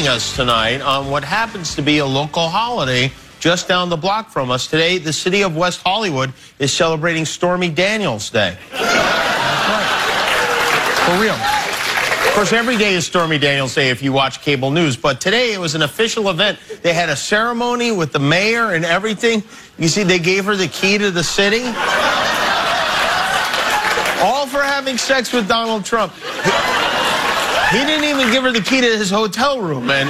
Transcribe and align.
joining 0.00 0.16
us 0.16 0.34
tonight 0.34 0.80
on 0.80 1.10
what 1.10 1.22
happens 1.22 1.74
to 1.74 1.82
be 1.82 1.98
a 1.98 2.06
local 2.06 2.48
holiday 2.48 3.12
just 3.38 3.68
down 3.68 3.90
the 3.90 3.96
block 3.98 4.30
from 4.30 4.50
us. 4.50 4.66
Today, 4.66 4.96
the 4.96 5.12
city 5.12 5.42
of 5.42 5.54
West 5.54 5.82
Hollywood 5.82 6.32
is 6.58 6.72
celebrating 6.72 7.26
Stormy 7.26 7.68
Daniels 7.68 8.30
Day. 8.30 8.56
For 11.04 11.20
real. 11.20 11.34
Of 11.34 12.32
course, 12.32 12.54
every 12.54 12.78
day 12.78 12.94
is 12.94 13.06
Stormy 13.06 13.36
Daniels 13.36 13.74
Day 13.74 13.90
if 13.90 14.02
you 14.02 14.10
watch 14.10 14.40
cable 14.40 14.70
news, 14.70 14.96
but 14.96 15.20
today 15.20 15.52
it 15.52 15.60
was 15.60 15.74
an 15.74 15.82
official 15.82 16.30
event. 16.30 16.58
They 16.80 16.94
had 16.94 17.10
a 17.10 17.16
ceremony 17.16 17.92
with 17.92 18.12
the 18.12 18.20
mayor 18.20 18.72
and 18.72 18.86
everything. 18.86 19.42
You 19.78 19.88
see, 19.88 20.02
they 20.02 20.18
gave 20.18 20.46
her 20.46 20.56
the 20.56 20.68
key 20.68 20.96
to 20.96 21.10
the 21.10 21.24
city. 21.24 21.64
All 24.22 24.46
for 24.46 24.62
having 24.62 24.96
sex 24.96 25.30
with 25.30 25.46
Donald 25.46 25.84
Trump. 25.84 26.14
He 27.70 27.78
didn't 27.78 28.04
even 28.04 28.32
give 28.32 28.42
her 28.42 28.52
the 28.52 28.60
key 28.60 28.80
to 28.80 28.86
his 28.86 29.10
hotel 29.10 29.60
room, 29.60 29.86
man. 29.86 30.08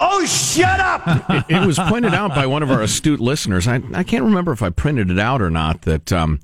Oh, 0.00 0.24
shut 0.26 0.80
up! 0.80 1.02
it, 1.30 1.44
it, 1.62 1.66
was 1.66 1.78
pointed 1.78 2.14
out 2.14 2.34
by 2.34 2.46
one 2.46 2.62
of 2.62 2.70
our 2.70 2.82
astute 2.82 3.20
listeners. 3.20 3.68
I, 3.68 3.80
I 3.94 4.02
can't 4.02 4.24
remember 4.24 4.52
if 4.52 4.62
I 4.62 4.70
printed 4.70 5.10
it 5.10 5.18
out 5.18 5.40
or 5.40 5.50
not 5.50 5.82
that 5.82 6.12
um, 6.12 6.40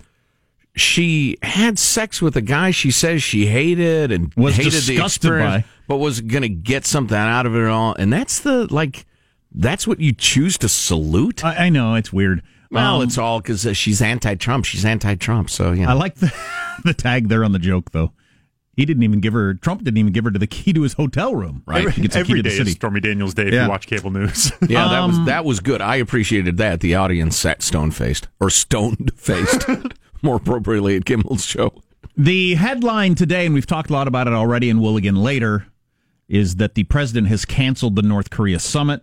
she 0.77 1.37
had 1.43 1.79
sex 1.79 2.23
with 2.23 2.37
a 2.37 2.41
guy 2.41 2.71
she 2.71 2.91
says 2.91 3.23
she 3.23 3.47
hated 3.47 4.13
and 4.13 4.33
was 4.35 4.57
hated 4.57 4.71
disgusted 4.71 4.97
the 4.97 5.05
experience, 5.05 5.65
by. 5.65 5.71
but 5.89 5.97
was 5.97 6.21
going 6.21 6.43
to 6.43 6.49
get 6.49 6.87
something 6.87 7.17
out 7.17 7.47
of 7.47 7.55
it 7.57 7.67
all. 7.67 7.95
And 7.95 8.13
that's 8.13 8.41
the 8.41 8.73
like, 8.73 9.05
that's 9.53 9.87
what 9.87 9.99
you 10.01 10.13
choose 10.13 10.57
to 10.59 10.69
salute. 10.69 11.45
I, 11.45 11.67
I 11.67 11.69
know 11.71 11.95
it's 11.97 12.13
weird. 12.13 12.43
Well, 12.71 12.97
Um, 12.97 13.03
it's 13.03 13.19
all 13.19 13.41
because 13.41 13.67
uh, 13.67 13.73
she's 13.73 14.01
anti-Trump. 14.01 14.65
She's 14.65 14.85
anti-Trump. 14.85 15.51
So 15.51 15.73
yeah, 15.73 15.91
I 15.91 15.95
like 15.95 16.15
the 16.17 16.33
the 16.85 16.95
tag 16.95 17.29
there 17.29 17.45
on 17.45 17.53
the 17.53 17.59
joke 17.59 17.91
though. 17.91 18.13
He 18.77 18.85
didn't 18.87 19.03
even 19.03 19.21
give 19.21 19.33
her. 19.33 19.55
Trump 19.55 19.83
didn't 19.83 19.99
even 19.99 20.13
give 20.13 20.25
her 20.25 20.31
to 20.31 20.39
the 20.39 20.47
key 20.47 20.73
to 20.73 20.83
his 20.83 20.95
hotel 20.95 21.35
room. 21.35 21.63
Right, 21.67 21.81
Every, 21.81 21.93
he 21.93 22.03
gets 22.03 22.17
a 22.17 22.25
key 22.25 22.35
to 22.35 22.43
day 22.43 22.51
the 22.51 22.57
city. 22.57 22.71
is 22.71 22.77
Stormy 22.77 23.01
Daniels 23.01 23.35
Day 23.35 23.49
if 23.49 23.53
Yeah. 23.55 23.65
you 23.65 23.69
watch 23.71 23.87
cable 23.87 24.11
news. 24.11 24.53
yeah, 24.69 24.89
that 24.89 25.01
Um, 25.01 25.11
was 25.11 25.27
that 25.27 25.45
was 25.45 25.61
good. 25.61 25.81
I 25.83 25.97
appreciated 25.97 26.57
that. 26.59 26.81
The 26.81 26.95
audience 26.95 27.37
sat 27.37 27.63
stone-faced 27.63 28.29
or 28.39 28.49
stoned-faced, 28.49 29.67
more 30.23 30.37
appropriately 30.37 30.97
at 30.97 31.05
Kimmel's 31.05 31.45
show. 31.45 31.75
The 32.17 32.55
headline 32.55 33.15
today, 33.17 33.45
and 33.47 33.55
we've 33.55 33.67
talked 33.67 33.91
a 33.91 33.93
lot 33.93 34.07
about 34.09 34.27
it 34.27 34.33
already, 34.33 34.71
and 34.71 34.81
will 34.81 34.97
again 34.97 35.17
later, 35.17 35.67
is 36.29 36.57
that 36.57 36.75
the 36.75 36.85
president 36.85 37.27
has 37.29 37.45
canceled 37.45 37.97
the 37.97 38.03
North 38.03 38.31
Korea 38.31 38.59
summit. 38.61 39.03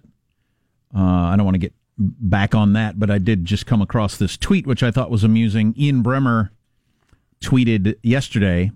Uh, 0.96 1.02
I 1.02 1.36
don't 1.36 1.46
want 1.46 1.56
to 1.56 1.60
get 1.60 1.74
back 2.00 2.56
on 2.56 2.74
that, 2.74 2.98
but 3.00 3.12
I 3.12 3.18
did 3.18 3.44
just 3.44 3.66
come 3.66 3.82
across 3.82 4.18
this 4.18 4.38
tweet, 4.38 4.66
which 4.66 4.82
I 4.82 4.92
thought 4.92 5.12
was 5.12 5.24
amusing. 5.24 5.74
Ian 5.78 6.04
Bremmer 6.04 6.50
tweeted 7.42 7.96
yesterday 8.02 8.72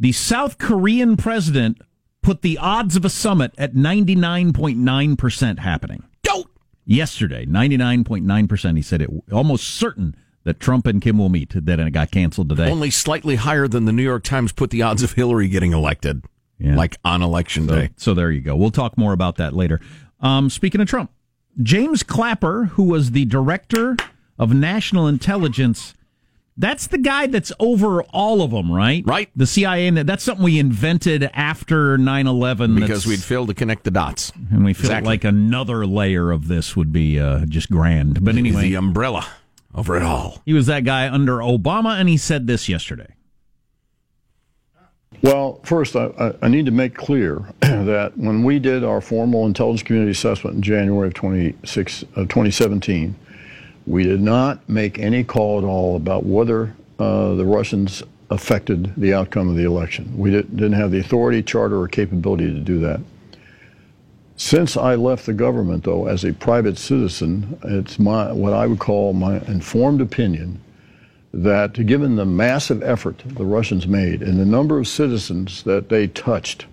The 0.00 0.12
South 0.12 0.56
Korean 0.58 1.16
president 1.18 1.78
put 2.22 2.40
the 2.42 2.56
odds 2.58 2.96
of 2.96 3.04
a 3.04 3.10
summit 3.10 3.52
at 3.58 3.74
99.9% 3.74 5.58
happening. 5.58 6.02
Don't. 6.22 6.46
Yesterday, 6.84 7.46
99.9%. 7.46 8.76
He 8.76 8.82
said 8.82 9.02
it 9.02 9.10
almost 9.32 9.64
certain 9.64 10.16
that 10.44 10.58
Trump 10.58 10.86
and 10.86 11.00
Kim 11.02 11.18
will 11.18 11.28
meet. 11.28 11.50
that 11.66 11.78
it 11.78 11.90
got 11.92 12.10
canceled 12.10 12.48
today. 12.48 12.70
Only 12.70 12.90
slightly 12.90 13.36
higher 13.36 13.68
than 13.68 13.84
the 13.84 13.92
New 13.92 14.02
York 14.02 14.24
Times 14.24 14.52
put 14.52 14.70
the 14.70 14.82
odds 14.82 15.02
of 15.02 15.12
Hillary 15.12 15.48
getting 15.48 15.72
elected, 15.72 16.24
Yeah. 16.58 16.74
like 16.76 16.96
on 17.04 17.22
election 17.22 17.68
So, 17.68 17.74
day. 17.74 17.90
so 17.96 18.14
there 18.14 18.30
you 18.30 18.40
go. 18.40 18.56
We'll 18.56 18.70
talk 18.70 18.96
more 18.96 19.12
about 19.12 19.36
that 19.36 19.54
later. 19.54 19.80
Um, 20.20 20.48
speaking 20.50 20.80
of 20.80 20.88
Trump, 20.88 21.10
James 21.62 22.02
Clapper, 22.02 22.64
who 22.72 22.84
was 22.84 23.10
the 23.10 23.26
director 23.26 23.96
of 24.38 24.54
national 24.54 25.06
intelligence, 25.06 25.94
that's 26.60 26.86
the 26.86 26.98
guy 26.98 27.26
that's 27.26 27.50
over 27.58 28.02
all 28.04 28.42
of 28.42 28.50
them, 28.52 28.70
right? 28.70 29.02
Right. 29.06 29.30
The 29.34 29.46
CIA, 29.46 29.86
and 29.88 29.96
that's 29.98 30.22
something 30.22 30.44
we 30.44 30.58
invented 30.58 31.28
after 31.34 31.96
9 31.98 32.26
11. 32.26 32.74
Because 32.76 33.06
we'd 33.06 33.22
failed 33.22 33.48
to 33.48 33.54
connect 33.54 33.84
the 33.84 33.90
dots. 33.90 34.32
And 34.52 34.64
we 34.64 34.72
feel 34.74 34.86
Exactly. 34.86 35.08
like 35.08 35.24
another 35.24 35.86
layer 35.86 36.30
of 36.30 36.48
this 36.48 36.76
would 36.76 36.92
be 36.92 37.18
uh, 37.18 37.46
just 37.46 37.70
grand. 37.70 38.22
But 38.24 38.36
anyway, 38.36 38.62
the 38.62 38.74
umbrella 38.76 39.26
over 39.74 39.96
it 39.96 40.02
all. 40.02 40.42
he 40.44 40.52
was 40.52 40.66
that 40.66 40.84
guy 40.84 41.08
under 41.08 41.38
Obama, 41.38 41.98
and 41.98 42.08
he 42.08 42.16
said 42.16 42.46
this 42.46 42.68
yesterday. 42.68 43.14
Well, 45.22 45.60
first, 45.64 45.96
I, 45.96 46.06
I- 46.18 46.34
I 46.42 46.48
need 46.48 46.66
to 46.66 46.72
make 46.72 46.94
clear 46.94 47.42
that 47.60 48.16
when 48.16 48.42
we 48.44 48.58
did 48.58 48.84
our 48.84 49.00
formal 49.00 49.46
intelligence 49.46 49.82
community 49.82 50.12
assessment 50.12 50.56
in 50.56 50.62
January 50.62 51.08
of 51.08 51.14
26, 51.14 52.02
uh, 52.16 52.20
2017, 52.22 53.14
we 53.90 54.04
did 54.04 54.20
not 54.20 54.68
make 54.68 55.00
any 55.00 55.24
call 55.24 55.58
at 55.58 55.64
all 55.64 55.96
about 55.96 56.24
whether 56.24 56.72
uh, 57.00 57.34
the 57.34 57.44
Russians 57.44 58.04
affected 58.30 58.94
the 58.96 59.12
outcome 59.12 59.48
of 59.48 59.56
the 59.56 59.64
election. 59.64 60.16
We 60.16 60.30
did, 60.30 60.56
didn't 60.56 60.74
have 60.74 60.92
the 60.92 61.00
authority, 61.00 61.42
charter, 61.42 61.80
or 61.80 61.88
capability 61.88 62.46
to 62.54 62.60
do 62.60 62.78
that. 62.78 63.00
Since 64.36 64.76
I 64.76 64.94
left 64.94 65.26
the 65.26 65.32
government, 65.32 65.82
though, 65.82 66.06
as 66.06 66.24
a 66.24 66.32
private 66.32 66.78
citizen, 66.78 67.58
it's 67.64 67.98
my 67.98 68.30
what 68.30 68.52
I 68.52 68.68
would 68.68 68.78
call 68.78 69.12
my 69.12 69.40
informed 69.48 70.00
opinion 70.00 70.60
that 71.34 71.84
given 71.84 72.14
the 72.14 72.24
massive 72.24 72.84
effort 72.84 73.22
the 73.26 73.44
Russians 73.44 73.88
made 73.88 74.22
and 74.22 74.38
the 74.38 74.44
number 74.44 74.78
of 74.78 74.86
citizens 74.86 75.64
that 75.64 75.88
they 75.88 76.06
touched 76.06 76.66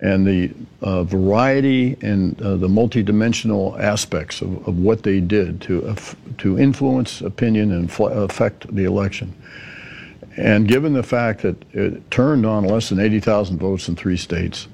and 0.00 0.26
the 0.26 0.52
uh, 0.82 1.04
variety 1.04 1.96
and 2.02 2.40
uh, 2.42 2.56
the 2.56 2.68
multidimensional 2.68 3.78
aspects 3.78 4.42
of, 4.42 4.66
of 4.68 4.78
what 4.78 5.02
they 5.02 5.20
did 5.20 5.60
to, 5.62 5.80
aff- 5.86 6.16
to 6.38 6.58
influence 6.58 7.20
opinion 7.20 7.72
and 7.72 7.90
affect 7.90 8.74
the 8.74 8.84
election. 8.84 9.34
And 10.36 10.66
given 10.66 10.92
the 10.92 11.02
fact 11.02 11.42
that 11.42 11.56
it 11.72 12.10
turned 12.10 12.44
on 12.44 12.64
less 12.64 12.88
than 12.88 12.98
80,000 12.98 13.58
votes 13.58 13.88
in 13.88 13.94
three 13.94 14.16
states, 14.16 14.66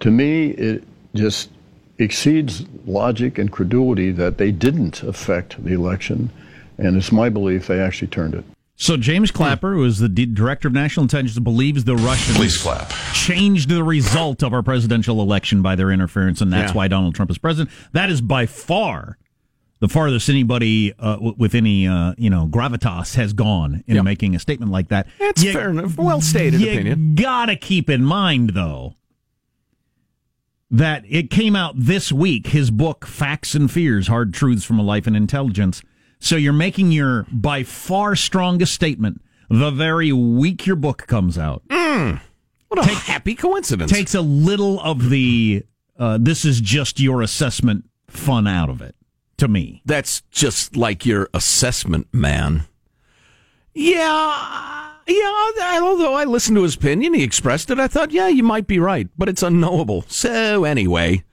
to 0.00 0.10
me, 0.10 0.50
it 0.50 0.84
just 1.14 1.50
exceeds 1.98 2.64
logic 2.86 3.38
and 3.38 3.50
credulity 3.50 4.12
that 4.12 4.38
they 4.38 4.52
didn't 4.52 5.02
affect 5.02 5.62
the 5.62 5.72
election. 5.72 6.30
And 6.78 6.96
it's 6.96 7.12
my 7.12 7.28
belief 7.28 7.66
they 7.66 7.80
actually 7.80 8.08
turned 8.08 8.34
it. 8.34 8.44
So 8.82 8.96
James 8.96 9.30
Clapper, 9.30 9.74
who 9.74 9.84
is 9.84 9.98
the 9.98 10.08
D- 10.08 10.24
director 10.24 10.66
of 10.68 10.72
national 10.72 11.04
intelligence, 11.04 11.38
believes 11.38 11.84
the 11.84 11.96
Russians 11.96 12.38
Please 12.38 12.56
clap. 12.56 12.90
changed 13.12 13.68
the 13.68 13.84
result 13.84 14.42
of 14.42 14.54
our 14.54 14.62
presidential 14.62 15.20
election 15.20 15.60
by 15.60 15.76
their 15.76 15.90
interference, 15.90 16.40
and 16.40 16.50
that's 16.50 16.70
Yeah. 16.72 16.76
why 16.78 16.88
Donald 16.88 17.14
Trump 17.14 17.30
is 17.30 17.36
president. 17.36 17.68
That 17.92 18.08
is 18.08 18.22
by 18.22 18.46
far 18.46 19.18
the 19.80 19.88
farthest 19.88 20.30
anybody 20.30 20.94
uh, 20.98 21.12
w- 21.16 21.34
with 21.36 21.54
any 21.54 21.86
uh, 21.86 22.14
you 22.16 22.30
know 22.30 22.46
gravitas 22.46 23.16
has 23.16 23.34
gone 23.34 23.84
in 23.86 23.96
Yep. 23.96 24.04
making 24.04 24.34
a 24.34 24.38
statement 24.38 24.72
like 24.72 24.88
that. 24.88 25.06
That's 25.18 25.42
fair 25.44 25.68
enough. 25.68 25.98
Well 25.98 26.22
stated 26.22 26.62
you 26.62 26.70
opinion. 26.70 27.14
Gotta 27.16 27.56
keep 27.56 27.90
in 27.90 28.02
mind 28.02 28.50
though 28.54 28.96
that 30.70 31.04
it 31.06 31.30
came 31.30 31.54
out 31.54 31.74
this 31.78 32.10
week. 32.10 32.46
His 32.46 32.70
book, 32.70 33.04
Facts 33.06 33.54
and 33.54 33.70
Fears: 33.70 34.06
Hard 34.06 34.32
Truths 34.32 34.64
from 34.64 34.78
a 34.78 34.82
Life 34.82 35.06
in 35.06 35.14
Intelligence. 35.14 35.82
So 36.20 36.36
you're 36.36 36.52
making 36.52 36.92
your 36.92 37.26
by 37.32 37.64
far 37.64 38.14
strongest 38.14 38.74
statement 38.74 39.22
the 39.48 39.70
very 39.70 40.12
week 40.12 40.66
your 40.66 40.76
book 40.76 41.06
comes 41.06 41.36
out. 41.36 41.62
What 41.68 42.78
a 42.78 42.84
happy 42.84 43.34
coincidence. 43.34 43.90
Takes 43.90 44.14
a 44.14 44.20
little 44.20 44.80
of 44.80 45.10
the 45.10 45.64
uh, 45.98 46.18
this 46.20 46.44
is 46.44 46.60
just 46.60 47.00
your 47.00 47.20
assessment 47.20 47.84
fun 48.06 48.46
out 48.46 48.70
of 48.70 48.80
it 48.80 48.94
to 49.38 49.48
me. 49.48 49.82
That's 49.84 50.20
just 50.30 50.76
like 50.76 51.04
your 51.04 51.28
assessment, 51.34 52.06
man. 52.12 52.66
Yeah, 53.74 54.92
yeah. 55.06 55.80
Although 55.82 56.14
I 56.14 56.24
listened 56.24 56.56
to 56.58 56.62
his 56.62 56.76
opinion, 56.76 57.14
he 57.14 57.22
expressed 57.24 57.70
it. 57.70 57.80
I 57.80 57.88
thought, 57.88 58.12
yeah, 58.12 58.28
you 58.28 58.42
might 58.42 58.66
be 58.66 58.78
right, 58.78 59.08
but 59.18 59.28
it's 59.28 59.42
unknowable. 59.42 60.04
So 60.08 60.64
anyway, 60.64 61.24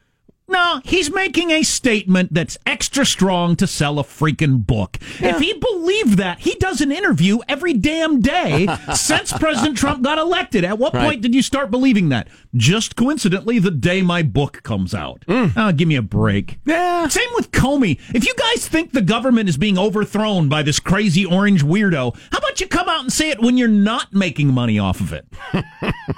No, 0.50 0.80
he's 0.86 1.12
making 1.12 1.52
a 1.52 1.62
statement 1.64 2.34
that's 2.34 2.58
extra 2.66 3.06
strong 3.06 3.58
to 3.58 3.68
sell 3.68 4.00
a 4.00 4.04
freaking 4.04 4.66
book. 4.66 4.98
If 5.20 5.40
he 5.40 5.54
believed 5.54 6.18
that, 6.20 6.40
he 6.40 6.56
does 6.56 6.80
an 6.80 6.90
interview 6.90 7.40
every 7.50 7.74
damn 7.74 8.22
day 8.22 8.66
since 8.96 9.34
President 9.34 9.78
Trump 9.78 10.04
got 10.04 10.18
elected. 10.18 10.64
At 10.64 10.80
what 10.80 10.94
Right. 10.94 11.04
point 11.06 11.22
did 11.22 11.36
you 11.36 11.42
start 11.42 11.70
believing 11.70 12.08
that? 12.10 12.30
Just 12.56 12.96
coincidentally, 12.96 13.60
the 13.60 13.72
day 13.72 14.02
my 14.02 14.24
book 14.24 14.64
comes 14.64 14.94
out. 14.94 15.24
Oh, 15.28 15.74
give 15.76 15.88
me 15.90 15.96
a 15.98 16.02
break. 16.02 16.60
yeah, 16.66 17.10
Same 17.10 17.30
with 17.36 17.52
Comey. 17.52 18.00
If 18.16 18.26
you 18.26 18.34
guys 18.36 18.68
think 18.70 18.94
the 18.94 19.02
government 19.02 19.50
is 19.50 19.58
being 19.58 19.78
overthrown 19.78 20.48
by 20.48 20.64
this 20.64 20.80
crazy 20.80 21.26
orange 21.26 21.64
weirdo, 21.66 22.16
how 22.32 22.38
about 22.38 22.62
you 22.62 22.68
come 22.68 22.88
out 22.88 23.02
and 23.02 23.12
say 23.12 23.32
it 23.32 23.42
when 23.42 23.58
you're 23.58 23.68
not 23.68 24.14
making 24.14 24.54
money 24.54 24.80
off 24.80 25.02
of 25.02 25.12
it? 25.12 25.26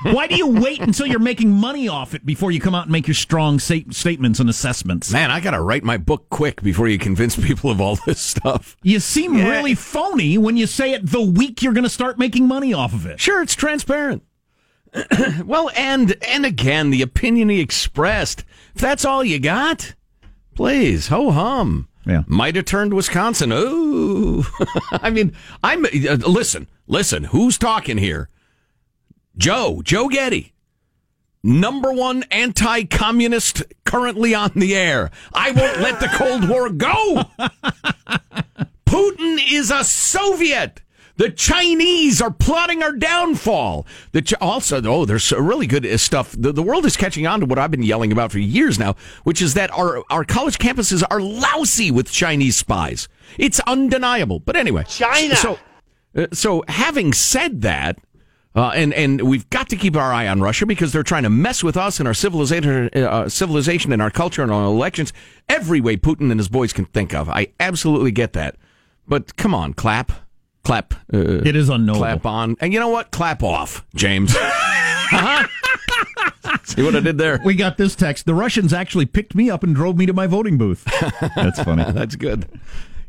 Why 0.04 0.28
do 0.28 0.36
you 0.36 0.48
wait 0.48 0.82
until 0.82 1.08
you're 1.08 1.20
making 1.20 1.52
money 1.52 1.88
off 1.88 2.14
it 2.14 2.26
before 2.28 2.52
you 2.52 2.60
come 2.62 2.76
out 2.76 2.84
and 2.84 2.92
make 2.92 3.08
your 3.08 3.16
strong 3.16 3.58
sa- 3.60 3.74
statements 4.20 4.40
and 4.42 4.50
assessments? 4.50 5.12
man, 5.14 5.32
I 5.32 5.40
gotta 5.40 5.62
write 5.62 5.84
my 5.86 5.96
book 5.96 6.30
quick 6.30 6.62
before 6.62 6.90
you 6.90 6.98
convince 6.98 7.36
people 7.48 7.72
of 7.72 7.80
all 7.80 7.96
this 8.06 8.20
stuff. 8.20 8.76
You 8.84 9.00
seem 9.00 9.38
Yeah. 9.38 9.50
really 9.50 9.76
phony 9.76 10.38
when 10.38 10.58
you 10.58 10.68
say 10.68 10.92
it 10.92 11.10
the 11.10 11.22
week 11.22 11.62
you're 11.64 11.72
going 11.74 11.86
to 11.86 11.90
start 11.90 12.20
making 12.20 12.46
money 12.46 12.74
off 12.74 12.94
of 12.94 13.06
it. 13.06 13.20
Sure, 13.22 13.42
it's 13.42 13.56
transparent. 13.56 14.24
well, 15.46 15.70
and 15.76 16.18
and 16.28 16.46
again, 16.46 16.90
the 16.90 17.02
opinion 17.02 17.48
he 17.48 17.62
expressed. 17.62 18.44
If 18.76 18.82
that's 18.82 19.06
all 19.06 19.24
you 19.24 19.40
got, 19.40 19.94
please 20.54 21.08
ho 21.08 21.32
hum. 21.32 21.88
Yeah. 22.06 22.24
might 22.28 22.56
have 22.58 22.66
turned 22.66 22.94
Wisconsin. 22.94 23.52
Ooh, 23.54 24.44
I 24.92 25.12
mean, 25.12 25.34
I'm 25.64 25.86
uh, 25.86 26.18
listen, 26.28 26.68
listen. 26.88 27.26
Who's 27.26 27.58
talking 27.58 27.98
here? 27.98 28.28
Joe, 29.38 29.82
Joe 29.84 30.10
Getty. 30.10 30.54
Number 31.44 31.92
one 31.92 32.24
anti 32.32 32.84
communist 32.86 33.64
currently 33.86 34.34
on 34.34 34.52
the 34.56 34.76
air. 34.76 35.12
I 35.34 35.52
won't 35.52 35.80
let 35.80 36.00
the 36.00 36.08
Cold 36.08 36.50
War 36.50 36.70
go. 36.70 37.24
Putin 38.86 39.40
is 39.52 39.72
a 39.72 39.84
Soviet. 39.84 40.82
The 41.20 41.30
Chinese 41.30 42.22
are 42.22 42.32
plotting 42.32 42.82
our 42.82 42.94
downfall. 42.94 43.86
The 44.14 44.22
Ch- 44.22 44.36
also, 44.36 44.82
oh, 44.86 45.04
there's 45.04 45.34
really 45.34 45.68
good 45.68 45.86
uh, 45.86 45.98
stuff. 45.98 46.34
The, 46.38 46.54
the 46.54 46.64
world 46.64 46.86
is 46.86 46.96
catching 46.96 47.28
on 47.28 47.42
to 47.42 47.46
what 47.46 47.60
I've 47.60 47.72
been 47.72 47.84
yelling 47.84 48.14
about 48.14 48.32
for 48.32 48.40
years 48.40 48.80
now, 48.80 48.96
which 49.26 49.42
is 49.42 49.54
that 49.56 49.70
our, 49.78 50.02
our 50.10 50.24
college 50.24 50.60
campuses 50.60 51.04
are 51.12 51.20
lousy 51.20 51.92
with 51.92 52.10
Chinese 52.10 52.56
spies. 52.56 53.10
It's 53.38 53.60
undeniable. 53.68 54.40
But 54.40 54.56
anyway, 54.56 54.86
China. 54.88 55.36
So, 55.36 55.60
uh, 56.16 56.28
so 56.32 56.64
having 56.70 57.12
said 57.12 57.64
that, 57.64 58.00
uh, 58.60 58.72
and 58.76 58.94
and 58.94 59.22
we've 59.22 59.50
got 59.50 59.70
to 59.70 59.76
keep 59.76 59.96
our 59.96 60.12
eye 60.12 60.28
on 60.28 60.42
Russia 60.42 60.66
because 60.66 60.92
they're 60.92 61.04
trying 61.04 61.24
to 61.24 61.30
mess 61.30 61.64
with 61.64 61.78
us 61.78 62.00
and 62.00 62.08
our 62.08 62.14
civilization, 62.14 62.90
uh, 62.96 63.30
civilization 63.30 63.92
and 63.94 64.02
our 64.02 64.12
culture 64.12 64.44
and 64.44 64.52
our 64.52 64.66
elections 64.66 65.14
every 65.48 65.82
way 65.82 65.96
Putin 65.98 66.32
and 66.32 66.40
his 66.40 66.50
boys 66.50 66.74
can 66.74 66.86
think 66.86 67.14
of. 67.14 67.30
I 67.30 67.48
absolutely 67.60 68.12
get 68.12 68.34
that, 68.34 68.56
but 69.08 69.36
come 69.38 69.56
on, 69.56 69.74
clap, 69.74 70.12
clap. 70.64 70.94
Uh, 71.14 71.42
It 71.46 71.56
is 71.56 71.70
unknowable. 71.70 72.02
Clap 72.02 72.26
on, 72.26 72.56
and 72.60 72.74
you 72.74 72.80
know 72.80 72.90
what? 72.90 73.12
Clap 73.12 73.44
off, 73.44 73.86
James. 73.96 74.36
Uh-huh. 74.36 75.48
See 76.64 76.84
what 76.84 76.96
I 76.96 77.00
did 77.00 77.18
there? 77.18 77.40
We 77.44 77.56
got 77.56 77.78
this 77.78 77.96
text. 77.96 78.26
The 78.26 78.34
Russians 78.36 78.74
actually 78.74 79.06
picked 79.06 79.36
me 79.36 79.50
up 79.50 79.64
and 79.64 79.76
drove 79.76 79.98
me 79.98 80.06
to 80.06 80.14
my 80.14 80.28
voting 80.28 80.58
booth. 80.58 80.84
That's 81.36 81.62
funny. 81.64 81.84
That's 81.92 82.16
good. 82.16 82.46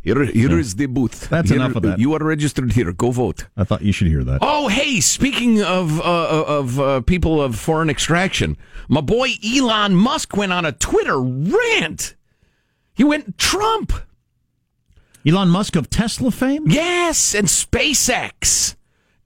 Here, 0.02 0.24
here 0.24 0.58
is 0.58 0.76
the 0.76 0.86
booth. 0.86 1.28
That's 1.28 1.50
Here- 1.50 1.58
enough 1.58 1.76
of 1.76 1.82
that. 1.82 1.98
You 1.98 2.14
are 2.14 2.18
registered 2.24 2.72
here. 2.72 2.92
Go 2.92 3.10
vote. 3.10 3.46
I 3.56 3.64
thought 3.64 3.82
you 3.82 3.92
should 3.92 4.06
hear 4.08 4.24
that. 4.24 4.38
Oh, 4.40 4.68
hey, 4.68 5.00
speaking 5.00 5.62
of 5.62 6.00
uh, 6.00 6.44
of 6.46 6.80
uh, 6.80 7.00
people 7.02 7.42
of 7.42 7.56
foreign 7.56 7.90
extraction, 7.90 8.56
my 8.88 9.02
boy 9.02 9.30
Elon 9.44 9.94
Musk 9.94 10.36
went 10.36 10.52
on 10.52 10.64
a 10.64 10.72
Twitter 10.72 11.20
rant. 11.20 12.16
He 12.94 13.04
went 13.04 13.36
Trump. 13.38 13.92
Elon 15.26 15.50
Musk 15.50 15.76
of 15.76 15.90
Tesla 15.90 16.30
fame? 16.30 16.64
Yes, 16.66 17.34
and 17.34 17.46
SpaceX 17.46 18.74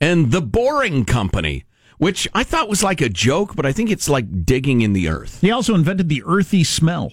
and 0.00 0.32
the 0.32 0.42
Boring 0.42 1.04
Company, 1.04 1.64
which 1.98 2.26
I 2.34 2.42
thought 2.42 2.68
was 2.68 2.82
like 2.82 3.00
a 3.00 3.08
joke, 3.08 3.54
but 3.54 3.64
I 3.64 3.70
think 3.72 3.90
it's 3.90 4.08
like 4.08 4.44
digging 4.44 4.80
in 4.80 4.92
the 4.92 5.08
earth. 5.08 5.40
He 5.40 5.52
also 5.52 5.74
invented 5.74 6.08
the 6.08 6.22
earthy 6.26 6.64
smell. 6.64 7.12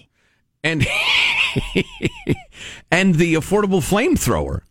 And 0.64 0.80
and 2.90 3.14
the 3.16 3.34
affordable 3.34 3.80
flamethrower. 3.80 4.62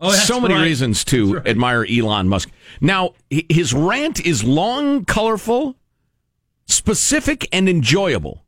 Oh, 0.00 0.12
so 0.12 0.40
many 0.40 0.54
right. 0.54 0.62
reasons 0.62 1.04
to 1.06 1.38
admire 1.38 1.84
Elon 1.84 2.28
Musk. 2.28 2.50
Now, 2.80 3.14
his 3.30 3.74
rant 3.74 4.24
is 4.24 4.44
long, 4.44 5.04
colorful, 5.04 5.74
specific, 6.66 7.48
and 7.52 7.68
enjoyable. 7.68 8.44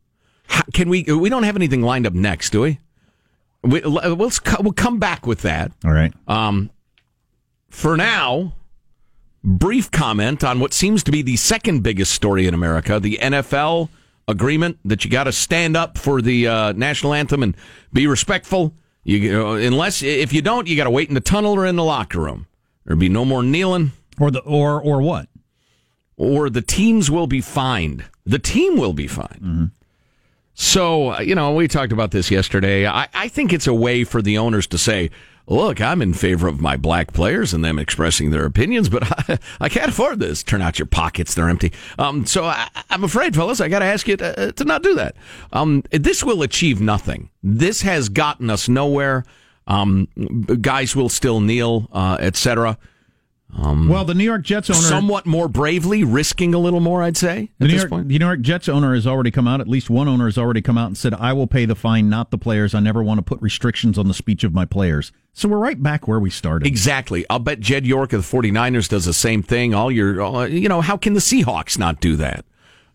How- 0.47 0.63
Can 0.73 0.89
we? 0.89 1.03
We 1.03 1.29
don't 1.29 1.43
have 1.43 1.57
anything 1.57 1.81
lined 1.81 2.07
up 2.07 2.13
next, 2.13 2.51
do 2.51 2.61
we? 2.61 2.79
we 3.63 3.81
we'll, 3.81 3.99
uh, 3.99 4.15
we'll 4.15 4.73
come 4.73 4.97
back 4.99 5.27
with 5.27 5.41
that. 5.41 5.71
All 5.83 5.91
right. 5.91 6.13
Um, 6.27 6.69
for 7.69 7.97
now, 7.97 8.53
brief 9.43 9.91
comment 9.91 10.43
on 10.45 10.59
what 10.61 10.73
seems 10.73 11.03
to 11.03 11.11
be 11.11 11.21
the 11.21 11.35
second 11.35 11.83
biggest 11.83 12.13
story 12.13 12.47
in 12.47 12.53
America: 12.53 12.97
the 12.97 13.19
NFL 13.21 13.89
agreement 14.27 14.77
that 14.85 15.03
you 15.03 15.11
got 15.11 15.25
to 15.25 15.31
stand 15.31 15.75
up 15.75 15.97
for 15.97 16.21
the 16.21 16.47
uh, 16.47 16.71
national 16.73 17.13
anthem 17.13 17.43
and 17.43 17.55
be 17.93 18.07
respectful. 18.07 18.73
You 19.03 19.31
know, 19.31 19.53
unless 19.53 20.03
if 20.03 20.31
you 20.31 20.41
don't, 20.41 20.67
you 20.67 20.77
got 20.77 20.83
to 20.83 20.91
wait 20.91 21.09
in 21.09 21.15
the 21.15 21.21
tunnel 21.21 21.53
or 21.53 21.65
in 21.65 21.75
the 21.75 21.83
locker 21.83 22.19
room. 22.19 22.47
There'll 22.85 22.99
be 22.99 23.09
no 23.09 23.25
more 23.25 23.41
kneeling, 23.43 23.91
Or 24.19 24.31
the 24.31 24.39
or 24.41 24.81
or 24.81 25.01
what? 25.01 25.27
or 26.17 26.49
the 26.51 26.61
teams 26.61 27.09
will 27.09 27.25
be 27.25 27.41
fined. 27.41 28.05
The 28.27 28.37
team 28.37 28.77
will 28.77 28.93
be 28.93 29.07
fined. 29.07 29.71
So, 30.53 31.13
uh, 31.13 31.19
you 31.21 31.33
know, 31.33 31.53
we 31.55 31.67
talked 31.67 31.91
about 31.91 32.11
this 32.11 32.29
yesterday. 32.29 32.85
I, 32.85 33.07
I 33.13 33.27
think 33.27 33.51
it's 33.53 33.65
a 33.65 33.73
way 33.73 34.03
for 34.03 34.21
the 34.21 34.37
owners 34.37 34.67
to 34.67 34.77
say, 34.77 35.09
look, 35.51 35.81
I'm 35.81 36.01
in 36.01 36.13
favor 36.13 36.47
of 36.47 36.61
my 36.61 36.77
black 36.77 37.13
players 37.13 37.53
and 37.53 37.63
them 37.63 37.77
expressing 37.79 38.31
their 38.31 38.45
opinions, 38.45 38.89
but 38.89 39.03
I, 39.29 39.37
I 39.59 39.69
can't 39.69 39.89
afford 39.89 40.19
this. 40.19 40.43
Turn 40.43 40.61
out 40.61 40.79
your 40.79 40.85
pockets, 40.85 41.33
they're 41.35 41.49
empty. 41.49 41.71
Um, 41.99 42.25
so 42.25 42.45
I, 42.45 42.67
I'm 42.89 43.03
afraid, 43.03 43.35
fellas, 43.35 43.59
I 43.61 43.67
got 43.67 43.79
to 43.79 43.85
ask 43.85 44.07
you 44.07 44.17
to, 44.17 44.51
to 44.51 44.63
not 44.63 44.83
do 44.83 44.95
that. 44.95 45.15
Um, 45.53 45.83
this 45.91 46.23
will 46.23 46.41
achieve 46.41 46.79
nothing. 46.81 47.29
This 47.43 47.81
has 47.81 48.09
gotten 48.09 48.49
us 48.49 48.67
nowhere. 48.69 49.23
Um, 49.67 50.07
guys 50.61 50.95
will 50.95 51.09
still 51.09 51.39
kneel, 51.39 51.87
uh, 51.91 52.17
et 52.19 52.35
cetera. 52.35 52.77
well, 53.57 54.05
the 54.05 54.13
New 54.13 54.23
York 54.23 54.43
Jets 54.43 54.69
owner 54.69 54.79
Somewhat 54.79 55.25
more 55.25 55.47
bravely, 55.47 56.03
risking 56.03 56.53
a 56.53 56.57
little 56.57 56.79
more, 56.79 57.03
I'd 57.03 57.17
say, 57.17 57.51
the 57.59 57.65
at 57.65 57.67
New 57.67 57.73
this 57.73 57.81
York, 57.81 57.89
point. 57.89 58.07
the 58.07 58.17
New 58.19 58.25
York 58.25 58.41
Jets 58.41 58.67
owner 58.69 58.95
has 58.95 59.05
already 59.05 59.29
come 59.31 59.47
out. 59.47 59.59
At 59.61 59.67
least 59.67 59.89
one 59.89 60.07
owner 60.07 60.25
has 60.25 60.37
already 60.37 60.61
come 60.61 60.77
out 60.77 60.87
and 60.87 60.97
said, 60.97 61.13
"I 61.13 61.33
will 61.33 61.47
pay 61.47 61.65
the 61.65 61.75
fine, 61.75 62.09
not 62.09 62.31
the 62.31 62.37
players. 62.37 62.73
I 62.73 62.79
never 62.79 63.03
want 63.03 63.17
to 63.19 63.21
put 63.23 63.41
restrictions 63.41 63.97
on 63.97 64.07
the 64.07 64.13
speech 64.13 64.43
of 64.43 64.53
my 64.53 64.65
players." 64.65 65.11
So 65.33 65.47
we're 65.47 65.57
right 65.59 65.81
back 65.81 66.07
where 66.07 66.19
we 66.19 66.29
started. 66.29 66.67
Exactly. 66.67 67.25
I'll 67.29 67.39
bet 67.39 67.59
Jed 67.61 67.85
York 67.85 68.11
of 68.13 68.29
the 68.29 68.37
49ers 68.37 68.89
does 68.89 69.05
the 69.05 69.13
same 69.13 69.41
thing. 69.43 69.73
All 69.73 69.91
your, 69.91 70.21
all- 70.21 70.47
you 70.47 70.67
know, 70.67 70.81
how 70.81 70.97
can 70.97 71.13
the 71.13 71.19
Seahawks 71.21 71.77
not 71.79 72.01
do 72.01 72.15
that? 72.17 72.45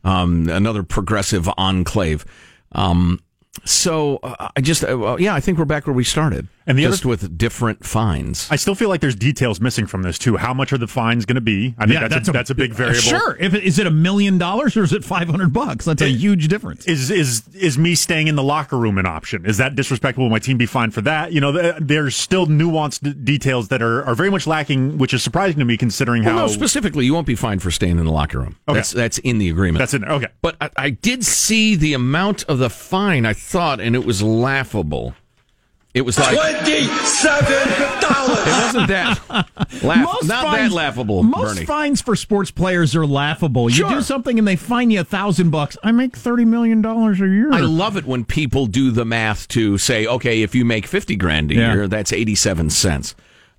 Um, 0.04 0.48
another 0.48 0.82
progressive 0.82 1.48
enclave. 1.56 2.24
Um, 2.72 3.20
so 3.64 4.18
uh, 4.22 4.48
I 4.56 4.60
just, 4.60 4.84
uh, 4.84 4.96
well, 4.98 5.20
yeah, 5.20 5.34
I 5.34 5.40
think 5.40 5.58
we're 5.58 5.64
back 5.64 5.86
where 5.86 5.94
we 5.94 6.04
started. 6.04 6.48
And 6.68 6.76
the 6.76 6.82
just 6.82 7.02
other- 7.02 7.10
with 7.10 7.38
different 7.38 7.86
fines. 7.86 8.48
I 8.50 8.56
still 8.56 8.74
feel 8.74 8.88
like 8.88 9.00
there's 9.00 9.14
details 9.14 9.60
missing 9.60 9.86
from 9.86 10.02
this 10.02 10.18
too. 10.18 10.36
How 10.36 10.52
much 10.52 10.72
are 10.72 10.78
the 10.78 10.88
fines 10.88 11.24
going 11.24 11.36
to 11.36 11.40
be? 11.40 11.76
I 11.78 11.82
think 11.86 11.94
Yeah, 11.94 12.00
that's, 12.08 12.14
that's 12.14 12.28
a, 12.28 12.30
a- 12.30 12.32
that's 12.32 12.50
a 12.50 12.54
big 12.56 12.72
variable. 12.74 13.00
Sure. 13.00 13.36
If 13.38 13.54
it, 13.54 13.62
is 13.62 13.78
it 13.78 13.86
a 13.86 13.90
million 13.90 14.36
dollars 14.36 14.76
or 14.76 14.82
is 14.82 14.92
it 14.92 15.04
five 15.04 15.28
hundred 15.28 15.52
bucks? 15.52 15.84
That's 15.84 16.02
a 16.02 16.08
huge 16.08 16.48
difference. 16.48 16.84
Is 16.86 17.08
is 17.10 17.46
is 17.54 17.78
me 17.78 17.94
staying 17.94 18.26
in 18.26 18.34
the 18.34 18.42
locker 18.42 18.76
room 18.76 18.98
an 18.98 19.06
option? 19.06 19.46
Is 19.46 19.58
that 19.58 19.76
disrespectful? 19.76 20.24
Will 20.24 20.30
my 20.30 20.40
team 20.40 20.58
be 20.58 20.66
fined 20.66 20.92
for 20.92 21.02
that? 21.02 21.32
You 21.32 21.40
know, 21.40 21.52
th- 21.52 21.76
there's 21.80 22.16
still 22.16 22.46
nuanced 22.48 23.02
d- 23.02 23.12
details 23.12 23.68
that 23.68 23.80
are, 23.80 24.02
are 24.04 24.16
very 24.16 24.30
much 24.30 24.46
lacking, 24.48 24.98
which 24.98 25.14
is 25.14 25.22
surprising 25.22 25.60
to 25.60 25.64
me 25.64 25.76
considering 25.76 26.25
Well, 26.25 26.34
how 26.34 26.40
no, 26.42 26.48
specifically, 26.48 27.04
you 27.04 27.14
won't 27.14 27.28
be 27.28 27.36
fined 27.36 27.62
for 27.62 27.70
staying 27.70 27.98
in 27.98 28.04
the 28.04 28.10
locker 28.12 28.40
room. 28.40 28.56
Okay. 28.66 28.78
That's 28.78 28.90
that's 28.90 29.18
in 29.18 29.38
the 29.38 29.48
agreement. 29.50 29.78
that's 29.78 29.94
in 29.94 30.00
there. 30.00 30.10
Okay. 30.10 30.28
But 30.42 30.56
I, 30.60 30.70
I 30.76 30.90
did 30.90 31.25
see 31.25 31.76
the 31.76 31.94
amount 31.94 32.42
of 32.48 32.58
the 32.58 32.70
fine. 32.70 33.25
I 33.25 33.34
thought, 33.46 33.80
and 33.80 33.94
it 33.94 34.04
was 34.04 34.22
laughable. 34.22 35.14
It 35.94 36.04
was 36.04 36.18
like 36.18 36.36
Twenty-seven 36.36 37.68
dollars. 38.02 38.38
it 38.46 38.64
wasn't 38.64 38.88
that 38.88 39.18
laugh, 39.82 40.18
not 40.24 40.54
that 40.54 40.70
laughable, 40.70 41.22
Most 41.22 41.54
Bernie. 41.54 41.64
fines 41.66 42.02
for 42.02 42.14
sports 42.14 42.50
players 42.50 42.94
are 42.94 43.06
laughable. 43.06 43.70
You 43.70 43.88
do 43.88 44.02
something 44.02 44.38
and 44.38 44.46
they 44.46 44.56
fine 44.56 44.90
you 44.90 45.00
a 45.00 45.04
thousand 45.04 45.50
bucks. 45.50 45.78
I 45.82 45.92
make 45.92 46.14
thirty 46.14 46.44
million 46.44 46.82
dollars 46.82 47.20
a 47.22 47.26
year. 47.26 47.50
I 47.50 47.60
love 47.60 47.96
it 47.96 48.04
when 48.04 48.26
people 48.26 48.66
do 48.66 48.90
the 48.90 49.06
math 49.06 49.48
to 49.48 49.78
say, 49.78 50.06
okay, 50.06 50.42
if 50.42 50.54
you 50.54 50.66
make 50.66 50.86
fifty 50.86 51.16
grand 51.16 51.50
a 51.50 51.54
Yeah. 51.54 51.72
year, 51.72 51.88
that's 51.88 52.12
eighty-seven 52.12 52.68
cents. 52.70 53.14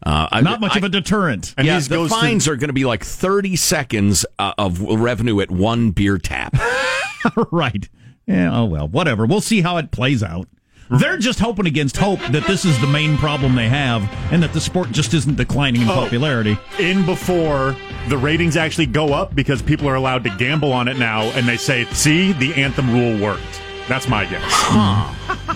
Uh, 0.05 0.27
I- 0.31 0.41
Not 0.41 0.61
much 0.61 0.75
I- 0.75 0.77
of 0.77 0.83
a 0.83 0.89
deterrent. 0.89 1.55
And 1.57 1.65
yeah, 1.65 1.79
the 1.79 1.89
goes 1.89 2.11
to- 2.11 2.15
fines 2.17 2.47
are 2.47 2.55
going 2.55 2.67
to 2.69 2.73
be 2.73 2.85
like 2.85 3.03
thirty 3.03 3.55
seconds 3.55 4.27
uh, 4.37 4.53
of 4.59 4.79
revenue 4.79 5.39
at 5.41 5.49
one 5.49 5.89
beer 5.89 6.19
tap. 6.19 6.55
right. 7.51 7.89
Yeah, 8.27 8.55
oh 8.57 8.65
well, 8.65 8.87
whatever. 8.87 9.25
We'll 9.25 9.41
see 9.41 9.61
how 9.61 9.77
it 9.77 9.89
plays 9.91 10.21
out. 10.21 10.47
They're 10.89 11.17
just 11.17 11.39
hoping 11.39 11.65
against 11.67 11.97
hope 11.97 12.19
that 12.31 12.47
this 12.47 12.63
is 12.63 12.79
the 12.79 12.87
main 12.87 13.17
problem 13.17 13.55
they 13.55 13.67
have 13.67 14.03
and 14.31 14.41
that 14.41 14.53
the 14.53 14.61
sport 14.61 14.89
just 14.93 15.13
isn't 15.13 15.35
declining 15.35 15.81
in 15.81 15.89
Oh. 15.89 15.95
popularity. 15.95 16.57
in 16.79 17.05
before 17.05 17.75
the 18.07 18.17
ratings 18.17 18.55
actually 18.55 18.85
go 18.85 19.13
up 19.13 19.35
because 19.35 19.61
people 19.61 19.89
are 19.89 19.95
allowed 19.95 20.23
to 20.23 20.29
gamble 20.37 20.71
on 20.71 20.87
it 20.87 20.97
now, 20.97 21.23
and 21.35 21.45
they 21.47 21.57
say, 21.57 21.85
"See, 21.91 22.31
the 22.33 22.53
anthem 22.53 22.89
rule 22.91 23.17
worked." 23.21 23.61
That's 23.89 24.07
my 24.07 24.23
guess. 24.25 24.43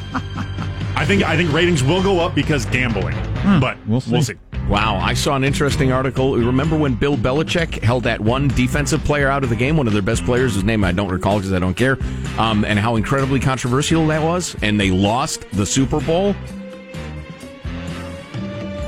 I 0.96 1.06
think 1.06 1.24
I 1.24 1.36
think 1.36 1.52
ratings 1.54 1.84
will 1.84 2.04
go 2.04 2.20
up 2.20 2.36
because 2.36 2.66
gambling, 2.66 3.16
but 3.60 3.76
Hmm. 3.78 3.92
We'll 3.92 4.02
see. 4.02 4.12
We'll 4.12 4.22
see. 4.24 4.34
Wow, 4.72 5.00
I 5.02 5.16
saw 5.16 5.36
an 5.36 5.44
interesting 5.44 5.92
article. 5.92 6.38
Remember 6.38 6.78
when 6.78 6.96
Bill 6.96 7.18
Belichick 7.18 7.84
held 7.84 8.06
that 8.06 8.22
one 8.22 8.48
defensive 8.48 9.04
player 9.04 9.28
out 9.28 9.44
of 9.44 9.50
the 9.50 9.56
game, 9.58 9.76
one 9.76 9.86
of 9.86 9.92
their 9.92 10.02
best 10.02 10.24
players, 10.24 10.54
whose 10.54 10.64
name 10.64 10.86
I 10.86 10.94
don't 10.94 11.10
recall 11.10 11.40
because 11.40 11.52
I 11.52 11.60
don't 11.60 11.74
care, 11.74 11.98
um, 12.38 12.64
and 12.64 12.80
how 12.80 12.96
incredibly 12.96 13.42
controversial 13.42 14.08
that 14.08 14.24
was, 14.24 14.56
and 14.62 14.80
they 14.80 14.90
lost 14.90 15.46
the 15.52 15.66
Super 15.66 16.00
Bowl? 16.00 16.34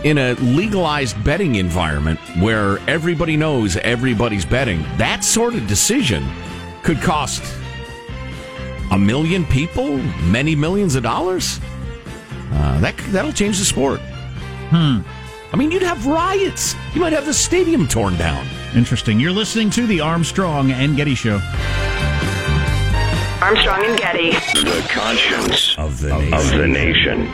In 0.05 0.17
a 0.17 0.35
legalized 0.35 1.21
betting 1.21 1.55
environment 1.55 2.17
where 2.39 2.77
everybody 2.87 3.35
knows 3.35 3.75
everybody's 3.75 4.45
betting, 4.45 4.83
that 4.95 5.21
sort 5.25 5.53
of 5.53 5.67
decision 5.67 6.25
could 6.81 7.01
cost 7.01 7.43
a 8.91 8.97
million 8.97 9.43
people 9.47 9.97
many 10.31 10.55
millions 10.55 10.95
of 10.95 11.03
dollars. 11.03 11.59
Uh, 12.53 12.79
that 12.79 12.95
that'll 13.11 13.33
change 13.33 13.59
the 13.59 13.65
sport. 13.65 13.99
I 15.53 15.55
mean, 15.55 15.69
you'd 15.69 15.83
have 15.83 16.07
riots. 16.07 16.73
You 16.95 17.01
might 17.01 17.13
have 17.13 17.27
the 17.27 17.33
stadium 17.33 17.87
torn 17.87 18.17
down. 18.17 18.47
Interesting. 18.75 19.19
You're 19.19 19.31
listening 19.31 19.69
to 19.71 19.85
the 19.85 20.01
Armstrong 20.01 20.71
and 20.71 20.97
Getty 20.97 21.13
Show. 21.13 21.39
Armstrong 23.39 23.85
and 23.85 23.95
Getty. 23.95 24.31
The 24.31 24.83
conscience 24.89 25.77
of 25.77 26.01
the, 26.01 26.17
nation. 26.17 26.33
Of 26.33 26.49
the 26.57 26.67
nation. 26.67 27.27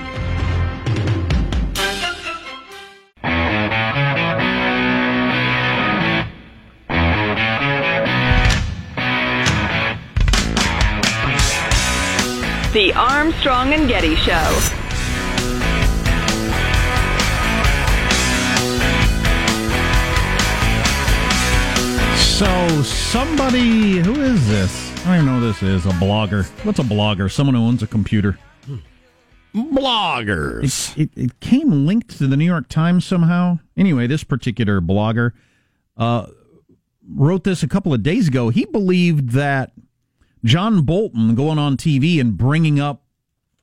The 12.74 12.94
Armstrong 12.96 13.74
and 13.74 13.88
Getty 13.88 14.18
Show. 14.18 14.89
Somebody, 22.84 23.98
who 23.98 24.22
is 24.22 24.48
this? 24.48 24.92
I 25.02 25.06
don't 25.06 25.14
even 25.16 25.26
know 25.26 25.40
who 25.40 25.48
this 25.48 25.64
is. 25.64 25.86
A 25.86 25.90
blogger. 25.90 26.46
What's 26.64 26.80
a 26.80 26.84
blogger? 26.84 27.32
Someone 27.32 27.56
who 27.56 27.62
owns 27.62 27.82
a 27.84 27.88
computer. 27.88 28.38
Bloggers. 29.56 30.98
It, 30.98 31.10
it 31.16 31.40
came 31.40 31.86
linked 31.86 32.18
to 32.18 32.28
the 32.28 32.38
New 32.38 32.46
York 32.46 32.70
Times 32.70 33.06
somehow. 33.06 33.60
Anyway, 33.76 34.08
this 34.08 34.24
particular 34.24 34.82
blogger 34.82 35.32
uh, 35.98 36.28
wrote 37.08 37.44
this 37.44 37.64
a 37.64 37.68
couple 37.68 37.94
of 37.94 38.04
days 38.04 38.28
ago. 38.28 38.50
He 38.50 38.66
believed 38.66 39.30
that 39.30 39.72
John 40.44 40.84
Bolton 40.84 41.36
going 41.36 41.58
on 41.58 41.76
TV 41.76 42.22
and 42.22 42.38
bringing 42.38 42.80
up 42.80 43.04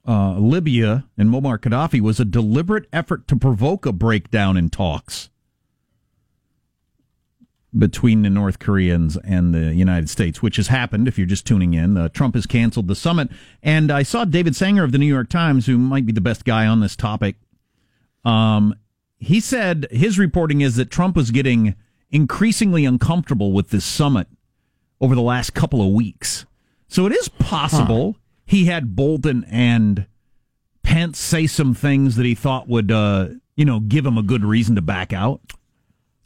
uh, 0.07 0.39
Libya 0.39 1.07
and 1.17 1.31
Muammar 1.31 1.59
Gaddafi 1.59 2.01
was 2.01 2.19
a 2.19 2.25
deliberate 2.25 2.87
effort 2.93 3.27
to 3.29 3.37
provoke 3.37 3.87
a 3.87 3.93
breakdown 3.93 4.57
in 4.57 4.69
talks 4.69 5.31
between 7.79 8.23
the 8.23 8.31
North 8.31 8.59
Koreans 8.59 9.17
and 9.19 9.55
the 9.55 9.75
United 9.75 10.09
States, 10.09 10.43
which 10.43 10.57
has 10.57 10.69
happened 10.69 11.09
if 11.09 11.19
you're 11.19 11.27
just 11.27 11.47
tuning 11.47 11.75
in. 11.75 11.97
Uh, 11.97 12.09
Trump 12.09 12.35
has 12.35 12.47
canceled 12.47 12.89
the 12.89 12.95
summit. 12.95 13.29
And 13.63 13.91
I 13.91 14.03
saw 14.03 14.25
David 14.25 14.57
Sanger 14.57 14.85
of 14.85 14.93
the 14.93 14.99
New 14.99 15.07
York 15.07 15.29
Times, 15.29 15.67
who 15.67 15.79
might 15.79 16.07
be 16.07 16.13
the 16.13 16.21
best 16.21 16.45
guy 16.45 16.67
on 16.67 16.81
this 16.81 16.97
topic. 16.97 17.37
Um, 18.25 18.75
he 19.19 19.41
said 19.41 19.87
his 19.91 20.19
reporting 20.19 20.61
is 20.61 20.77
that 20.77 20.91
Trump 20.91 21.17
was 21.17 21.31
getting 21.31 21.75
increasingly 22.11 22.85
uncomfortable 22.85 23.53
with 23.53 23.71
this 23.71 23.85
summit 23.85 24.29
over 25.01 25.15
the 25.15 25.23
last 25.23 25.55
couple 25.55 25.83
of 25.83 25.93
weeks. 25.93 26.47
So 26.89 27.07
it 27.07 27.13
is 27.13 27.29
possible 27.29 28.13
huh. 28.13 28.19
he 28.47 28.67
had 28.67 28.97
Bolton 28.97 29.45
and 29.51 30.07
Pence 30.83 31.19
say 31.19 31.47
some 31.47 31.75
things 31.75 32.17
that 32.17 32.25
he 32.25 32.35
thought 32.35 32.69
would, 32.69 32.93
uh, 32.93 33.29
you 33.57 33.65
know, 33.65 33.81
give 33.81 34.07
him 34.07 34.17
a 34.17 34.23
good 34.23 34.45
reason 34.45 34.77
to 34.77 34.83
back 34.83 35.13
out. 35.13 35.41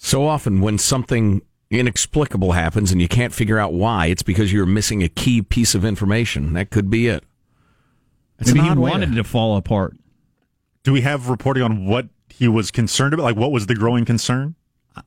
So 0.03 0.27
often, 0.27 0.63
when 0.63 0.79
something 0.79 1.43
inexplicable 1.71 2.53
happens 2.53 2.91
and 2.91 3.03
you 3.03 3.07
can't 3.07 3.35
figure 3.35 3.59
out 3.59 3.75
why, 3.75 4.07
it's 4.07 4.23
because 4.23 4.51
you're 4.51 4.65
missing 4.65 5.03
a 5.03 5.11
key 5.11 5.43
piece 5.43 5.75
of 5.75 5.85
information. 5.85 6.55
That 6.55 6.71
could 6.71 6.89
be 6.89 7.07
it. 7.07 7.23
It's 8.39 8.55
Maybe 8.55 8.67
he 8.67 8.75
wanted 8.75 9.11
to... 9.11 9.17
to 9.17 9.25
fall 9.25 9.59
apart. 9.59 9.95
Do 10.85 10.95
we 10.95 11.03
have 11.03 11.29
reporting 11.29 11.63
on 11.63 11.85
what 11.85 12.09
he 12.31 12.49
was 12.49 12.71
concerned 12.71 13.13
about? 13.13 13.25
Like, 13.25 13.37
what 13.37 13.53
was 13.53 13.67
the 13.67 13.75
growing 13.75 14.07
concern? 14.07 14.55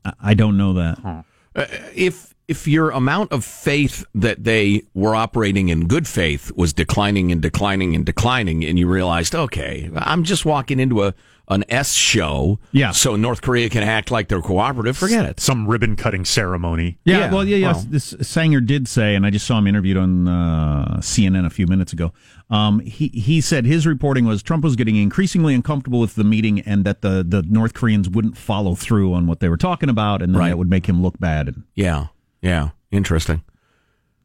I, 0.05 0.13
I 0.21 0.33
don't 0.35 0.57
know 0.57 0.73
that. 0.73 0.99
Huh. 0.99 1.23
Uh, 1.55 1.65
if 1.95 2.35
if 2.47 2.67
your 2.67 2.91
amount 2.91 3.31
of 3.31 3.43
faith 3.43 4.05
that 4.13 4.43
they 4.43 4.83
were 4.93 5.15
operating 5.15 5.69
in 5.69 5.87
good 5.87 6.07
faith 6.07 6.51
was 6.55 6.71
declining 6.71 7.31
and 7.31 7.41
declining 7.41 7.95
and 7.95 8.05
declining, 8.05 8.63
and 8.63 8.77
you 8.77 8.87
realized, 8.87 9.33
okay, 9.33 9.89
I'm 9.95 10.23
just 10.23 10.45
walking 10.45 10.79
into 10.79 11.03
a 11.03 11.15
an 11.49 11.65
S 11.69 11.93
show. 11.93 12.59
Yeah. 12.71 12.91
So 12.91 13.15
North 13.15 13.41
Korea 13.41 13.69
can 13.69 13.83
act 13.83 14.11
like 14.11 14.29
they're 14.29 14.41
cooperative. 14.41 14.97
Forget 14.97 15.25
it. 15.25 15.39
Some 15.39 15.67
ribbon 15.67 15.95
cutting 15.95 16.25
ceremony. 16.25 16.97
Yeah. 17.03 17.19
yeah 17.19 17.31
well, 17.31 17.45
yeah, 17.45 17.57
yeah. 17.57 17.71
Well, 17.73 17.85
this 17.89 18.15
Sanger 18.21 18.61
did 18.61 18.87
say, 18.87 19.15
and 19.15 19.25
I 19.25 19.29
just 19.29 19.45
saw 19.45 19.57
him 19.57 19.67
interviewed 19.67 19.97
on 19.97 20.27
uh, 20.27 20.97
CNN 20.99 21.45
a 21.45 21.49
few 21.49 21.67
minutes 21.67 21.91
ago. 21.91 22.13
Um, 22.49 22.79
he 22.79 23.09
he 23.09 23.41
said 23.41 23.65
his 23.65 23.85
reporting 23.85 24.25
was 24.25 24.41
Trump 24.41 24.63
was 24.63 24.75
getting 24.75 24.95
increasingly 24.95 25.53
uncomfortable 25.53 25.99
with 25.99 26.15
the 26.15 26.23
meeting, 26.23 26.61
and 26.61 26.85
that 26.85 27.01
the 27.01 27.25
the 27.27 27.41
North 27.43 27.73
Koreans 27.73 28.09
wouldn't 28.09 28.37
follow 28.37 28.75
through 28.75 29.13
on 29.13 29.27
what 29.27 29.39
they 29.39 29.49
were 29.49 29.57
talking 29.57 29.89
about, 29.89 30.21
and 30.21 30.33
then 30.33 30.39
right. 30.39 30.49
that 30.49 30.57
would 30.57 30.69
make 30.69 30.87
him 30.87 31.01
look 31.01 31.19
bad. 31.19 31.47
And, 31.47 31.63
yeah. 31.75 32.07
Yeah. 32.41 32.69
Interesting. 32.91 33.43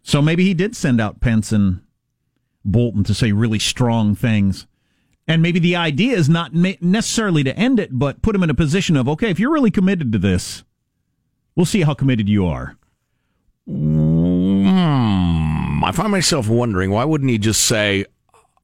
So 0.02 0.22
maybe 0.22 0.44
he 0.44 0.54
did 0.54 0.76
send 0.76 1.00
out 1.00 1.20
Pence 1.20 1.52
and 1.52 1.82
Bolton 2.64 3.04
to 3.04 3.14
say 3.14 3.32
really 3.32 3.58
strong 3.58 4.14
things 4.14 4.66
and 5.28 5.42
maybe 5.42 5.58
the 5.58 5.76
idea 5.76 6.16
is 6.16 6.28
not 6.28 6.54
necessarily 6.54 7.44
to 7.44 7.54
end 7.54 7.78
it, 7.78 7.90
but 7.92 8.22
put 8.22 8.34
him 8.34 8.42
in 8.42 8.48
a 8.48 8.54
position 8.54 8.96
of, 8.96 9.06
okay, 9.10 9.30
if 9.30 9.38
you're 9.38 9.52
really 9.52 9.70
committed 9.70 10.10
to 10.12 10.18
this, 10.18 10.64
we'll 11.54 11.66
see 11.66 11.82
how 11.82 11.92
committed 11.92 12.30
you 12.30 12.46
are. 12.46 12.76
Mm, 13.68 14.64
I 15.84 15.92
find 15.92 16.10
myself 16.10 16.48
wondering 16.48 16.90
why 16.90 17.04
wouldn't 17.04 17.30
he 17.30 17.36
just 17.36 17.64
say, 17.64 18.06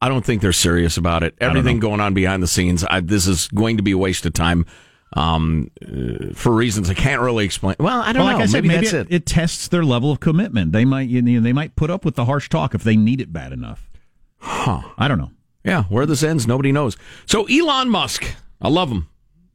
I 0.01 0.09
don't 0.09 0.25
think 0.25 0.41
they're 0.41 0.51
serious 0.51 0.97
about 0.97 1.21
it. 1.21 1.35
Everything 1.39 1.79
going 1.79 2.01
on 2.01 2.15
behind 2.15 2.41
the 2.41 2.47
scenes, 2.47 2.83
I, 2.83 2.99
this 2.99 3.27
is 3.27 3.47
going 3.49 3.77
to 3.77 3.83
be 3.83 3.91
a 3.91 3.97
waste 3.97 4.25
of 4.25 4.33
time 4.33 4.65
um, 5.13 5.69
uh, 5.81 6.33
for 6.33 6.51
reasons 6.51 6.89
I 6.89 6.95
can't 6.95 7.21
really 7.21 7.45
explain. 7.45 7.75
Well, 7.79 8.01
I 8.01 8.11
don't 8.11 8.23
well, 8.23 8.31
know. 8.31 8.37
Like 8.39 8.43
I 8.43 8.47
said, 8.47 8.63
maybe, 8.63 8.69
maybe 8.69 8.87
that's 8.87 8.93
it, 8.93 9.07
it. 9.11 9.15
it. 9.15 9.25
tests 9.27 9.67
their 9.67 9.83
level 9.85 10.11
of 10.11 10.19
commitment. 10.19 10.71
They 10.71 10.83
might, 10.83 11.09
you 11.09 11.21
know, 11.21 11.39
they 11.41 11.53
might 11.53 11.75
put 11.75 11.91
up 11.91 12.03
with 12.03 12.15
the 12.15 12.25
harsh 12.25 12.49
talk 12.49 12.73
if 12.73 12.83
they 12.83 12.95
need 12.95 13.21
it 13.21 13.31
bad 13.31 13.53
enough. 13.53 13.91
Huh? 14.39 14.81
I 14.97 15.07
don't 15.07 15.19
know. 15.19 15.29
Yeah, 15.65 15.83
where 15.85 16.05
this 16.05 16.23
ends, 16.23 16.45
nobody 16.47 16.71
knows. 16.71 16.95
So 17.25 17.45
Elon 17.45 17.89
Musk, 17.89 18.23
I 18.61 18.69
love 18.69 18.89
him, 18.91 19.09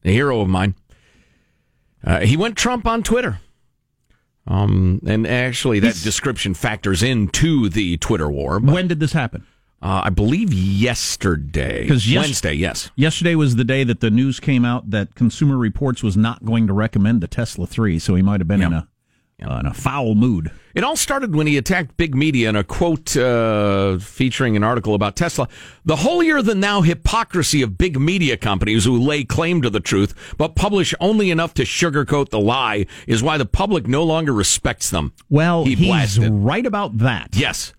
a 0.04 0.12
hero 0.12 0.40
of 0.40 0.48
mine. 0.48 0.74
Uh, 2.04 2.20
he 2.20 2.36
went 2.36 2.56
Trump 2.56 2.86
on 2.86 3.02
Twitter. 3.02 3.38
Um, 4.46 5.00
and 5.06 5.26
actually, 5.26 5.78
that 5.80 5.88
He's, 5.88 6.02
description 6.02 6.54
factors 6.54 7.02
into 7.02 7.68
the 7.68 7.96
Twitter 7.98 8.28
war. 8.28 8.58
When 8.58 8.88
did 8.88 8.98
this 8.98 9.12
happen? 9.12 9.46
Uh, 9.82 10.02
I 10.04 10.10
believe 10.10 10.52
yesterday. 10.52 11.82
Because 11.82 12.10
yes- 12.10 12.24
Wednesday, 12.24 12.54
yes. 12.54 12.90
Yesterday 12.96 13.34
was 13.34 13.56
the 13.56 13.64
day 13.64 13.84
that 13.84 14.00
the 14.00 14.10
news 14.10 14.40
came 14.40 14.64
out 14.64 14.90
that 14.90 15.14
Consumer 15.14 15.56
Reports 15.56 16.02
was 16.02 16.16
not 16.16 16.44
going 16.44 16.66
to 16.66 16.72
recommend 16.72 17.20
the 17.20 17.28
Tesla 17.28 17.66
3, 17.66 17.98
so 17.98 18.14
he 18.14 18.22
might 18.22 18.40
have 18.40 18.48
been 18.48 18.62
in 18.62 18.72
a 18.72 18.88
uh, 19.42 19.58
in 19.58 19.66
a 19.66 19.74
foul 19.74 20.14
mood. 20.14 20.50
It 20.74 20.84
all 20.84 20.96
started 20.96 21.34
when 21.34 21.46
he 21.46 21.56
attacked 21.56 21.96
big 21.96 22.14
media 22.14 22.48
in 22.48 22.56
a 22.56 22.62
quote 22.62 23.16
uh, 23.16 23.98
featuring 23.98 24.56
an 24.56 24.62
article 24.62 24.94
about 24.94 25.16
Tesla. 25.16 25.48
The 25.84 25.96
holier 25.96 26.42
than 26.42 26.60
thou 26.60 26.82
hypocrisy 26.82 27.62
of 27.62 27.76
big 27.76 27.98
media 27.98 28.36
companies 28.36 28.84
who 28.84 28.98
lay 28.98 29.24
claim 29.24 29.62
to 29.62 29.70
the 29.70 29.80
truth 29.80 30.14
but 30.36 30.54
publish 30.54 30.94
only 31.00 31.30
enough 31.30 31.54
to 31.54 31.64
sugarcoat 31.64 32.28
the 32.28 32.40
lie 32.40 32.86
is 33.06 33.22
why 33.22 33.36
the 33.36 33.46
public 33.46 33.88
no 33.88 34.04
longer 34.04 34.32
respects 34.32 34.90
them. 34.90 35.12
Well, 35.28 35.64
he 35.64 35.74
he's 35.74 35.88
blasted. 35.88 36.32
right 36.32 36.66
about 36.66 36.98
that. 36.98 37.34
Yes. 37.34 37.72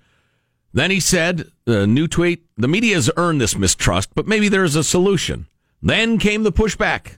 Then 0.73 0.91
he 0.91 0.99
said, 0.99 1.51
uh, 1.67 1.85
new 1.85 2.07
tweet, 2.07 2.45
the 2.57 2.67
media 2.67 2.95
has 2.95 3.11
earned 3.17 3.41
this 3.41 3.57
mistrust, 3.57 4.09
but 4.15 4.27
maybe 4.27 4.47
there's 4.47 4.75
a 4.75 4.83
solution. 4.83 5.47
Then 5.81 6.17
came 6.17 6.43
the 6.43 6.51
pushback. 6.51 7.17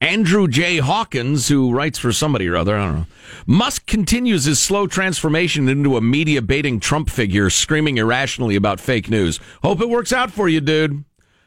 Andrew 0.00 0.48
J. 0.48 0.78
Hawkins, 0.78 1.48
who 1.48 1.72
writes 1.72 1.98
for 1.98 2.10
somebody 2.10 2.48
or 2.48 2.56
other, 2.56 2.76
I 2.76 2.86
don't 2.86 2.96
know. 2.96 3.06
Musk 3.46 3.86
continues 3.86 4.44
his 4.44 4.58
slow 4.58 4.86
transformation 4.86 5.68
into 5.68 5.96
a 5.96 6.00
media 6.00 6.40
baiting 6.40 6.80
Trump 6.80 7.10
figure, 7.10 7.50
screaming 7.50 7.98
irrationally 7.98 8.56
about 8.56 8.80
fake 8.80 9.10
news. 9.10 9.38
Hope 9.62 9.80
it 9.80 9.90
works 9.90 10.12
out 10.12 10.30
for 10.30 10.48
you, 10.48 10.62
dude. 10.62 11.04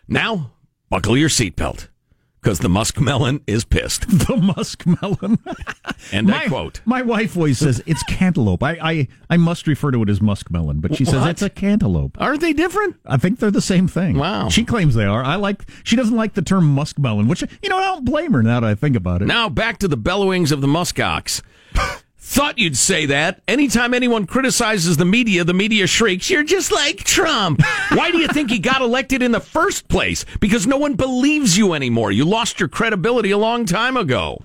Now, 0.07 0.51
buckle 0.89 1.17
your 1.17 1.29
seatbelt 1.29 1.87
because 2.43 2.59
the 2.59 2.67
muskmelon 2.67 3.41
is 3.47 3.63
pissed. 3.63 4.05
The 4.23 4.35
muskmelon. 4.35 5.37
and 6.13 6.27
my, 6.27 6.43
I 6.43 6.47
quote. 6.47 6.81
My 6.85 7.01
wife 7.01 7.35
always 7.35 7.57
says 7.57 7.81
it's 7.85 8.03
cantaloupe. 8.03 8.63
I, 8.63 8.77
I, 8.81 9.07
I 9.29 9.37
must 9.37 9.67
refer 9.67 9.91
to 9.91 10.01
it 10.01 10.09
as 10.09 10.19
muskmelon, 10.19 10.81
but 10.81 10.95
she 10.95 11.03
what? 11.03 11.11
says 11.11 11.25
it's 11.27 11.41
a 11.41 11.49
cantaloupe. 11.49 12.19
Are 12.21 12.37
they 12.37 12.53
different? 12.53 12.95
I 13.05 13.17
think 13.17 13.39
they're 13.39 13.51
the 13.51 13.61
same 13.61 13.87
thing. 13.87 14.17
Wow. 14.17 14.49
She 14.49 14.63
claims 14.63 14.95
they 14.95 15.05
are. 15.05 15.23
I 15.23 15.35
like. 15.35 15.63
She 15.83 15.95
doesn't 15.95 16.15
like 16.15 16.33
the 16.33 16.41
term 16.41 16.75
muskmelon, 16.75 17.27
which 17.27 17.41
you 17.61 17.69
know 17.69 17.77
I 17.77 17.83
don't 17.83 18.05
blame 18.05 18.33
her 18.33 18.43
now 18.43 18.61
that 18.61 18.67
I 18.67 18.75
think 18.75 18.95
about 18.95 19.21
it. 19.21 19.25
Now 19.25 19.49
back 19.49 19.79
to 19.79 19.87
the 19.87 19.97
bellowings 19.97 20.51
of 20.51 20.61
the 20.61 20.67
muskox. 20.67 21.41
Thought 22.25 22.57
you'd 22.57 22.77
say 22.77 23.05
that. 23.07 23.41
Anytime 23.49 23.93
anyone 23.93 24.25
criticizes 24.25 24.95
the 24.95 25.03
media, 25.03 25.43
the 25.43 25.53
media 25.53 25.85
shrieks, 25.87 26.29
You're 26.29 26.43
just 26.43 26.71
like 26.71 27.03
Trump. 27.03 27.61
Why 27.91 28.11
do 28.11 28.17
you 28.17 28.29
think 28.29 28.49
he 28.49 28.59
got 28.59 28.81
elected 28.81 29.21
in 29.21 29.33
the 29.33 29.41
first 29.41 29.89
place? 29.89 30.25
Because 30.39 30.65
no 30.65 30.77
one 30.77 30.95
believes 30.95 31.57
you 31.57 31.73
anymore. 31.73 32.13
You 32.13 32.23
lost 32.23 32.61
your 32.61 32.69
credibility 32.69 33.31
a 33.31 33.37
long 33.37 33.65
time 33.65 33.97
ago. 33.97 34.41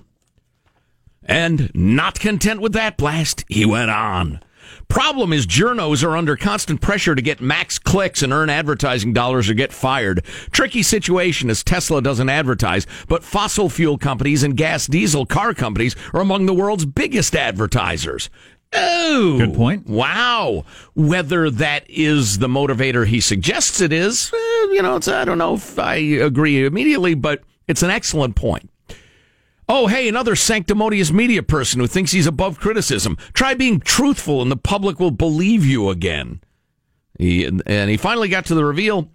And 1.23 1.71
not 1.73 2.19
content 2.19 2.59
with 2.59 2.73
that 2.73 2.97
blast, 2.97 3.45
he 3.47 3.65
went 3.65 3.89
on. 3.89 4.41
Problem 4.89 5.31
is, 5.33 5.45
journos 5.45 6.03
are 6.03 6.17
under 6.17 6.35
constant 6.35 6.81
pressure 6.81 7.13
to 7.13 7.21
get 7.21 7.39
max 7.39 7.77
clicks 7.77 8.23
and 8.23 8.33
earn 8.33 8.49
advertising 8.49 9.13
dollars 9.13 9.47
or 9.47 9.53
get 9.53 9.71
fired. 9.71 10.25
Tricky 10.51 10.81
situation 10.81 11.51
as 11.51 11.63
Tesla 11.63 12.01
doesn't 12.01 12.27
advertise, 12.27 12.87
but 13.07 13.23
fossil 13.23 13.69
fuel 13.69 13.99
companies 13.99 14.41
and 14.41 14.57
gas 14.57 14.87
diesel 14.87 15.27
car 15.27 15.53
companies 15.53 15.95
are 16.11 16.21
among 16.21 16.47
the 16.47 16.55
world's 16.55 16.85
biggest 16.85 17.35
advertisers. 17.35 18.31
Oh, 18.73 19.35
good 19.37 19.53
point. 19.53 19.87
Wow. 19.87 20.65
Whether 20.95 21.51
that 21.51 21.87
is 21.87 22.39
the 22.39 22.47
motivator 22.47 23.05
he 23.05 23.21
suggests 23.21 23.81
it 23.81 23.93
is, 23.93 24.31
you 24.31 24.81
know, 24.81 24.99
I 25.07 25.23
don't 25.23 25.37
know 25.37 25.53
if 25.53 25.77
I 25.77 25.95
agree 25.95 26.65
immediately, 26.65 27.13
but 27.13 27.43
it's 27.67 27.83
an 27.83 27.91
excellent 27.91 28.35
point. 28.35 28.69
Oh, 29.71 29.85
hey, 29.85 30.09
another 30.09 30.35
sanctimonious 30.35 31.11
media 31.11 31.43
person 31.43 31.79
who 31.79 31.85
thinks 31.85 32.11
he's 32.11 32.25
above 32.25 32.59
criticism. 32.59 33.17
Try 33.33 33.53
being 33.53 33.79
truthful 33.79 34.41
and 34.41 34.51
the 34.51 34.57
public 34.57 34.99
will 34.99 35.11
believe 35.11 35.63
you 35.63 35.89
again. 35.89 36.41
He, 37.19 37.45
and 37.45 37.89
he 37.89 37.95
finally 37.95 38.29
got 38.29 38.45
to 38.45 38.55
the 38.55 38.65
reveal 38.65 39.11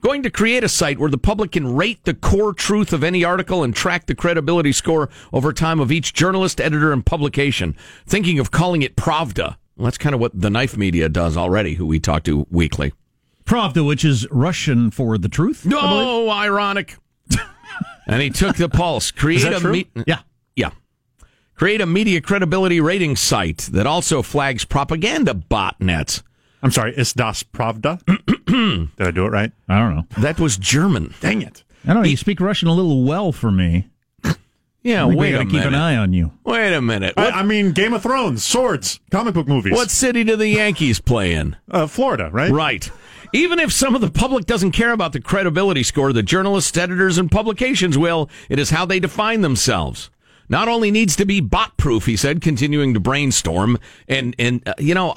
going 0.00 0.22
to 0.22 0.30
create 0.30 0.64
a 0.64 0.68
site 0.68 0.98
where 0.98 1.10
the 1.10 1.18
public 1.18 1.52
can 1.52 1.74
rate 1.74 2.04
the 2.04 2.14
core 2.14 2.54
truth 2.54 2.92
of 2.92 3.04
any 3.04 3.22
article 3.22 3.62
and 3.62 3.74
track 3.74 4.06
the 4.06 4.14
credibility 4.14 4.72
score 4.72 5.10
over 5.32 5.52
time 5.52 5.80
of 5.80 5.92
each 5.92 6.14
journalist, 6.14 6.60
editor, 6.60 6.92
and 6.92 7.04
publication. 7.04 7.76
Thinking 8.06 8.38
of 8.38 8.50
calling 8.50 8.82
it 8.82 8.96
Pravda. 8.96 9.56
Well, 9.76 9.84
that's 9.84 9.98
kind 9.98 10.14
of 10.14 10.20
what 10.20 10.40
the 10.40 10.50
knife 10.50 10.76
media 10.76 11.08
does 11.08 11.36
already, 11.36 11.74
who 11.74 11.84
we 11.84 12.00
talk 12.00 12.24
to 12.24 12.46
weekly. 12.50 12.92
Pravda, 13.44 13.86
which 13.86 14.04
is 14.04 14.26
Russian 14.30 14.90
for 14.90 15.18
the 15.18 15.28
truth. 15.28 15.66
No, 15.66 16.30
ironic. 16.30 16.96
And 18.06 18.22
he 18.22 18.30
took 18.30 18.56
the 18.56 18.68
pulse. 18.68 19.10
Create 19.12 19.42
that 19.42 19.54
a 19.54 19.60
true? 19.60 19.72
me- 19.72 19.88
Yeah. 20.06 20.20
yeah. 20.56 20.70
Create 21.54 21.80
a 21.80 21.86
media 21.86 22.20
credibility 22.20 22.80
rating 22.80 23.16
site 23.16 23.68
that 23.72 23.86
also 23.86 24.22
flags 24.22 24.64
propaganda 24.64 25.34
botnets. 25.34 26.22
I'm 26.62 26.70
sorry, 26.70 26.94
is 26.96 27.12
das 27.12 27.42
Pravda? 27.42 28.00
Did 28.96 29.06
I 29.06 29.10
do 29.10 29.26
it 29.26 29.30
right? 29.30 29.52
I 29.68 29.78
don't 29.78 29.94
know. 29.96 30.04
That 30.18 30.40
was 30.40 30.56
German. 30.56 31.14
Dang 31.20 31.42
it. 31.42 31.62
I 31.84 31.94
don't 31.94 32.02
know. 32.02 32.08
You 32.08 32.16
speak 32.16 32.40
Russian 32.40 32.68
a 32.68 32.72
little 32.74 33.04
well 33.04 33.30
for 33.32 33.50
me. 33.50 33.88
Yeah, 34.82 35.02
I 35.02 35.06
we 35.06 35.16
wait 35.16 35.28
a 35.34 35.38
gotta 35.38 35.44
keep 35.46 35.52
minute. 35.54 35.68
an 35.68 35.74
eye 35.74 35.96
on 35.96 36.12
you. 36.12 36.32
Wait 36.44 36.72
a 36.72 36.80
minute. 36.80 37.14
I, 37.16 37.24
What, 37.24 37.34
I 37.34 37.42
mean, 37.42 37.72
Game 37.72 37.92
of 37.92 38.02
Thrones, 38.02 38.44
swords, 38.44 39.00
comic 39.10 39.34
book 39.34 39.48
movies. 39.48 39.72
what 39.72 39.90
city 39.90 40.22
do 40.24 40.36
the 40.36 40.48
Yankees 40.48 41.00
play 41.00 41.34
in? 41.34 41.56
Uh, 41.70 41.86
Florida, 41.88 42.30
right? 42.32 42.50
Right. 42.50 42.90
Even 43.32 43.58
if 43.58 43.72
some 43.72 43.94
of 43.94 44.00
the 44.00 44.10
public 44.10 44.46
doesn't 44.46 44.72
care 44.72 44.92
about 44.92 45.12
the 45.12 45.20
credibility 45.20 45.82
score, 45.82 46.12
the 46.12 46.22
journalists, 46.22 46.76
editors, 46.76 47.18
and 47.18 47.30
publications 47.30 47.98
will. 47.98 48.30
It 48.48 48.58
is 48.58 48.70
how 48.70 48.86
they 48.86 49.00
define 49.00 49.42
themselves. 49.42 50.10
Not 50.48 50.68
only 50.68 50.90
needs 50.90 51.14
to 51.16 51.26
be 51.26 51.40
bot 51.40 51.76
proof, 51.76 52.06
he 52.06 52.16
said, 52.16 52.40
continuing 52.40 52.94
to 52.94 53.00
brainstorm. 53.00 53.78
And, 54.08 54.34
and 54.38 54.66
uh, 54.66 54.74
you 54.78 54.94
know, 54.94 55.14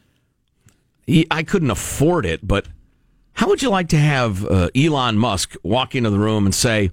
he, 1.06 1.26
I 1.30 1.42
couldn't 1.42 1.70
afford 1.70 2.26
it, 2.26 2.46
but 2.46 2.68
how 3.34 3.48
would 3.48 3.62
you 3.62 3.70
like 3.70 3.88
to 3.88 3.98
have 3.98 4.44
uh, 4.44 4.68
Elon 4.76 5.16
Musk 5.16 5.56
walk 5.62 5.94
into 5.94 6.10
the 6.10 6.18
room 6.18 6.44
and 6.44 6.54
say, 6.54 6.90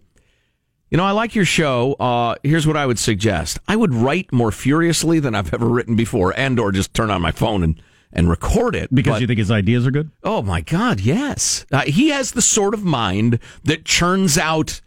you 0.90 0.98
know, 0.98 1.04
I 1.04 1.12
like 1.12 1.36
your 1.36 1.44
show. 1.44 1.96
Uh, 2.00 2.36
here's 2.44 2.66
what 2.66 2.78
I 2.78 2.86
would 2.86 2.98
suggest. 2.98 3.60
I 3.68 3.76
would 3.76 3.94
write 3.94 4.32
more 4.32 4.54
furiously 4.54 5.20
than 5.20 5.36
I've 5.36 5.54
ever 5.54 5.68
written 5.68 5.98
before, 5.98 6.34
and 6.38 6.58
or 6.58 6.72
just 6.72 6.94
turn 6.94 7.12
on 7.12 7.22
my 7.22 7.34
phone 7.34 7.64
and, 7.64 7.82
and 8.14 8.30
record 8.30 8.76
it. 8.76 8.94
Because 8.94 9.14
But- 9.16 9.22
you 9.22 9.28
think 9.28 9.40
his 9.40 9.52
ideas 9.52 9.86
are 9.88 9.92
good? 9.92 10.10
Oh 10.24 10.42
my 10.42 10.62
God, 10.62 11.00
yes. 11.00 11.66
Uh, 11.72 11.82
he 11.82 12.10
has 12.10 12.32
the 12.32 12.42
sort 12.42 12.74
of 12.74 12.84
mind 12.84 13.40
that 13.64 13.86
churns 13.86 14.38
out, 14.38 14.82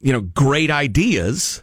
you 0.00 0.12
know, 0.12 0.20
great 0.20 0.70
ideas 0.70 1.62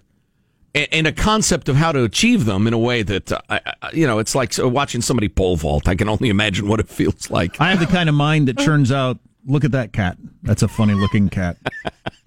and, 0.74 0.88
and 0.92 1.08
a 1.08 1.12
concept 1.12 1.68
of 1.70 1.76
how 1.76 1.92
to 1.92 2.04
achieve 2.04 2.46
them 2.46 2.68
in 2.68 2.74
a 2.74 2.78
way 2.80 3.04
that, 3.04 3.32
uh, 3.32 3.40
I, 3.50 3.60
I- 3.82 3.92
you 3.94 4.08
know, 4.08 4.20
it's 4.20 4.36
like 4.36 4.54
watching 4.58 5.02
somebody 5.02 5.28
pole 5.30 5.56
vault. 5.58 5.88
I 5.88 5.96
can 5.96 6.08
only 6.10 6.30
imagine 6.30 6.68
what 6.68 6.80
it 6.80 6.88
feels 6.88 7.30
like. 7.30 7.60
I 7.60 7.72
have 7.72 7.80
the 7.80 7.86
kind 7.88 8.08
of 8.10 8.16
mind 8.16 8.48
that 8.48 8.58
churns 8.58 8.92
out. 8.92 9.18
Look 9.48 9.64
at 9.66 9.72
that 9.72 9.92
cat. 9.92 10.18
That's 10.44 10.62
a 10.62 10.68
funny 10.68 10.94
looking 10.94 11.30
cat. 11.30 11.58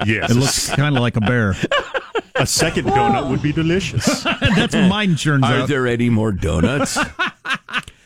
Yes. 0.04 0.30
It 0.32 0.34
looks 0.34 0.68
kind 0.74 0.96
of 0.96 1.00
like 1.02 1.16
a 1.16 1.20
bear. 1.20 1.54
a 2.34 2.44
second 2.46 2.86
donut 2.86 3.30
would 3.30 3.40
be 3.40 3.52
delicious. 3.52 4.22
That's 4.24 4.74
what 4.74 4.88
mine 4.88 5.14
churns 5.16 5.44
Are 5.44 5.60
out. 5.60 5.68
there 5.68 5.86
any 5.86 6.10
more 6.10 6.32
donuts? 6.32 6.98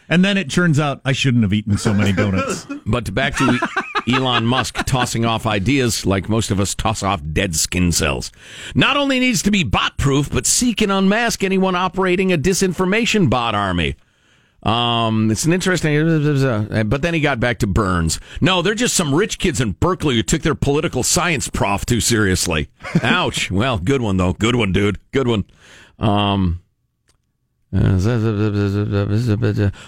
And 0.09 0.25
then 0.25 0.37
it 0.37 0.51
turns 0.51 0.81
out 0.81 1.01
I 1.05 1.13
shouldn't 1.13 1.43
have 1.43 1.53
eaten 1.53 1.77
so 1.77 1.93
many 1.93 2.13
donuts. 2.13 2.67
but 2.87 3.13
back 3.15 3.37
to 3.37 3.59
Elon 4.09 4.47
Musk 4.47 4.85
tossing 4.87 5.25
off 5.25 5.47
ideas 5.47 6.07
like 6.07 6.29
most 6.29 6.51
of 6.51 6.61
us 6.61 6.75
toss 6.75 7.03
off 7.03 7.21
dead 7.33 7.55
skin 7.55 7.93
cells. 7.93 8.33
Not 8.75 8.97
only 8.97 9.21
needs 9.21 9.43
to 9.43 9.51
be 9.51 9.65
bot 9.65 9.99
proof, 9.99 10.31
but 10.31 10.47
seek 10.47 10.81
and 10.81 10.91
unmask 10.91 11.45
anyone 11.45 11.75
operating 11.75 12.33
a 12.33 12.39
disinformation 12.39 13.29
bot 13.29 13.55
army. 13.55 13.97
Um, 14.63 15.31
it's 15.31 15.45
an 15.45 15.53
interesting, 15.53 16.89
but 16.89 17.03
then 17.03 17.15
he 17.15 17.21
got 17.21 17.39
back 17.39 17.61
to 17.61 17.67
Burns. 17.67 18.19
No, 18.41 18.61
they're 18.61 18.75
just 18.75 18.97
some 18.97 19.15
rich 19.15 19.39
kids 19.39 19.61
in 19.61 19.73
Berkeley 19.73 20.17
who 20.17 20.23
took 20.23 20.43
their 20.43 20.57
political 20.57 21.03
science 21.03 21.49
prof 21.49 21.87
too 21.87 22.01
seriously. 22.01 22.69
Ouch. 23.03 23.51
Well, 23.51 23.79
good 23.79 24.03
one 24.03 24.17
though. 24.17 24.33
Good 24.33 24.57
one, 24.57 24.73
dude. 24.73 24.99
Good 25.13 25.29
one. 25.29 25.45
Um, 25.99 26.61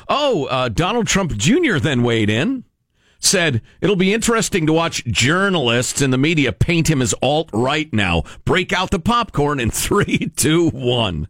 oh, 0.09 0.45
uh, 0.47 0.69
Donald 0.69 1.07
Trump 1.07 1.37
Jr. 1.37 1.79
then 1.79 2.03
weighed 2.03 2.29
in, 2.29 2.65
said 3.19 3.63
it'll 3.81 3.97
be 3.97 4.13
interesting 4.13 4.67
to 4.67 4.73
watch 4.73 5.05
journalists 5.07 6.03
in 6.03 6.11
the 6.11 6.19
media 6.19 6.53
paint 6.53 6.91
him 6.91 7.01
as 7.01 7.15
alt 7.23 7.49
right 7.53 7.93
now. 7.93 8.25
Break 8.45 8.73
out 8.73 8.91
the 8.91 8.99
popcorn 8.99 9.61
in 9.61 9.71
three, 9.71 10.31
two, 10.37 10.69
one. 10.71 11.29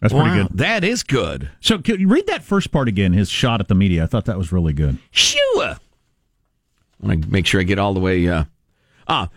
That's 0.00 0.12
pretty 0.12 0.30
good. 0.30 0.48
That 0.52 0.84
is 0.84 1.02
good. 1.02 1.50
So, 1.60 1.78
can 1.78 1.98
you 1.98 2.08
read 2.08 2.26
that 2.26 2.42
first 2.42 2.70
part 2.70 2.86
again? 2.86 3.12
His 3.12 3.30
shot 3.30 3.60
at 3.60 3.68
the 3.68 3.74
media. 3.74 4.04
I 4.04 4.06
thought 4.06 4.26
that 4.26 4.36
was 4.36 4.52
really 4.52 4.74
good. 4.74 4.98
Sure. 5.10 5.40
I 5.64 5.78
want 7.00 7.24
to 7.24 7.30
make 7.30 7.46
sure 7.46 7.60
I 7.60 7.64
get 7.64 7.78
all 7.78 7.94
the 7.94 8.00
way. 8.00 8.26
Uh, 8.28 8.44
ah, 9.08 9.30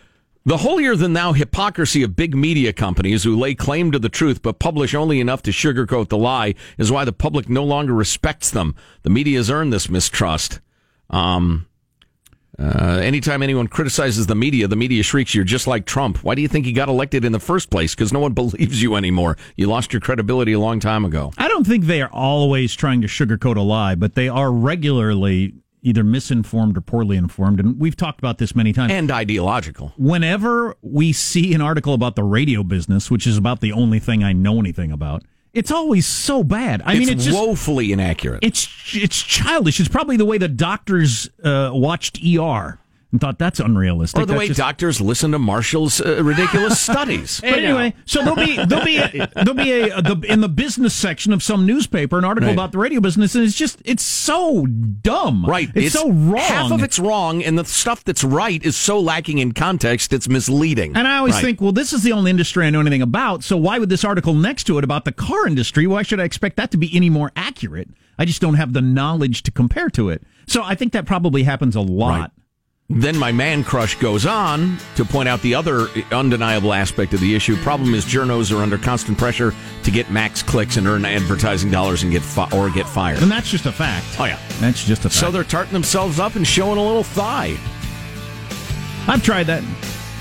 the 0.44 0.58
holier 0.58 0.96
than 0.96 1.12
thou 1.12 1.32
hypocrisy 1.32 2.02
of 2.02 2.16
big 2.16 2.34
media 2.34 2.72
companies 2.72 3.24
who 3.24 3.38
lay 3.38 3.54
claim 3.54 3.92
to 3.92 3.98
the 3.98 4.08
truth 4.08 4.42
but 4.42 4.58
publish 4.58 4.94
only 4.94 5.20
enough 5.20 5.42
to 5.42 5.50
sugarcoat 5.50 6.08
the 6.08 6.16
lie 6.16 6.54
is 6.78 6.90
why 6.90 7.04
the 7.04 7.12
public 7.12 7.48
no 7.48 7.64
longer 7.64 7.92
respects 7.92 8.50
them. 8.50 8.74
The 9.02 9.10
media 9.10 9.38
has 9.38 9.50
earned 9.50 9.72
this 9.72 9.90
mistrust. 9.90 10.60
Um, 11.10 11.66
uh, 12.58 13.00
anytime 13.02 13.42
anyone 13.42 13.68
criticizes 13.68 14.26
the 14.26 14.34
media, 14.34 14.68
the 14.68 14.76
media 14.76 15.02
shrieks, 15.02 15.34
You're 15.34 15.44
just 15.44 15.66
like 15.66 15.86
Trump. 15.86 16.22
Why 16.22 16.34
do 16.34 16.42
you 16.42 16.48
think 16.48 16.66
he 16.66 16.72
got 16.72 16.88
elected 16.88 17.24
in 17.24 17.32
the 17.32 17.40
first 17.40 17.70
place? 17.70 17.94
Because 17.94 18.12
no 18.12 18.20
one 18.20 18.32
believes 18.34 18.82
you 18.82 18.96
anymore. 18.96 19.36
You 19.56 19.66
lost 19.66 19.92
your 19.92 20.00
credibility 20.00 20.52
a 20.52 20.60
long 20.60 20.78
time 20.80 21.04
ago. 21.04 21.32
I 21.38 21.48
don't 21.48 21.66
think 21.66 21.84
they 21.84 22.02
are 22.02 22.10
always 22.12 22.74
trying 22.74 23.00
to 23.02 23.08
sugarcoat 23.08 23.56
a 23.56 23.62
lie, 23.62 23.94
but 23.94 24.14
they 24.14 24.28
are 24.28 24.52
regularly 24.52 25.54
either 25.82 26.04
misinformed 26.04 26.76
or 26.76 26.80
poorly 26.80 27.16
informed. 27.16 27.60
And 27.60 27.78
we've 27.78 27.96
talked 27.96 28.18
about 28.18 28.38
this 28.38 28.54
many 28.54 28.72
times. 28.72 28.92
And 28.92 29.10
ideological. 29.10 29.92
Whenever 29.96 30.76
we 30.82 31.12
see 31.12 31.54
an 31.54 31.60
article 31.60 31.94
about 31.94 32.16
the 32.16 32.24
radio 32.24 32.62
business, 32.62 33.10
which 33.10 33.26
is 33.26 33.36
about 33.36 33.60
the 33.60 33.72
only 33.72 33.98
thing 33.98 34.22
I 34.22 34.32
know 34.32 34.58
anything 34.58 34.92
about, 34.92 35.22
it's 35.52 35.70
always 35.70 36.06
so 36.06 36.44
bad. 36.44 36.82
I 36.84 36.92
it's 36.92 36.98
mean, 37.00 37.08
it's 37.08 37.24
just 37.24 37.36
woefully 37.36 37.92
inaccurate. 37.92 38.40
it's 38.42 38.68
it's 38.92 39.20
childish. 39.20 39.80
It's 39.80 39.88
probably 39.88 40.16
the 40.16 40.24
way 40.24 40.38
the 40.38 40.48
doctors 40.48 41.28
uh, 41.42 41.70
watched 41.72 42.20
ER 42.24 42.78
and 43.12 43.20
thought 43.20 43.38
that's 43.38 43.58
unrealistic. 43.60 44.22
Or 44.22 44.26
the 44.26 44.32
That's 44.34 44.38
way 44.38 44.46
just- 44.48 44.58
doctors 44.58 45.00
listen 45.00 45.32
to 45.32 45.38
Marshall's 45.38 46.00
uh, 46.00 46.22
ridiculous 46.22 46.80
studies. 46.90 47.40
But 47.40 47.58
anyway, 47.58 47.94
so 48.04 48.20
there'll 48.22 48.36
be 48.36 48.56
there'll 48.64 48.84
be 48.84 48.98
a, 48.98 49.28
there'll 49.34 49.54
be 49.54 49.72
a, 49.72 49.96
a 49.98 50.02
the, 50.02 50.20
in 50.28 50.40
the 50.40 50.48
business 50.48 50.94
section 50.94 51.32
of 51.32 51.42
some 51.42 51.66
newspaper 51.66 52.18
an 52.18 52.24
article 52.24 52.46
Right. 52.48 52.52
about 52.54 52.72
the 52.72 52.78
radio 52.78 53.00
business, 53.00 53.34
and 53.34 53.44
it's 53.44 53.56
just 53.56 53.82
it's 53.84 54.02
so 54.04 54.66
dumb. 54.66 55.44
Right. 55.44 55.68
It's, 55.74 55.94
so 55.94 56.10
wrong. 56.10 56.38
Half 56.40 56.72
of 56.72 56.82
it's 56.82 56.98
wrong, 56.98 57.42
and 57.42 57.58
the 57.58 57.64
stuff 57.64 58.04
that's 58.04 58.22
right 58.22 58.62
is 58.64 58.76
so 58.76 59.00
lacking 59.00 59.38
in 59.38 59.52
context, 59.52 60.12
it's 60.12 60.28
misleading. 60.28 60.96
And 60.96 61.08
I 61.08 61.18
always 61.18 61.34
Right. 61.34 61.44
think, 61.44 61.60
well, 61.60 61.72
this 61.72 61.92
is 61.92 62.02
the 62.02 62.12
only 62.12 62.30
industry 62.30 62.66
I 62.66 62.70
know 62.70 62.80
anything 62.80 63.02
about. 63.02 63.42
So 63.44 63.56
why 63.56 63.78
would 63.78 63.88
this 63.88 64.04
article 64.04 64.34
next 64.34 64.64
to 64.64 64.78
it 64.78 64.84
about 64.84 65.04
the 65.04 65.12
car 65.12 65.46
industry? 65.46 65.86
Why 65.86 66.02
should 66.02 66.20
I 66.20 66.24
expect 66.24 66.56
that 66.56 66.70
to 66.70 66.76
be 66.76 66.94
any 66.94 67.10
more 67.10 67.32
accurate? 67.36 67.88
I 68.18 68.24
just 68.24 68.40
don't 68.40 68.54
have 68.54 68.72
the 68.72 68.80
knowledge 68.82 69.42
to 69.44 69.50
compare 69.50 69.88
to 69.90 70.10
it. 70.10 70.22
So 70.46 70.62
I 70.62 70.74
think 70.74 70.92
that 70.92 71.06
probably 71.06 71.42
happens 71.44 71.74
a 71.76 71.80
lot. 71.80 72.20
Right. 72.20 72.30
Then 72.92 73.16
my 73.16 73.30
man 73.30 73.62
crush 73.62 73.94
goes 73.94 74.26
on 74.26 74.76
to 74.96 75.04
point 75.04 75.28
out 75.28 75.40
the 75.42 75.54
other 75.54 75.86
undeniable 76.10 76.72
aspect 76.72 77.14
of 77.14 77.20
the 77.20 77.36
issue. 77.36 77.54
Problem 77.58 77.94
is, 77.94 78.04
journos 78.04 78.52
are 78.52 78.60
under 78.60 78.76
constant 78.78 79.16
pressure 79.16 79.54
to 79.84 79.90
get 79.92 80.10
max 80.10 80.42
clicks 80.42 80.76
and 80.76 80.88
earn 80.88 81.04
advertising 81.04 81.70
dollars 81.70 82.02
and 82.02 82.10
get 82.10 82.20
fi- 82.22 82.50
or 82.52 82.68
get 82.68 82.88
fired. 82.88 83.22
And 83.22 83.30
that's 83.30 83.48
just 83.48 83.64
a 83.66 83.70
fact. 83.72 84.06
Oh 84.18 84.24
yeah. 84.24 84.40
That's 84.58 84.84
just 84.84 85.02
a 85.04 85.08
fact. 85.08 85.14
So 85.14 85.30
they're 85.30 85.44
tarting 85.44 85.72
themselves 85.72 86.18
up 86.18 86.34
and 86.34 86.44
showing 86.44 86.78
a 86.78 86.84
little 86.84 87.04
thigh. 87.04 87.56
I've 89.06 89.22
tried 89.22 89.44
that. 89.44 89.62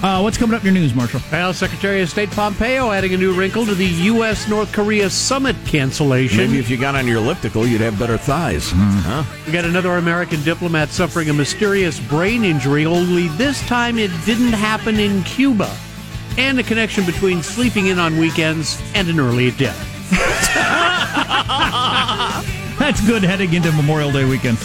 Uh, 0.01 0.21
what's 0.21 0.37
coming 0.37 0.55
up 0.55 0.61
in 0.61 0.73
your 0.73 0.81
news, 0.81 0.95
Marshall? 0.95 1.19
Well, 1.29 1.53
Secretary 1.53 2.01
of 2.01 2.09
State 2.09 2.31
Pompeo 2.31 2.89
adding 2.91 3.13
a 3.13 3.17
new 3.17 3.33
wrinkle 3.33 3.65
to 3.65 3.75
the 3.75 3.85
U.S. 3.85 4.47
North 4.47 4.71
Korea 4.71 5.09
summit 5.09 5.57
cancellation. 5.65 6.37
Maybe 6.37 6.57
if 6.57 6.69
you 6.69 6.77
got 6.77 6.95
on 6.95 7.05
your 7.05 7.17
elliptical, 7.17 7.67
you'd 7.67 7.81
have 7.81 7.99
better 7.99 8.17
thighs. 8.17 8.71
Huh? 8.73 9.25
We 9.45 9.51
got 9.51 9.65
another 9.65 9.97
American 9.97 10.41
diplomat 10.43 10.87
suffering 10.89 11.29
a 11.29 11.33
mysterious 11.33 11.99
brain 11.99 12.45
injury, 12.45 12.85
only 12.85 13.27
this 13.29 13.59
time 13.67 13.97
it 13.97 14.09
didn't 14.25 14.53
happen 14.53 14.97
in 15.01 15.21
Cuba. 15.23 15.69
And 16.37 16.57
the 16.57 16.63
connection 16.63 17.05
between 17.05 17.43
sleeping 17.43 17.87
in 17.87 17.99
on 17.99 18.17
weekends 18.17 18.81
and 18.95 19.09
an 19.09 19.19
early 19.19 19.51
death. 19.51 19.85
That's 22.79 23.05
good 23.05 23.23
heading 23.23 23.53
into 23.53 23.69
Memorial 23.73 24.13
Day 24.13 24.23
weekend. 24.23 24.59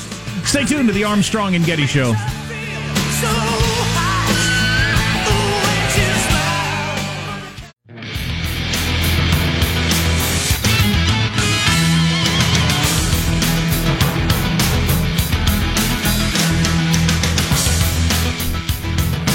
Stay 0.45 0.65
tuned 0.65 0.87
to 0.87 0.95
the 0.95 1.03
Armstrong 1.03 1.57
and 1.57 1.65
Getty 1.65 1.87
Show. 1.87 2.15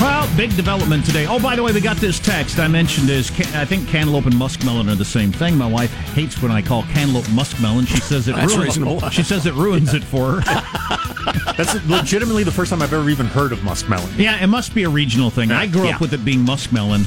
Well, 0.02 0.30
big 0.38 0.56
development 0.56 1.06
today. 1.06 1.26
Oh, 1.28 1.40
by 1.42 1.58
the 1.58 1.64
way, 1.64 1.74
we 1.74 1.82
got 1.82 1.98
this 1.98 2.20
text 2.20 2.58
I 2.58 2.70
mentioned 2.70 3.10
is 3.10 3.30
I 3.54 3.66
think 3.66 3.86
cantaloupe 3.90 4.28
and 4.28 4.34
muskmelon 4.36 4.90
are 4.90 4.96
the 4.96 5.04
same 5.04 5.30
thing. 5.34 5.58
My 5.58 5.68
wife 5.68 5.92
hates 6.14 6.42
when 6.42 6.54
I 6.54 6.62
call 6.62 6.84
cantaloupe 6.84 7.26
muskmelon. 7.26 7.86
She 7.86 8.00
says 8.00 8.30
it 8.30 8.36
That's 8.36 8.54
ruins. 8.56 8.78
reasonable. 8.78 9.10
She 9.10 9.24
says 9.24 9.46
it 9.46 9.54
ruins 9.56 9.94
it 9.94 10.02
for 10.04 10.40
her. 10.40 11.54
That's 11.58 11.86
legitimately 11.90 12.46
the 12.46 12.52
first 12.52 12.70
time 12.70 12.82
I've 12.82 12.94
ever 12.94 13.10
even 13.10 13.26
heard 13.26 13.52
of 13.52 13.60
muskmelon. 13.60 14.18
Yeah, 14.18 14.42
it 14.42 14.48
must 14.48 14.74
be 14.74 14.84
a 14.84 14.90
regional 14.90 15.30
thing. 15.30 15.52
I 15.52 15.68
grew 15.68 15.84
Yeah. 15.88 15.96
up 15.96 16.02
with 16.02 16.14
it 16.14 16.24
being 16.24 16.46
muskmelon, 16.46 17.06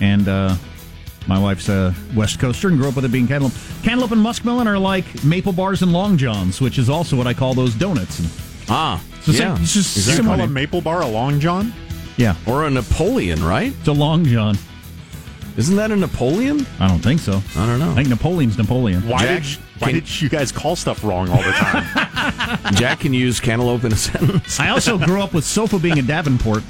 and 0.00 0.28
uh, 0.28 0.54
my 1.26 1.38
wife's 1.38 1.68
a 1.68 1.92
West 2.14 2.38
Coaster 2.38 2.68
and 2.68 2.78
grew 2.78 2.90
up 2.90 2.94
with 2.94 3.04
it 3.04 3.10
being 3.10 3.26
cantaloupe. 3.26 3.54
Cantaloupe 3.82 4.12
and 4.12 4.24
muskmelon 4.24 4.66
are 4.66 4.78
like 4.78 5.24
maple 5.24 5.52
bars 5.52 5.82
and 5.82 5.92
long 5.92 6.16
johns, 6.16 6.60
which 6.60 6.78
is 6.78 6.88
also 6.88 7.16
what 7.16 7.26
I 7.26 7.34
call 7.34 7.54
those 7.54 7.74
donuts. 7.74 8.22
Ah, 8.68 9.02
So 9.24 9.32
Yeah, 9.32 9.56
it's 9.60 9.72
just 9.74 9.96
exactly. 9.96 10.12
You 10.12 10.16
similar. 10.16 10.36
call 10.36 10.44
a 10.46 10.48
maple 10.48 10.80
bar 10.80 11.02
a 11.02 11.06
long 11.06 11.38
john? 11.40 11.72
Yeah, 12.16 12.36
Or 12.46 12.66
a 12.66 12.70
Napoleon, 12.70 13.42
right? 13.44 13.72
it's 13.78 13.88
a 13.88 13.92
long 13.92 14.24
john. 14.24 14.56
Isn't 15.56 15.76
that 15.76 15.90
a 15.90 15.96
Napoleon? 15.96 16.66
I 16.80 16.88
don't 16.88 17.00
think 17.00 17.20
so. 17.20 17.42
I 17.56 17.66
don't 17.66 17.78
know. 17.78 17.90
I 17.90 17.94
think 17.94 18.08
Napoleon's 18.08 18.56
Napoleon. 18.56 19.06
Why 19.08 19.18
Jack, 19.22 19.42
did 19.42 19.58
why 19.78 19.86
can- 19.92 19.94
did 20.00 20.20
you 20.22 20.28
guys 20.28 20.50
call 20.52 20.76
stuff 20.76 21.04
wrong 21.04 21.28
all 21.30 21.42
the 21.42 21.52
time? 21.52 22.74
Jack 22.74 23.00
can 23.00 23.12
use 23.12 23.38
cantaloupe 23.40 23.84
in 23.84 23.92
a 23.92 23.96
sentence. 23.96 24.58
I 24.60 24.70
also 24.70 24.96
grew 24.98 25.20
up 25.22 25.34
with 25.34 25.44
sofa 25.44 25.78
being 25.78 25.98
a 25.98 26.02
Davenport, 26.02 26.62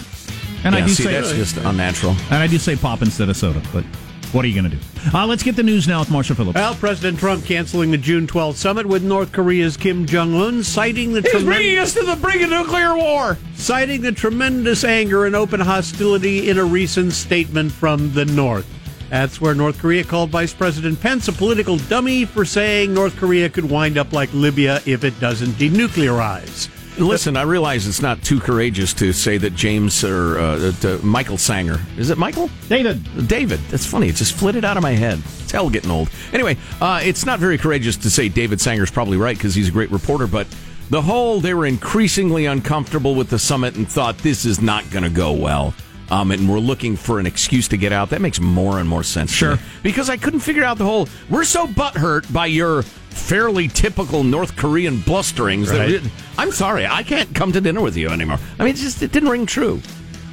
and 0.65 0.75
I 0.75 0.81
do 0.81 0.89
see, 0.89 1.05
say 1.05 1.13
that's 1.13 1.33
just 1.33 1.57
unnatural. 1.59 2.13
and 2.31 2.35
I 2.43 2.47
do 2.49 2.59
say 2.59 2.75
pop 2.77 3.03
instead 3.03 3.29
of 3.29 3.37
soda. 3.37 3.63
But 3.73 3.85
what 4.33 4.45
are 4.45 4.49
you 4.49 4.55
going 4.61 4.71
to 4.71 4.77
do? 4.77 4.83
Uh, 5.15 5.27
let's 5.27 5.43
get 5.43 5.57
the 5.57 5.63
news 5.63 5.87
now 5.87 6.01
with 6.01 6.11
Marshall 6.11 6.37
Phillips. 6.37 6.55
Well, 6.55 6.75
President 6.75 7.19
Trump 7.19 7.45
canceling 7.45 7.91
the 7.91 7.99
June 7.99 8.27
12th 8.27 8.55
summit 8.55 8.87
with 8.87 9.03
North 9.03 9.33
Korea's 9.33 9.77
Kim 9.77 10.07
Jong 10.07 10.35
Un, 10.35 10.63
citing 10.63 11.13
the 11.13 11.21
tremen- 11.21 11.81
us 11.81 11.93
to 11.95 12.03
the 12.03 12.17
brink 12.17 12.43
of 12.43 12.51
nuclear 12.51 12.97
war. 12.97 13.37
citing 13.55 14.01
the 14.03 14.13
tremendous 14.13 14.85
anger 14.85 15.27
and 15.27 15.37
open 15.37 15.61
hostility 15.61 16.49
in 16.51 16.59
a 16.59 16.65
recent 16.65 17.13
statement 17.13 17.71
from 17.73 18.13
the 18.15 18.25
North. 18.25 18.67
That's 19.11 19.41
where 19.43 19.55
North 19.55 19.79
Korea 19.79 20.05
called 20.05 20.31
Vice 20.31 20.55
President 20.55 20.99
Pence 20.99 21.29
a 21.29 21.33
political 21.33 21.77
dummy 21.77 22.25
for 22.25 22.47
saying 22.47 22.95
North 22.95 23.15
Korea 23.17 23.51
could 23.51 23.69
wind 23.69 23.99
up 23.99 24.13
like 24.15 24.33
Libya 24.33 24.81
if 24.87 25.05
it 25.05 25.19
doesn't 25.21 25.53
denuclearize. 25.53 26.69
Listen, 26.99 27.39
I 27.39 27.43
realize 27.43 27.87
it's 27.87 28.03
not 28.03 28.23
too 28.23 28.39
courageous 28.39 28.93
to 28.95 29.13
say 29.13 29.39
that 29.39 29.55
James 29.55 30.05
or 30.05 30.39
uh, 30.39 30.73
uh, 30.85 30.99
Michael 31.03 31.39
Sanger 31.39 31.81
is 31.97 32.11
it 32.11 32.19
Michael 32.19 32.51
David. 32.69 33.29
David? 33.29 33.61
That's 33.71 33.87
funny. 33.87 34.09
It 34.09 34.17
just 34.17 34.35
flitted 34.35 34.65
out 34.65 34.77
of 34.77 34.83
my 34.83 34.93
head. 34.93 35.19
It's 35.41 35.53
hell 35.53 35.71
getting 35.71 35.91
old. 35.91 36.11
Anyway, 36.35 36.59
uh, 36.83 37.01
it's 37.03 37.25
not 37.25 37.39
very 37.39 37.57
courageous 37.57 37.97
to 37.99 38.11
say 38.11 38.29
David 38.29 38.61
Sanger's 38.61 38.91
probably 38.91 39.17
right 39.17 39.37
because 39.37 39.55
he's 39.55 39.69
a 39.69 39.73
great 39.73 39.91
reporter, 39.91 40.27
but 40.27 40.47
the 40.91 41.01
whole 41.01 41.41
they 41.41 41.55
were 41.55 41.65
increasingly 41.65 42.45
uncomfortable 42.45 43.15
with 43.15 43.31
the 43.31 43.39
summit 43.39 43.77
and 43.77 43.89
thought 43.89 44.19
this 44.19 44.45
is 44.45 44.61
not 44.61 44.89
going 44.91 45.05
to 45.05 45.11
go 45.11 45.33
well. 45.33 45.75
Um, 46.13 46.31
and 46.31 46.47
we're 46.49 46.59
looking 46.59 46.95
for 46.97 47.19
an 47.19 47.25
excuse 47.27 47.69
to 47.69 47.79
get 47.79 47.91
out. 47.91 48.11
That 48.11 48.21
makes 48.21 48.39
more 48.39 48.79
and 48.79 48.87
more 48.89 49.03
sense. 49.03 49.31
to 49.31 49.37
Sure. 49.37 49.57
me. 49.57 49.63
Because 49.83 50.11
I 50.11 50.19
couldn't 50.19 50.41
figure 50.41 50.63
out 50.63 50.77
the 50.77 50.85
whole. 50.85 51.09
We're 51.31 51.45
so 51.45 51.67
butthurt 51.67 52.31
by 52.31 52.47
your 52.47 52.83
fairly 52.83 53.67
typical 53.69 54.23
North 54.23 54.55
Korean 54.57 54.99
blusterings. 54.99 55.69
that 55.69 55.79
Right. 55.79 56.03
we- 56.03 56.11
I'm 56.37 56.53
sorry, 56.53 56.87
I 56.87 57.03
can't 57.03 57.35
come 57.35 57.53
to 57.53 57.61
dinner 57.63 57.81
with 57.81 57.97
you 57.97 58.11
anymore. 58.11 58.39
I 58.59 58.65
mean, 58.65 58.75
it 58.75 58.77
just 58.79 59.03
it 59.03 59.11
didn't 59.11 59.31
ring 59.31 59.47
true. 59.47 59.81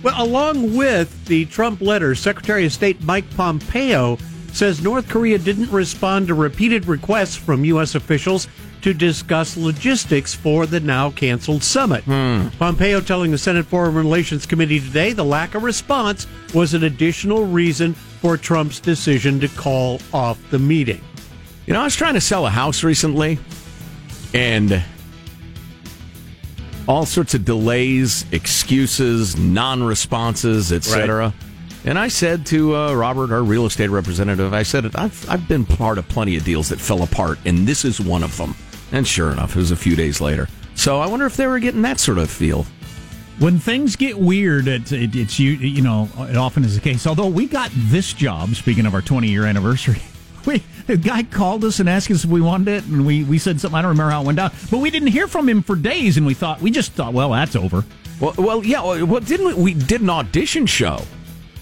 Well, 0.04 0.15
along 0.22 0.76
with 0.76 1.26
the 1.26 1.46
Trump 1.46 1.82
letter, 1.82 2.13
Secretary 2.13 2.65
of 2.65 2.74
State 2.74 3.02
Mike 3.04 3.26
Pompeo 3.38 4.18
says 4.52 4.82
North 4.82 5.08
Korea 5.08 5.38
didn't 5.38 5.72
respond 5.72 6.28
to 6.28 6.34
repeated 6.34 6.88
requests 6.88 7.36
from 7.36 7.63
U.S. 7.65 7.96
officials 7.96 8.48
to 8.82 8.94
discuss 8.94 9.58
logistics 9.58 10.34
for 10.34 10.65
the 10.65 10.80
now 10.80 11.12
canceled 11.12 11.63
summit. 11.63 12.04
Pompeo 12.58 13.02
telling 13.02 13.32
the 13.32 13.38
Senate 13.38 13.65
Foreign 13.65 13.94
Relations 13.96 14.46
Committee 14.46 14.80
today 14.80 15.13
the 15.13 15.26
lack 15.26 15.56
of 15.56 15.63
response 15.63 16.28
was 16.54 16.74
an 16.74 16.84
additional 16.84 17.46
reason 17.46 17.94
for 17.94 18.38
Trump's 18.38 18.80
decision 18.80 19.39
to 19.39 19.48
call 19.50 20.00
off 20.13 20.39
the 20.50 20.60
meeting. 20.60 21.02
You 21.65 21.74
know, 21.74 21.82
I 21.82 21.84
was 21.84 21.96
trying 21.96 22.15
to 22.15 22.22
sell 22.22 22.46
a 22.48 22.50
house 22.50 22.84
recently, 22.84 23.38
and 24.34 24.84
all 26.88 27.06
sorts 27.06 27.36
of 27.36 27.46
delays, 27.46 28.26
excuses, 28.32 29.38
non-responses, 29.38 30.72
etc. 30.72 31.34
And 31.86 31.98
I 31.98 32.08
said 32.08 32.46
to 32.48 32.76
uh, 32.76 32.94
Robert, 32.94 33.32
our 33.32 33.44
real 33.44 33.65
estate 33.65 33.89
representative, 33.89 34.54
I 34.54 34.63
said, 34.63 34.94
I've, 34.96 35.30
I've 35.30 35.48
been 35.48 35.65
part 35.65 35.98
of 35.98 36.10
plenty 36.10 36.36
of 36.36 36.44
deals 36.44 36.70
that 36.70 36.80
fell 36.80 37.04
apart, 37.04 37.38
and 37.46 37.68
this 37.68 37.86
is 37.86 38.02
one 38.02 38.24
of 38.24 38.36
them. 38.38 38.56
And 38.91 39.08
sure 39.08 39.32
enough, 39.32 39.56
it 39.56 39.60
was 39.60 39.71
a 39.71 39.75
few 39.75 39.95
days 39.95 40.19
later. 40.19 40.47
So 40.75 40.99
I 40.99 41.08
wonder 41.08 41.25
if 41.25 41.36
they 41.36 41.47
were 41.47 41.60
getting 41.60 41.82
that 41.84 41.99
sort 41.99 42.17
of 42.17 42.30
feel. 42.30 42.65
When 43.39 43.60
things 43.60 43.95
get 43.95 44.17
weird, 44.17 44.67
it, 44.67 44.91
it, 44.91 45.15
it's 45.15 45.39
you. 45.39 45.52
You 45.52 45.82
know, 45.82 46.10
it 46.19 46.36
often 46.36 46.65
is 46.65 46.75
the 46.75 46.82
case. 46.82 47.08
Although 47.08 47.28
we 47.28 47.47
got 47.47 47.71
this 47.73 48.13
job. 48.13 48.56
Speaking 48.56 48.86
of 48.86 48.93
our 48.93 49.02
20 49.02 49.28
year 49.30 49.45
anniversary, 49.45 50.02
we 50.45 50.63
a 50.89 50.97
guy 50.97 51.23
called 51.23 51.63
us 51.63 51.80
and 51.80 51.88
asked 51.88 52.12
us 52.12 52.25
if 52.25 52.30
we 52.30 52.41
wanted 52.41 52.67
it, 52.69 52.86
and 52.86 53.06
we 53.06 53.23
we 53.23 53.38
said 53.38 53.62
something. 53.62 53.78
I 53.78 53.82
don't 53.82 53.89
remember 53.89 54.12
how 54.12 54.23
it 54.23 54.25
went 54.25 54.38
down, 54.38 54.52
but 54.69 54.80
we 54.80 54.89
didn't 54.89 55.10
hear 55.10 55.28
from 55.28 55.47
him 55.47 55.62
for 55.62 55.75
days, 55.75 56.17
and 56.17 56.25
we 56.25 56.34
thought 56.34 56.62
we 56.62 56.71
just 56.71 56.93
thought, 56.93 57.13
well, 57.13 57.32
that's 57.32 57.56
over. 57.56 57.86
Well, 58.19 58.34
well, 58.38 58.65
yeah. 58.65 58.84
Well, 58.84 59.06
well, 59.06 59.21
didn't 59.21 59.47
we, 59.47 59.54
we 59.54 59.73
did 59.73 60.02
an 60.02 60.10
audition 60.10 60.65
show, 60.65 61.02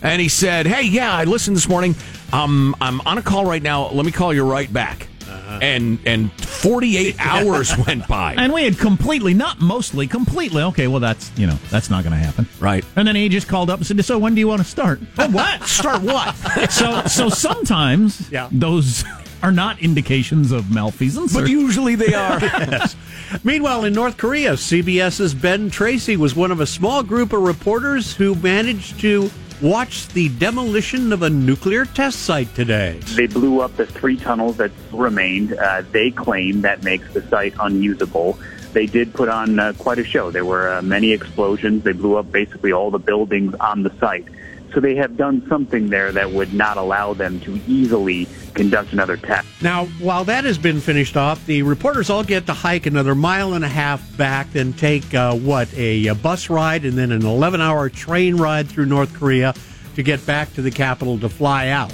and 0.01 0.19
he 0.19 0.29
said, 0.29 0.65
"Hey, 0.65 0.83
yeah, 0.83 1.13
I 1.13 1.25
listened 1.25 1.55
this 1.55 1.69
morning. 1.69 1.95
Um, 2.33 2.75
I'm 2.81 3.01
on 3.01 3.19
a 3.19 3.21
call 3.21 3.45
right 3.45 3.61
now. 3.61 3.89
Let 3.89 4.05
me 4.05 4.11
call 4.11 4.33
you 4.33 4.43
right 4.43 4.71
back." 4.71 5.07
Uh-huh. 5.27 5.59
And 5.61 5.99
and 6.05 6.31
48 6.43 7.15
hours 7.19 7.75
went 7.85 8.07
by. 8.07 8.33
And 8.35 8.53
we 8.53 8.63
had 8.63 8.77
completely, 8.77 9.33
not 9.33 9.59
mostly, 9.59 10.07
completely. 10.07 10.63
Okay, 10.63 10.87
well, 10.87 10.99
that's 10.99 11.31
you 11.37 11.47
know 11.47 11.57
that's 11.69 11.89
not 11.89 12.03
going 12.03 12.11
to 12.13 12.17
happen, 12.19 12.47
Right. 12.59 12.83
And 12.95 13.07
then 13.07 13.15
he 13.15 13.29
just 13.29 13.47
called 13.47 13.69
up 13.69 13.79
and 13.79 13.85
said, 13.87 14.03
"So 14.05 14.17
when 14.17 14.35
do 14.35 14.39
you 14.39 14.47
want 14.47 14.61
to 14.61 14.67
start?" 14.67 14.99
Oh, 15.19 15.29
what? 15.29 15.63
Start 15.63 16.01
what? 16.03 16.33
so 16.71 17.03
so 17.05 17.29
sometimes 17.29 18.29
Yeah. 18.31 18.49
those 18.51 19.03
are 19.43 19.51
not 19.51 19.79
indications 19.81 20.51
of 20.51 20.71
malfeasance. 20.71 21.33
but 21.33 21.43
or- 21.43 21.47
usually 21.49 21.95
they 21.95 22.13
are. 22.13 22.39
Meanwhile, 23.43 23.83
in 23.85 23.93
North 23.93 24.17
Korea, 24.17 24.53
CBS's 24.53 25.33
Ben 25.33 25.69
Tracy 25.69 26.17
was 26.17 26.35
one 26.35 26.51
of 26.51 26.59
a 26.59 26.65
small 26.65 27.03
group 27.03 27.33
of 27.33 27.41
reporters 27.41 28.15
who 28.15 28.33
managed 28.35 28.99
to 29.01 29.29
watch 29.62 30.08
the 30.10 30.30
demolition 30.30 31.12
of 31.12 31.24
a 31.24 31.30
nuclear 31.30 31.86
test 31.86 32.20
site 32.22 32.54
today. 32.56 33.00
They 33.15 33.28
blew 33.28 33.62
up 33.62 33.76
the 33.76 33.86
three 33.86 34.17
tunnels 34.17 34.58
that 34.58 34.72
remained. 34.91 35.54
Uh, 35.54 35.84
they 35.91 36.12
claim 36.12 36.62
that 36.62 36.84
makes 36.84 37.12
the 37.13 37.22
site 37.24 37.54
unusable. 37.60 38.39
They 38.74 38.86
did 38.86 39.13
put 39.13 39.30
on 39.30 39.60
uh, 39.60 39.74
quite 39.78 39.98
a 39.98 40.04
show. 40.04 40.30
There 40.30 40.46
were 40.46 40.70
uh, 40.70 40.82
many 40.82 41.12
explosions. 41.12 41.84
They 41.84 41.93
blew 41.93 42.17
up 42.17 42.32
basically 42.32 42.72
all 42.72 42.91
the 42.91 43.00
buildings 43.00 43.56
on 43.56 43.84
the 43.84 43.91
site. 44.00 44.26
So 44.73 44.80
they 44.80 44.95
have 44.95 45.17
done 45.17 45.45
something 45.47 45.89
there 45.89 46.12
that 46.12 46.32
would 46.32 46.53
not 46.53 46.77
allow 46.77 47.13
them 47.13 47.39
to 47.41 47.60
easily 47.67 48.27
conduct 48.53 48.91
another 48.91 49.17
test. 49.17 49.47
Now, 49.62 49.86
while 49.99 50.23
that 50.25 50.43
has 50.43 50.58
been 50.58 50.80
finished 50.80 51.15
off, 51.15 51.45
the 51.45 51.62
reporters 51.63 52.10
all 52.10 52.23
get 52.23 52.45
to 52.47 52.53
hike 52.53 52.86
another 52.86 53.15
mile 53.15 53.53
and 53.53 53.63
a 53.63 53.69
half 53.69 54.15
back, 54.17 54.51
then 54.51 54.73
take 54.73 55.13
uh, 55.13 55.36
what 55.36 55.73
a, 55.75 56.08
a 56.08 56.15
bus 56.15 56.49
ride 56.49 56.86
and 56.86 56.97
then 56.97 57.12
an 57.12 57.21
11-hour 57.21 57.89
train 57.89 58.36
ride 58.36 58.67
through 58.67 58.88
North 58.88 59.13
Korea 59.13 59.53
to 59.95 60.03
get 60.03 60.25
back 60.25 60.53
to 60.53 60.62
the 60.62 60.71
capital 60.71 61.17
to 61.19 61.30
fly 61.30 61.69
out. 61.69 61.91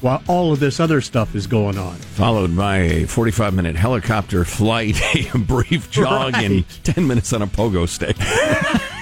While 0.00 0.22
all 0.28 0.52
of 0.52 0.60
this 0.60 0.78
other 0.78 1.00
stuff 1.00 1.34
is 1.34 1.46
going 1.46 1.78
on. 1.78 1.94
Followed 1.94 2.54
by 2.54 2.76
a 2.78 3.06
45 3.06 3.54
minute 3.54 3.76
helicopter 3.76 4.44
flight, 4.44 5.00
a 5.34 5.38
brief 5.38 5.90
jog, 5.90 6.34
and 6.34 6.64
10 6.84 7.06
minutes 7.06 7.32
on 7.32 7.42
a 7.42 7.46
pogo 7.46 7.88
stick. 7.88 8.16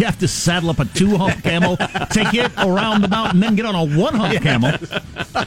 You 0.00 0.06
have 0.06 0.18
to 0.20 0.28
saddle 0.28 0.70
up 0.70 0.78
a 0.78 0.86
two 0.86 1.18
hump 1.18 1.42
camel, 1.42 1.76
take 2.10 2.32
it 2.32 2.50
around 2.56 3.02
the 3.02 3.08
mountain, 3.08 3.40
then 3.40 3.54
get 3.54 3.66
on 3.66 3.74
a 3.74 3.84
one 3.84 4.14
hump 4.14 4.40
camel. 4.40 4.72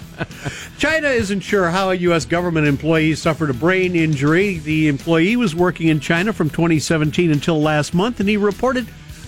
China 0.77 1.07
isn't 1.07 1.39
sure 1.39 1.71
how 1.71 1.89
a 1.89 1.95
U.S. 1.95 2.25
government 2.25 2.67
employee 2.67 3.15
suffered 3.15 3.49
a 3.49 3.53
brain 3.55 3.95
injury. 3.95 4.59
The 4.59 4.89
employee 4.89 5.37
was 5.37 5.55
working 5.55 5.87
in 5.87 5.99
China 5.99 6.33
from 6.33 6.51
2017 6.51 7.31
until 7.31 7.59
last 7.61 7.95
month, 7.95 8.19
and 8.19 8.29
he 8.29 8.37
reported 8.37 8.87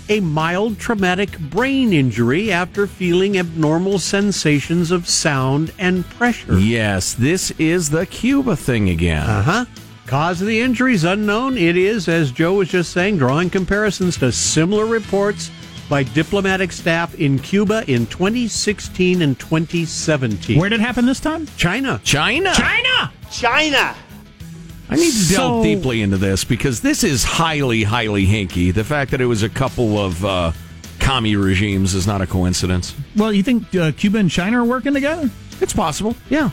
a 0.10 0.20
mild 0.20 0.78
traumatic 0.78 1.40
brain 1.40 1.92
injury 1.92 2.52
after 2.52 2.86
feeling 2.86 3.36
abnormal 3.36 3.98
sensations 3.98 4.92
of 4.92 5.08
sound 5.08 5.74
and 5.80 6.08
pressure. 6.12 6.60
yes, 6.60 7.16
this 7.16 7.50
is 7.58 7.90
the 7.90 8.06
Cuba 8.06 8.56
thing 8.56 8.90
again. 8.90 9.28
Uh 9.28 9.42
huh. 9.42 9.66
Cause 10.06 10.40
of 10.40 10.48
the 10.48 10.62
injury 10.62 10.94
is 10.94 11.04
unknown. 11.04 11.58
It 11.58 11.76
is, 11.76 12.08
as 12.08 12.32
Joe 12.32 12.54
was 12.54 12.70
just 12.70 12.92
saying, 12.92 13.18
drawing 13.18 13.50
comparisons 13.50 14.18
to 14.18 14.32
similar 14.32 14.86
reports 14.86 15.50
by 15.90 16.04
diplomatic 16.04 16.72
staff 16.72 17.16
in 17.16 17.40
Cuba 17.40 17.84
in 17.88 18.06
2016 18.06 19.24
and 19.24 19.40
2017. 19.40 20.60
Where 20.60 20.70
did 20.70 20.80
it 20.80 20.84
happen 20.84 21.08
this 21.08 21.20
time? 21.20 21.48
China. 21.58 22.00
China. 22.04 22.54
China! 22.54 23.12
China. 23.32 23.96
I 24.90 24.96
need 24.96 25.12
to 25.12 25.34
delve 25.34 25.64
deeply 25.64 26.04
into 26.04 26.18
this 26.18 26.44
because 26.44 26.82
this 26.82 27.04
is 27.04 27.24
highly, 27.24 27.82
highly 27.82 28.28
hinky. 28.28 28.72
The 28.72 28.84
fact 28.84 29.10
that 29.12 29.22
it 29.22 29.26
was 29.26 29.42
a 29.42 29.50
couple 29.50 29.98
of 29.98 30.24
uh, 30.24 30.52
commie 31.00 31.36
regimes 31.36 31.96
is 31.96 32.06
not 32.06 32.22
a 32.22 32.28
coincidence. 32.28 32.94
Well, 33.16 33.34
you 33.34 33.42
think 33.42 33.74
uh, 33.74 33.92
Cuba 33.98 34.20
and 34.20 34.30
China 34.30 34.62
are 34.62 34.66
working 34.66 34.94
together? 34.94 35.32
It's 35.62 35.74
possible. 35.74 36.16
Yeah. 36.30 36.52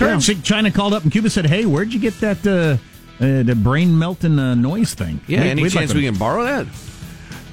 Yeah. 0.00 0.18
China 0.42 0.70
called 0.70 0.94
up 0.94 1.02
and 1.02 1.12
Cuba 1.12 1.30
said, 1.30 1.46
"Hey, 1.46 1.64
where'd 1.66 1.92
you 1.92 2.00
get 2.00 2.18
that 2.20 2.46
uh, 2.46 2.76
uh, 3.24 3.42
the 3.42 3.54
brain 3.54 3.98
melting 3.98 4.38
uh, 4.38 4.54
noise 4.54 4.94
thing?" 4.94 5.20
Yeah. 5.26 5.42
We- 5.42 5.48
any 5.50 5.62
we'd 5.62 5.74
like 5.74 5.80
chance 5.82 5.90
to- 5.92 5.96
we 5.98 6.04
can 6.04 6.16
borrow 6.16 6.44
that? 6.44 6.66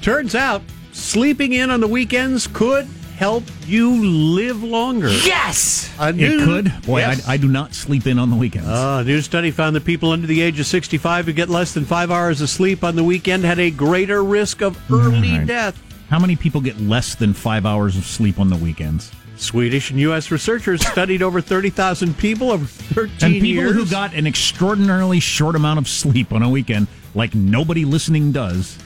Turns 0.02 0.34
out, 0.34 0.62
sleeping 0.92 1.52
in 1.52 1.70
on 1.70 1.80
the 1.80 1.88
weekends 1.88 2.46
could 2.46 2.86
help 3.16 3.44
you 3.66 3.90
live 4.04 4.62
longer. 4.62 5.08
Yes. 5.08 5.90
A 5.98 6.10
It 6.10 6.16
new- 6.16 6.44
could. 6.44 6.82
Boy, 6.82 6.98
Yes. 7.00 7.26
I, 7.26 7.32
I 7.32 7.36
do 7.38 7.48
not 7.48 7.74
sleep 7.74 8.06
in 8.06 8.18
on 8.18 8.28
the 8.30 8.36
weekends. 8.36 8.68
Uh, 8.68 8.98
a 9.00 9.04
new 9.04 9.22
study 9.22 9.50
found 9.50 9.74
that 9.74 9.84
people 9.86 10.12
under 10.12 10.26
the 10.26 10.42
age 10.42 10.60
of 10.60 10.66
65 10.66 11.24
who 11.26 11.32
get 11.32 11.48
less 11.48 11.72
than 11.72 11.86
five 11.86 12.10
hours 12.10 12.42
of 12.42 12.50
sleep 12.50 12.84
on 12.84 12.94
the 12.94 13.02
weekend 13.02 13.44
had 13.44 13.58
a 13.58 13.70
greater 13.70 14.22
risk 14.22 14.60
of 14.60 14.78
early 14.92 15.30
Right. 15.38 15.46
death. 15.46 15.82
How 16.10 16.18
many 16.18 16.36
people 16.36 16.60
get 16.60 16.78
less 16.78 17.14
than 17.14 17.32
five 17.32 17.64
hours 17.64 17.96
of 17.96 18.04
sleep 18.04 18.38
on 18.38 18.50
the 18.50 18.56
weekends? 18.56 19.10
Swedish 19.36 19.90
and 19.90 20.00
U.S. 20.00 20.30
researchers 20.30 20.86
studied 20.86 21.22
over 21.22 21.40
30,000 21.40 22.16
people 22.18 22.50
over 22.50 22.64
13 22.64 23.10
years. 23.10 23.22
And 23.22 23.32
people 23.34 23.46
years. 23.46 23.74
who 23.74 23.86
got 23.86 24.14
an 24.14 24.26
extraordinarily 24.26 25.20
short 25.20 25.54
amount 25.56 25.78
of 25.78 25.88
sleep 25.88 26.32
on 26.32 26.42
a 26.42 26.48
weekend, 26.48 26.86
like 27.14 27.34
nobody 27.34 27.84
listening 27.84 28.32
does, 28.32 28.78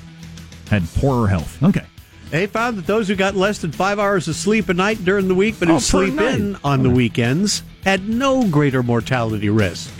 had 0.68 0.82
poorer 0.94 1.28
health. 1.28 1.62
Okay. 1.62 1.84
They 2.30 2.46
found 2.46 2.78
that 2.78 2.86
those 2.86 3.08
who 3.08 3.16
got 3.16 3.34
less 3.34 3.58
than 3.58 3.72
five 3.72 3.98
hours 3.98 4.28
of 4.28 4.36
sleep 4.36 4.68
a 4.68 4.74
night 4.74 5.04
during 5.04 5.26
the 5.26 5.34
week, 5.34 5.56
but 5.58 5.68
who 5.68 5.74
Oh, 5.74 5.78
sleep 5.78 6.18
in 6.20 6.56
on 6.62 6.82
the 6.82 6.90
weekends, 6.90 7.62
had 7.84 8.08
no 8.08 8.46
greater 8.48 8.82
mortality 8.82 9.50
risk. 9.50 9.90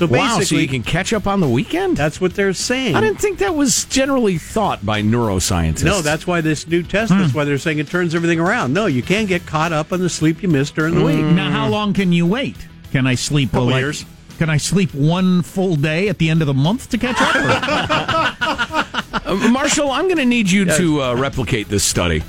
So 0.00 0.06
Wow, 0.06 0.32
so 0.32 0.38
basically, 0.38 0.62
you 0.62 0.68
can 0.68 0.82
catch 0.82 1.12
up 1.12 1.26
on 1.26 1.40
the 1.40 1.48
weekend? 1.48 1.94
that's 1.94 2.22
what 2.22 2.34
they're 2.34 2.54
saying. 2.54 2.94
I 2.96 3.02
didn't 3.02 3.20
think 3.20 3.38
that 3.40 3.54
was 3.54 3.84
generally 3.84 4.38
thought 4.38 4.84
by 4.84 5.02
neuroscientists. 5.02 5.84
no, 5.84 6.00
that's 6.00 6.26
why 6.26 6.40
this 6.40 6.66
new 6.66 6.82
test. 6.82 7.10
That's 7.12 7.34
why 7.34 7.44
they're 7.44 7.58
saying 7.58 7.80
it 7.80 7.88
turns 7.88 8.14
everything 8.14 8.40
around. 8.40 8.72
No, 8.72 8.86
you 8.86 9.02
can't 9.02 9.28
get 9.28 9.44
caught 9.44 9.74
up 9.74 9.92
on 9.92 10.00
the 10.00 10.08
sleep 10.08 10.42
you 10.42 10.48
missed 10.48 10.74
during 10.74 10.94
the 10.94 11.04
week. 11.04 11.22
Now, 11.22 11.50
how 11.50 11.68
long 11.68 11.92
can 11.92 12.14
you 12.14 12.26
wait? 12.26 12.56
Can 12.92 13.06
I 13.06 13.14
sleep? 13.14 13.50
Couple 13.50 13.66
like- 13.66 13.80
years. 13.82 14.06
Can 14.38 14.48
I 14.48 14.56
sleep 14.56 14.94
one 14.94 15.42
full 15.42 15.76
day 15.76 16.08
at 16.08 16.16
the 16.16 16.30
end 16.30 16.40
of 16.40 16.46
the 16.46 16.54
month 16.54 16.88
to 16.92 16.96
catch 16.98 17.16
up? 17.20 18.86
Uh, 19.22 19.34
Marshall, 19.50 19.90
I'm 19.90 20.06
going 20.06 20.16
to 20.16 20.24
need 20.24 20.50
you 20.50 20.64
to 20.64 21.02
uh, 21.02 21.14
replicate 21.14 21.68
this 21.68 21.84
study 21.84 22.22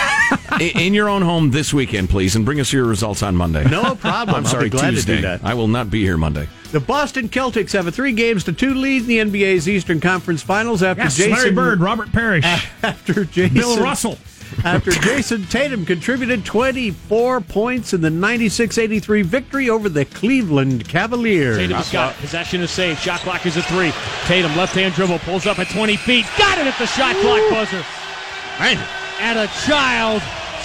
in, 0.60 0.94
your 0.94 1.08
own 1.08 1.20
home 1.22 1.50
this 1.50 1.74
weekend, 1.74 2.08
please, 2.08 2.34
and 2.36 2.44
bring 2.44 2.58
us 2.58 2.72
your 2.72 2.84
results 2.84 3.22
on 3.22 3.36
Monday. 3.36 3.64
No 3.68 3.94
problem. 3.94 4.36
I'm 4.38 4.46
sorry, 4.46 4.64
be 4.64 4.70
glad 4.70 4.90
to 4.90 4.90
do 4.90 4.96
Tuesday. 4.96 5.20
that. 5.20 5.44
I 5.44 5.54
will 5.54 5.68
not 5.68 5.90
be 5.90 6.02
here 6.02 6.16
Monday. 6.16 6.48
The 6.72 6.80
Boston 6.80 7.28
Celtics 7.28 7.72
have 7.72 7.86
a 7.86 7.92
three 7.92 8.12
games 8.12 8.44
to 8.44 8.52
two 8.54 8.72
lead 8.72 9.02
in 9.02 9.06
the 9.06 9.18
NBA's 9.18 9.68
Eastern 9.68 10.00
Conference 10.00 10.42
Finals 10.42 10.82
after 10.82 11.02
yes, 11.02 11.16
Jason 11.16 11.32
Larry 11.32 11.50
Bird, 11.50 11.80
Robert 11.80 12.10
Parish, 12.12 12.46
after 12.82 13.26
Jason 13.26 13.54
Bill 13.54 13.76
Russell. 13.82 14.16
after 14.64 14.90
Jayson 14.90 15.44
Tatum 15.46 15.84
contributed 15.84 16.46
24 16.46 17.42
points 17.42 17.92
in 17.92 18.00
the 18.00 18.08
96-83 18.08 19.22
victory 19.24 19.68
over 19.68 19.90
the 19.90 20.06
Cleveland 20.06 20.88
Cavaliers. 20.88 21.58
Tatum's 21.58 21.92
got 21.92 22.14
it. 22.14 22.20
Possession 22.20 22.62
is 22.62 22.70
saved. 22.70 23.00
Shot 23.00 23.20
clock 23.20 23.44
is 23.44 23.56
at 23.58 23.64
three. 23.64 23.92
Tatum, 24.24 24.56
left 24.56 24.74
hand 24.74 24.94
dribble, 24.94 25.18
pulls 25.20 25.46
up 25.46 25.58
at 25.58 25.68
20 25.68 25.96
feet. 25.96 26.24
Got 26.38 26.56
it 26.58 26.66
at 26.66 26.78
the 26.78 26.86
shot 26.86 27.14
clock 27.16 27.40
buzzer. 27.50 27.84
And 29.20 29.38
a 29.38 29.46
child 29.66 30.22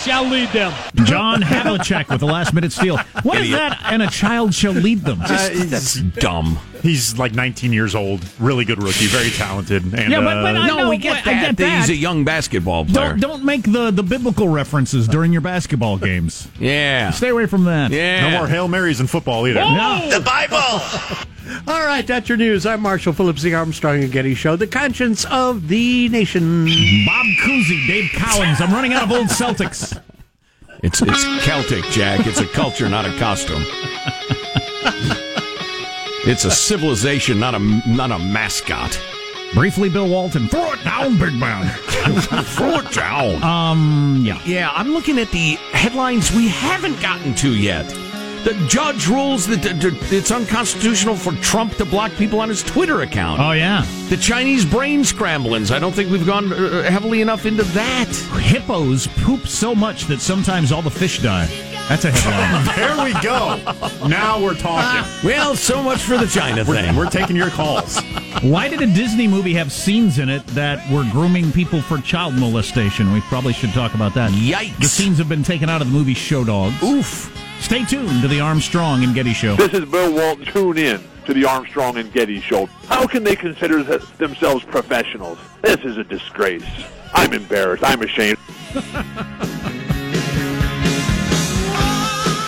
shall 0.08 0.26
lead 0.26 0.50
them. 0.50 0.74
John 1.06 1.42
Havlicek 1.42 2.08
with 2.10 2.22
the 2.22 2.26
last 2.26 2.54
minute 2.54 2.72
steal. 2.72 2.98
What 3.24 3.42
is 3.42 3.52
that? 3.52 3.78
And 3.92 4.02
a 4.02 4.08
child 4.08 4.54
shall 4.54 4.72
lead 4.72 5.02
them. 5.02 5.20
Uh, 5.22 5.50
that's 5.66 5.96
dumb. 5.96 6.60
He's 6.82 7.18
like 7.18 7.34
19 7.34 7.74
years 7.74 7.96
old, 7.96 8.24
really 8.40 8.66
good 8.66 8.82
rookie, 8.82 9.08
very 9.08 9.30
talented. 9.32 9.84
And, 9.94 10.12
Yeah, 10.12 10.20
but- 10.20 10.42
but 10.42 10.56
uh, 10.56 10.60
I 10.60 10.68
no, 10.68 10.78
know, 10.78 10.90
we 10.90 10.98
get 10.98 11.26
I 11.28 11.34
that. 11.34 11.42
get 11.42 11.58
that. 11.58 11.80
He's 11.82 11.90
a 11.90 11.96
young 11.96 12.24
basketball 12.24 12.86
player. 12.86 13.10
Don't 13.16 13.20
don't 13.20 13.46
make 13.46 13.64
the, 13.72 13.92
the 13.92 14.04
biblical 14.04 14.48
references 14.48 15.08
during 15.08 15.32
your 15.32 15.42
basketball 15.42 15.98
games. 15.98 16.48
yeah. 16.60 17.12
Stay 17.12 17.30
away 17.30 17.46
from 17.46 17.66
that. 17.66 17.92
Yeah. 17.92 18.30
no 18.30 18.38
more 18.40 18.48
Hail 18.48 18.68
Marys 18.68 19.00
in 19.00 19.08
football 19.08 19.48
either. 19.48 19.60
No. 19.62 20.10
The 20.10 20.20
Bible. 20.22 20.58
All 21.68 21.86
right, 21.86 22.06
that's 22.06 22.28
your 22.30 22.38
news. 22.38 22.66
I'm 22.66 22.82
Marshall 22.82 23.14
Phillips, 23.14 23.42
the 23.42 23.54
Armstrong 23.56 24.04
and 24.04 24.12
Getty 24.12 24.34
Show, 24.36 24.56
the 24.58 24.68
conscience 24.68 25.26
of 25.26 25.68
the 25.70 26.10
nation. 26.10 26.66
Bob 27.06 27.26
Cousy, 27.44 27.88
Dave 27.88 28.12
Cowens. 28.12 28.60
I'm 28.62 28.74
running 28.74 28.94
out 28.94 29.04
of 29.04 29.12
old 29.12 29.28
Celtics. 29.28 30.00
It's 30.84 31.02
it's 31.02 31.46
Celtic, 31.46 31.84
Jack. 31.86 32.28
It's 32.28 32.40
a 32.40 32.46
culture, 32.48 32.88
not 32.90 33.06
a 33.06 33.18
costume. 33.18 33.64
It's 36.30 36.44
a 36.44 36.52
civilization, 36.52 37.40
not 37.40 37.56
a 37.56 37.60
not 37.60 38.12
a 38.12 38.20
mascot. 38.20 39.00
Briefly, 39.54 39.88
Bill 39.88 40.10
Walton. 40.10 40.50
Throw 40.50 40.74
it 40.74 40.84
down, 40.84 41.18
big 41.18 41.34
man. 41.36 41.74
Throw 42.44 42.80
it 42.80 42.92
down. 42.92 43.42
Um, 43.42 44.22
yeah. 44.26 44.42
Yeah, 44.46 44.70
I'm 44.74 44.92
looking 44.92 45.20
at 45.20 45.32
the 45.32 45.54
headlines 45.72 46.34
we 46.34 46.50
haven't 46.50 47.02
gotten 47.02 47.34
to 47.36 47.56
yet. 47.56 47.88
The 48.44 48.62
judge 48.68 49.08
rules 49.08 49.48
that 49.48 49.60
it's 50.12 50.30
unconstitutional 50.30 51.16
for 51.16 51.32
Trump 51.36 51.76
to 51.78 51.86
block 51.86 52.12
people 52.16 52.42
on 52.42 52.50
his 52.50 52.62
Twitter 52.62 53.04
account. 53.04 53.40
Oh, 53.40 53.54
yeah. 53.54 53.86
the 54.10 54.18
Chinese 54.18 54.66
brain 54.66 55.06
scramblings. 55.06 55.72
I 55.72 55.80
don't 55.80 55.94
think 55.94 56.12
we've 56.12 56.26
gone 56.26 56.52
uh, 56.52 56.84
heavily 56.84 57.22
enough 57.22 57.46
into 57.46 57.64
that. 57.64 58.10
Hippos 58.42 59.08
poop 59.24 59.48
so 59.48 59.74
much 59.74 60.08
that 60.08 60.20
sometimes 60.20 60.74
all 60.74 60.82
the 60.82 60.92
fish 60.92 61.20
die. 61.20 61.48
That's 61.90 62.04
a 62.06 62.12
headline. 62.12 62.76
There 62.78 63.04
we 63.06 63.14
go. 63.22 64.08
Now 64.08 64.42
we're 64.42 64.54
talking. 64.54 64.66
Ah, 64.84 65.22
well, 65.24 65.56
so 65.56 65.82
much 65.82 66.00
for 66.02 66.18
the 66.18 66.28
China 66.28 66.64
thing. 66.66 66.96
We're 66.96 67.10
taking 67.10 67.36
your 67.36 67.50
calls. 67.50 68.00
Why 68.42 68.68
did 68.68 68.82
a 68.82 68.88
Disney 68.88 69.28
movie 69.28 69.54
have 69.54 69.72
scenes 69.72 70.20
in 70.20 70.30
it 70.30 70.46
that 70.48 70.90
were 70.92 71.06
grooming 71.12 71.52
people 71.52 71.82
for 71.82 71.98
child 72.00 72.36
molestation? 72.36 73.12
We 73.14 73.22
probably 73.22 73.54
should 73.54 73.72
talk 73.72 73.94
about 73.96 74.14
that. 74.16 74.32
Yikes. 74.32 74.78
The 74.78 74.88
scenes 74.88 75.18
have 75.18 75.30
been 75.30 75.44
taken 75.44 75.70
out 75.70 75.82
of 75.82 75.88
the 75.92 75.94
movie 75.98 76.14
Show 76.14 76.44
Dogs. 76.44 76.82
Oof. 76.84 77.34
Stay 77.62 77.84
tuned 77.86 78.22
to 78.22 78.28
the 78.28 78.40
Armstrong 78.42 79.04
and 79.04 79.16
Getty 79.16 79.34
Show. 79.34 79.56
This 79.56 79.74
is 79.74 79.86
Bill 79.90 80.14
Walton. 80.14 80.46
Tune 80.46 80.78
in 80.78 81.04
to 81.26 81.34
the 81.34 81.46
Armstrong 81.46 81.98
and 81.98 82.12
Getty 82.12 82.42
Show. 82.42 82.66
How 82.88 83.08
can 83.08 83.24
they 83.24 83.36
consider 83.36 83.84
th- 83.84 84.02
themselves 84.18 84.64
professionals? 84.66 85.40
This 85.62 85.80
is 85.80 85.98
a 85.98 86.04
disgrace. 86.04 86.64
I'm 87.14 87.34
embarrassed. 87.34 87.84
I'm 87.86 88.02
ashamed. 88.02 88.38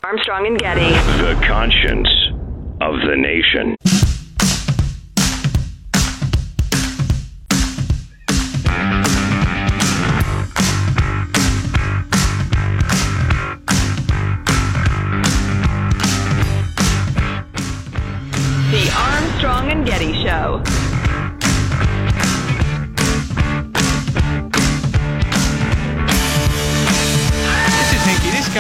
Armstrong 0.09 0.47
and 0.47 0.57
Getty. 0.57 0.89
The 1.21 1.39
conscience 1.45 2.09
of 2.81 2.95
the 3.07 3.15
nation. 3.15 3.75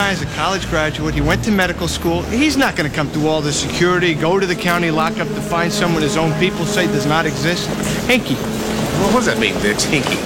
Guy's 0.09 0.21
a 0.23 0.35
college 0.35 0.67
graduate. 0.69 1.13
He 1.13 1.21
went 1.21 1.43
to 1.43 1.51
medical 1.51 1.87
school. 1.87 2.23
He's 2.23 2.57
not 2.57 2.75
going 2.75 2.89
to 2.89 2.95
come 2.95 3.07
through 3.09 3.27
all 3.27 3.41
the 3.41 3.53
security, 3.53 4.15
go 4.15 4.39
to 4.39 4.47
the 4.47 4.55
county 4.55 4.89
lockup 4.89 5.27
to 5.27 5.39
find 5.39 5.71
someone 5.71 6.01
his 6.01 6.17
own 6.17 6.33
people 6.39 6.65
say 6.65 6.87
does 6.87 7.05
not 7.05 7.27
exist. 7.27 7.69
Hinky. 8.07 8.33
Well, 8.33 9.13
what 9.13 9.19
does 9.19 9.27
that 9.27 9.37
mean, 9.37 9.53
Vince? 9.55 9.85
Hinky. 9.85 10.17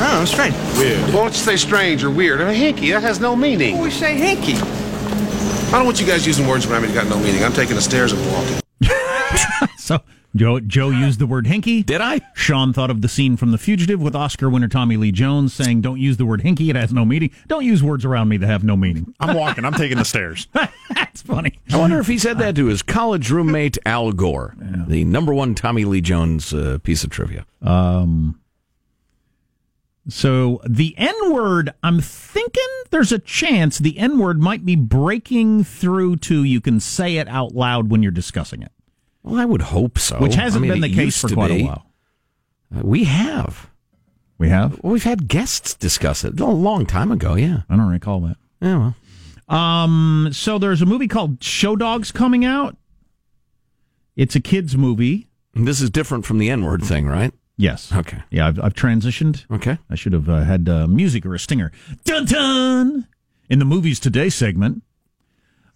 I 0.00 0.12
don't 0.12 0.20
know, 0.20 0.24
strange. 0.26 0.54
Weird. 0.78 1.00
Well, 1.12 1.24
don't 1.24 1.32
you 1.32 1.40
say 1.40 1.56
strange 1.56 2.04
or 2.04 2.10
weird. 2.10 2.40
I 2.40 2.52
mean, 2.52 2.74
hinky, 2.74 2.92
that 2.92 3.02
has 3.02 3.18
no 3.18 3.34
meaning. 3.34 3.78
We 3.78 3.90
say 3.90 4.16
hinky. 4.16 4.62
I 5.72 5.78
don't 5.78 5.86
want 5.86 6.00
you 6.00 6.06
guys 6.06 6.24
using 6.24 6.46
words 6.46 6.66
around 6.66 6.82
me 6.82 6.88
that 6.88 6.94
got 6.94 7.08
no 7.08 7.18
meaning. 7.18 7.42
I'm 7.42 7.52
taking 7.52 7.74
the 7.74 7.82
stairs 7.82 8.12
and 8.12 8.24
walking. 8.30 8.61
So 9.82 10.00
Joe 10.34 10.60
Joe 10.60 10.90
used 10.90 11.18
the 11.18 11.26
word 11.26 11.46
hinky. 11.46 11.84
Did 11.84 12.00
I? 12.00 12.20
Sean 12.34 12.72
thought 12.72 12.90
of 12.90 13.02
the 13.02 13.08
scene 13.08 13.36
from 13.36 13.50
The 13.50 13.58
Fugitive 13.58 14.00
with 14.00 14.14
Oscar 14.14 14.48
winner 14.48 14.68
Tommy 14.68 14.96
Lee 14.96 15.12
Jones 15.12 15.52
saying, 15.52 15.80
"Don't 15.80 15.98
use 15.98 16.16
the 16.16 16.24
word 16.24 16.42
hinky; 16.42 16.70
it 16.70 16.76
has 16.76 16.92
no 16.92 17.04
meaning. 17.04 17.30
Don't 17.48 17.64
use 17.64 17.82
words 17.82 18.04
around 18.04 18.28
me 18.28 18.36
that 18.38 18.46
have 18.46 18.64
no 18.64 18.76
meaning." 18.76 19.12
I'm 19.20 19.36
walking. 19.36 19.64
I'm 19.64 19.74
taking 19.74 19.98
the 19.98 20.04
stairs. 20.04 20.46
That's 20.94 21.22
funny. 21.22 21.58
I 21.72 21.78
wonder 21.78 21.98
if 21.98 22.06
he 22.06 22.16
said 22.16 22.38
that 22.38 22.54
to 22.56 22.66
his 22.66 22.82
college 22.82 23.30
roommate 23.30 23.76
Al 23.84 24.12
Gore, 24.12 24.54
the 24.86 25.04
number 25.04 25.34
one 25.34 25.54
Tommy 25.54 25.84
Lee 25.84 26.00
Jones 26.00 26.54
uh, 26.54 26.78
piece 26.82 27.04
of 27.04 27.10
trivia. 27.10 27.44
Um. 27.60 28.38
So 30.08 30.60
the 30.68 30.94
N 30.96 31.14
word, 31.32 31.70
I'm 31.82 32.00
thinking 32.00 32.66
there's 32.90 33.12
a 33.12 33.20
chance 33.20 33.78
the 33.78 33.98
N 33.98 34.18
word 34.18 34.40
might 34.40 34.64
be 34.64 34.74
breaking 34.76 35.62
through 35.64 36.16
to 36.16 36.42
you 36.42 36.60
can 36.60 36.80
say 36.80 37.16
it 37.18 37.28
out 37.28 37.54
loud 37.54 37.90
when 37.90 38.02
you're 38.02 38.10
discussing 38.10 38.62
it, 38.62 38.72
Well, 39.22 39.40
I 39.40 39.44
would 39.44 39.62
hope 39.62 39.98
so. 39.98 40.18
which 40.18 40.34
hasn't 40.34 40.64
I 40.64 40.68
mean, 40.68 40.80
been 40.80 40.90
the 40.90 40.94
case 40.94 41.20
for 41.20 41.28
quite 41.28 41.50
be. 41.50 41.62
a 41.62 41.66
while. 41.66 41.86
Uh, 42.74 42.80
we 42.82 43.04
have. 43.04 43.70
We 44.38 44.48
have. 44.48 44.82
Well, 44.82 44.92
we've 44.92 45.04
had 45.04 45.28
guests 45.28 45.74
discuss 45.74 46.24
it 46.24 46.40
a 46.40 46.46
long 46.46 46.86
time 46.86 47.12
ago. 47.12 47.34
Yeah. 47.34 47.62
I 47.70 47.76
don't 47.76 47.88
recall 47.88 48.20
that. 48.22 48.36
Yeah. 48.60 48.92
Well. 49.48 49.58
Um, 49.58 50.30
so 50.32 50.58
there's 50.58 50.82
a 50.82 50.86
movie 50.86 51.08
called 51.08 51.42
Show 51.44 51.76
Dogs 51.76 52.10
coming 52.10 52.44
out. 52.44 52.76
It's 54.16 54.34
a 54.34 54.40
kids 54.40 54.76
movie. 54.76 55.28
This 55.54 55.80
is 55.80 55.90
different 55.90 56.24
from 56.24 56.38
the 56.38 56.50
N 56.50 56.64
word 56.64 56.82
thing, 56.82 57.06
right? 57.06 57.32
Yes. 57.56 57.92
Okay. 57.92 58.22
Yeah, 58.30 58.48
I've, 58.48 58.58
I've 58.60 58.74
transitioned. 58.74 59.44
Okay. 59.50 59.78
I 59.90 59.94
should 59.94 60.12
have 60.14 60.28
uh, 60.28 60.42
had 60.44 60.68
uh, 60.68 60.86
music 60.86 61.24
or 61.26 61.34
a 61.34 61.38
stinger. 61.38 61.70
Dun 62.04 62.24
dun! 62.24 63.06
In 63.50 63.58
the 63.58 63.64
movies 63.64 64.00
today 64.00 64.30
segment, 64.30 64.82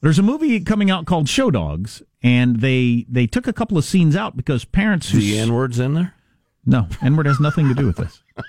there's 0.02 0.18
a 0.18 0.22
movie 0.22 0.60
coming 0.60 0.90
out 0.90 1.06
called 1.06 1.28
Show 1.28 1.50
Dogs, 1.50 2.02
and 2.22 2.60
they 2.60 3.06
they 3.08 3.26
took 3.26 3.46
a 3.46 3.52
couple 3.52 3.76
of 3.78 3.84
scenes 3.84 4.14
out 4.16 4.36
because 4.36 4.64
parents 4.64 5.10
who 5.10 5.18
The 5.18 5.38
N 5.38 5.52
word's 5.54 5.78
in 5.78 5.94
there. 5.94 6.14
no 6.64 6.88
N 7.02 7.16
word 7.16 7.26
has 7.26 7.40
nothing 7.40 7.68
to 7.68 7.74
do 7.74 7.86
with 7.86 7.96
this. 7.96 8.22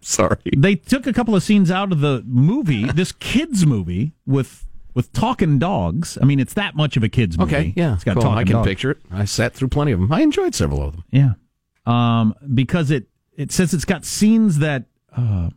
Sorry. 0.00 0.36
They 0.56 0.74
took 0.76 1.06
a 1.06 1.12
couple 1.12 1.34
of 1.34 1.42
scenes 1.42 1.70
out 1.70 1.92
of 1.92 2.00
the 2.00 2.22
movie, 2.26 2.84
this 2.92 3.12
kids 3.12 3.64
movie 3.66 4.12
with 4.26 4.66
with 4.94 5.12
talking 5.12 5.58
dogs. 5.58 6.18
I 6.20 6.24
mean, 6.24 6.38
it's 6.38 6.54
that 6.54 6.76
much 6.76 6.96
of 6.96 7.02
a 7.02 7.08
kids 7.08 7.38
movie. 7.38 7.54
Okay. 7.56 7.72
Yeah. 7.76 7.94
it's 7.94 8.04
got 8.04 8.14
cool. 8.14 8.22
talking 8.22 8.38
I 8.38 8.44
can 8.44 8.52
dogs. 8.56 8.68
picture 8.68 8.90
it. 8.90 8.98
I 9.10 9.24
sat 9.24 9.54
through 9.54 9.68
plenty 9.68 9.92
of 9.92 10.00
them. 10.00 10.12
I 10.12 10.20
enjoyed 10.22 10.54
several 10.54 10.82
of 10.82 10.92
them. 10.92 11.04
Yeah. 11.10 11.32
Um, 11.86 12.34
because 12.54 12.90
it 12.90 13.06
it 13.36 13.50
says 13.52 13.72
it's 13.74 13.84
got 13.84 14.04
scenes 14.04 14.58
that 14.58 14.84
uh, 15.16 15.50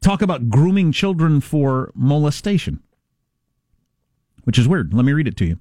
talk 0.00 0.22
about 0.22 0.48
grooming 0.48 0.92
children 0.92 1.40
for 1.40 1.92
molestation, 1.94 2.82
which 4.44 4.58
is 4.58 4.68
weird. 4.68 4.94
Let 4.94 5.04
me 5.04 5.12
read 5.12 5.28
it 5.28 5.36
to 5.38 5.46
you. 5.46 5.58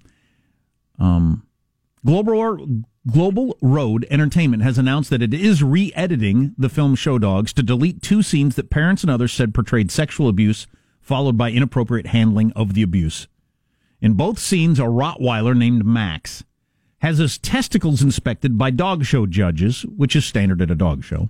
Um, 0.99 1.45
Global 2.06 2.84
Global 3.10 3.58
Road 3.62 4.06
Entertainment 4.10 4.63
has 4.63 4.78
announced 4.78 5.10
that 5.10 5.21
it 5.21 5.34
is 5.34 5.63
re-editing 5.63 6.54
the 6.58 6.69
film 6.69 6.95
Show 6.95 7.17
Dogs 7.17 7.54
to 7.54 7.63
delete 7.63 8.02
two 8.02 8.21
scenes 8.21 8.56
that 8.56 8.69
parents 8.69 9.04
and 9.04 9.10
others 9.10 9.34
said 9.34 9.54
portrayed 9.54 9.91
sexual 9.91 10.28
abuse, 10.28 10.67
followed 11.02 11.38
by 11.38 11.52
inappropriate 11.52 12.08
handling 12.08 12.52
of 12.54 12.73
the 12.73 12.82
abuse. 12.82 13.28
In 14.02 14.13
both 14.13 14.39
scenes, 14.39 14.80
a 14.80 14.84
Rottweiler 14.84 15.58
named 15.58 15.86
Max 15.86 16.43
has 16.99 17.17
his 17.17 17.38
testicles 17.38 18.02
inspected 18.02 18.58
by 18.58 18.69
dog 18.69 19.06
show 19.06 19.25
judges, 19.25 19.84
which 19.86 20.15
is 20.15 20.25
standard 20.25 20.62
at 20.62 20.71
a 20.71 20.75
dog 20.75 21.04
show. 21.04 21.30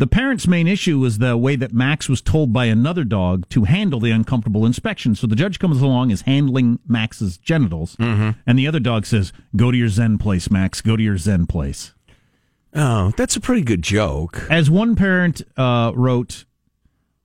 The 0.00 0.06
parent's 0.06 0.46
main 0.48 0.66
issue 0.66 0.98
was 0.98 1.18
the 1.18 1.36
way 1.36 1.56
that 1.56 1.74
Max 1.74 2.08
was 2.08 2.22
told 2.22 2.54
by 2.54 2.64
another 2.64 3.04
dog 3.04 3.46
to 3.50 3.64
handle 3.64 4.00
the 4.00 4.10
uncomfortable 4.10 4.64
inspection. 4.64 5.14
So 5.14 5.26
the 5.26 5.36
judge 5.36 5.58
comes 5.58 5.82
along 5.82 6.10
is 6.10 6.22
handling 6.22 6.78
Max's 6.88 7.36
genitals, 7.36 7.96
and 7.98 8.58
the 8.58 8.66
other 8.66 8.80
dog 8.80 9.04
says, 9.04 9.30
"Go 9.54 9.70
to 9.70 9.76
your 9.76 9.88
Zen 9.88 10.16
place, 10.16 10.50
Max. 10.50 10.80
Go 10.80 10.96
to 10.96 11.02
your 11.02 11.18
Zen 11.18 11.44
place." 11.44 11.92
Oh, 12.74 13.12
that's 13.18 13.36
a 13.36 13.40
pretty 13.40 13.60
good 13.60 13.82
joke. 13.82 14.46
As 14.48 14.70
one 14.70 14.96
parent 14.96 15.42
uh, 15.58 15.92
wrote, 15.94 16.46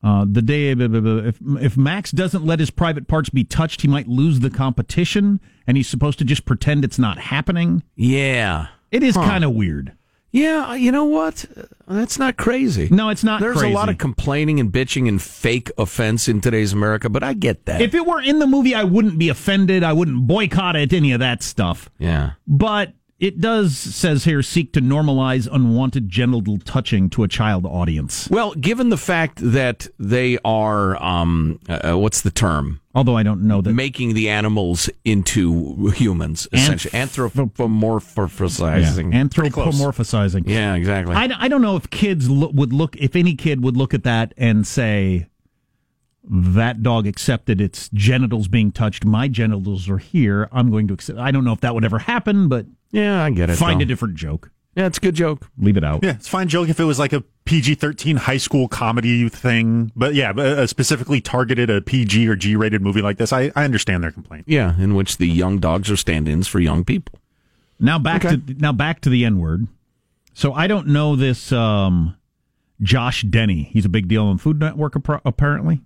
uh, 0.04 0.26
the 0.30 0.42
day 0.42 0.72
if 0.72 1.38
if 1.62 1.78
Max 1.78 2.12
doesn't 2.12 2.46
let 2.46 2.60
his 2.60 2.72
private 2.72 3.08
parts 3.08 3.30
be 3.30 3.46
touched, 3.46 3.84
he 3.84 3.88
might 3.88 4.10
lose 4.10 4.42
the 4.42 4.50
competition, 4.50 5.40
and 5.66 5.78
he's 5.78 5.88
supposed 5.88 6.20
to 6.20 6.26
just 6.26 6.44
pretend 6.44 6.84
it's 6.84 7.00
not 7.00 7.20
happening. 7.20 7.84
Yeah. 7.96 8.68
It 8.92 9.02
is 9.02 9.16
Huh. 9.16 9.24
kind 9.24 9.46
of 9.46 9.52
weird. 9.54 9.94
Yeah, 10.36 10.72
uh, 10.72 10.74
you 10.74 10.92
know 10.92 11.06
what? 11.06 11.46
Uh, 11.56 11.64
that's 11.88 12.20
not 12.20 12.36
crazy. 12.36 12.90
No, 12.92 13.08
it's 13.08 13.24
not 13.24 13.40
There's 13.40 13.58
crazy. 13.58 13.72
a 13.72 13.76
lot 13.76 13.88
of 13.88 13.98
complaining 13.98 14.60
and 14.60 14.70
bitching 14.70 15.08
and 15.08 15.22
fake 15.22 15.72
offense 15.78 16.28
in 16.28 16.42
today's 16.42 16.74
America, 16.74 17.10
but 17.10 17.24
I 17.24 17.32
get 17.34 17.66
that. 17.68 17.82
If 17.82 17.96
it 17.96 18.06
were 18.06 18.22
in 18.22 18.40
the 18.40 18.46
movie, 18.48 18.76
I 18.76 18.84
wouldn't 18.84 19.18
be 19.18 19.30
offended. 19.30 19.82
I 19.82 19.94
wouldn't 19.94 20.28
boycott 20.28 20.76
it, 20.76 20.92
any 20.92 21.14
of 21.14 21.22
that 21.22 21.42
stuff. 21.42 21.90
yeah. 22.00 22.32
But 22.48 22.92
it 23.26 23.42
does, 23.42 23.76
says 23.76 24.24
here, 24.24 24.44
seek 24.44 24.72
to 24.74 24.82
normalize 24.82 25.48
unwanted 25.52 26.10
genital 26.10 26.60
touching 26.60 27.10
to 27.10 27.24
a 27.24 27.28
child 27.28 27.66
audience. 27.66 28.30
Well, 28.30 28.54
given 28.54 28.90
the 28.90 28.98
fact 28.98 29.40
that 29.42 29.88
they 29.98 30.38
are, 30.46 31.02
um, 31.04 31.60
uh, 31.68 31.94
uh, 31.94 31.98
what's 31.98 32.22
the 32.22 32.30
term? 32.30 32.82
Although 32.94 33.18
I 33.18 33.24
don't 33.24 33.42
know 33.42 33.62
that. 33.62 33.74
Making 33.74 34.14
the 34.14 34.30
animals 34.30 34.92
into 35.04 35.90
humans, 35.90 36.48
essentially. 36.54 36.92
Anthropomorphizing. 36.92 39.12
Yeah, 39.12 39.24
anthropomorphizing. 39.24 40.44
Yeah, 40.46 40.76
exactly. 40.76 41.16
I, 41.16 41.28
I 41.38 41.48
don't 41.48 41.64
know 41.64 41.78
if 41.78 41.90
kids 41.90 42.30
lo- 42.30 42.52
would 42.54 42.74
look, 42.74 42.96
if 42.98 43.16
any 43.16 43.34
kid 43.34 43.64
would 43.64 43.76
look 43.76 43.96
at 43.96 44.04
that 44.04 44.36
and 44.38 44.68
say, 44.68 45.26
that 46.30 46.82
dog 46.84 47.08
accepted 47.08 47.62
its 47.62 47.90
genitals 47.94 48.48
being 48.48 48.72
touched. 48.72 49.06
My 49.06 49.28
genitals 49.28 49.90
are 49.90 49.98
here. 49.98 50.50
I'm 50.52 50.72
going 50.72 50.88
to 50.88 50.94
accept. 50.94 51.20
I 51.20 51.32
don't 51.32 51.44
know 51.44 51.54
if 51.54 51.62
that 51.62 51.74
would 51.76 51.86
ever 51.86 52.00
happen, 52.00 52.48
but 52.48 52.66
yeah, 52.92 53.24
I 53.24 53.30
get 53.30 53.50
it. 53.50 53.56
find 53.58 53.80
though. 53.80 53.84
a 53.84 53.86
different 53.86 54.16
joke. 54.16 54.52
Yeah, 54.76 54.88
it's 54.88 54.98
a 54.98 55.02
good 55.02 55.16
joke. 55.16 55.48
Leave 55.58 55.78
it 55.78 55.86
out. 55.86 56.04
Yeah, 56.04 56.12
it's 56.16 56.28
a 56.28 56.30
fine 56.30 56.50
joke 56.50 56.68
if 56.68 56.82
it 56.82 56.84
was 56.84 57.00
like 57.00 57.14
a 57.14 57.24
PG 57.46 57.76
13 57.76 58.18
high 58.18 58.36
school 58.36 58.68
comedy 58.68 59.30
thing. 59.30 59.92
But 59.96 60.16
yeah, 60.16 60.34
but, 60.34 60.46
uh, 60.46 60.68
specifically 60.68 61.22
targeted 61.22 61.70
a 61.70 61.82
PG 61.82 62.28
or 62.28 62.36
G 62.36 62.58
rated 62.58 62.82
movie 62.82 63.02
like 63.02 63.18
this, 63.18 63.32
I, 63.32 63.54
I 63.56 63.64
understand 63.64 64.04
their 64.04 64.12
complaint. 64.12 64.44
Yeah, 64.48 64.78
in 64.78 64.94
which 64.96 65.16
the 65.18 65.28
young 65.28 65.60
dogs 65.60 65.90
are 65.90 65.96
stand-ins 65.96 66.48
for 66.48 66.60
young 66.60 66.84
people. 66.84 67.20
Now 67.80 67.98
back 68.00 68.26
Okay. 68.26 68.36
to 68.36 68.54
now 68.56 68.74
back 68.74 69.00
to 69.02 69.10
the 69.10 69.24
N 69.24 69.40
word. 69.40 69.68
So 70.34 70.52
I 70.54 70.68
don't 70.68 70.88
know 70.88 71.16
this 71.16 71.54
um, 71.54 72.18
Josh 72.82 73.22
Denny. 73.24 73.70
He's 73.72 73.86
a 73.86 73.90
big 73.90 74.10
deal 74.10 74.26
on 74.26 74.38
Food 74.38 74.60
Network 74.60 74.96
apparently. 75.24 75.82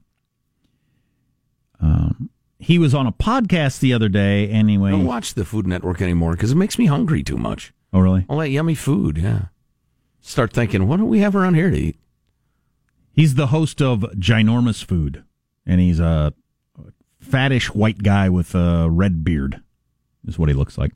Um, 1.79 2.29
he 2.59 2.77
was 2.77 2.93
on 2.93 3.07
a 3.07 3.11
podcast 3.11 3.79
the 3.79 3.93
other 3.93 4.09
day. 4.09 4.49
Anyway, 4.49 4.89
I 4.89 4.91
don't 4.91 5.05
watch 5.05 5.33
the 5.33 5.45
Food 5.45 5.65
Network 5.65 6.01
anymore 6.01 6.31
because 6.33 6.51
it 6.51 6.55
makes 6.55 6.77
me 6.77 6.85
hungry 6.87 7.23
too 7.23 7.37
much. 7.37 7.73
oh 7.93 7.99
really? 7.99 8.25
All 8.29 8.37
that 8.39 8.49
yummy 8.49 8.75
food, 8.75 9.17
yeah. 9.17 9.45
Start 10.21 10.51
thinking, 10.53 10.87
what 10.87 10.97
do 10.97 11.05
we 11.05 11.19
have 11.19 11.35
around 11.35 11.53
here 11.55 11.69
to 11.69 11.77
eat? 11.77 11.95
He's 13.13 13.35
the 13.35 13.47
host 13.47 13.81
of 13.81 14.01
Ginormous 14.17 14.83
Food, 14.83 15.23
and 15.65 15.79
he's 15.81 15.99
a 15.99 16.33
fattish 17.25 17.67
white 17.67 18.03
guy 18.03 18.29
with 18.29 18.53
a 18.55 18.89
red 18.89 19.23
beard. 19.23 19.61
Is 20.27 20.37
what 20.37 20.49
he 20.49 20.53
looks 20.53 20.77
like. 20.77 20.91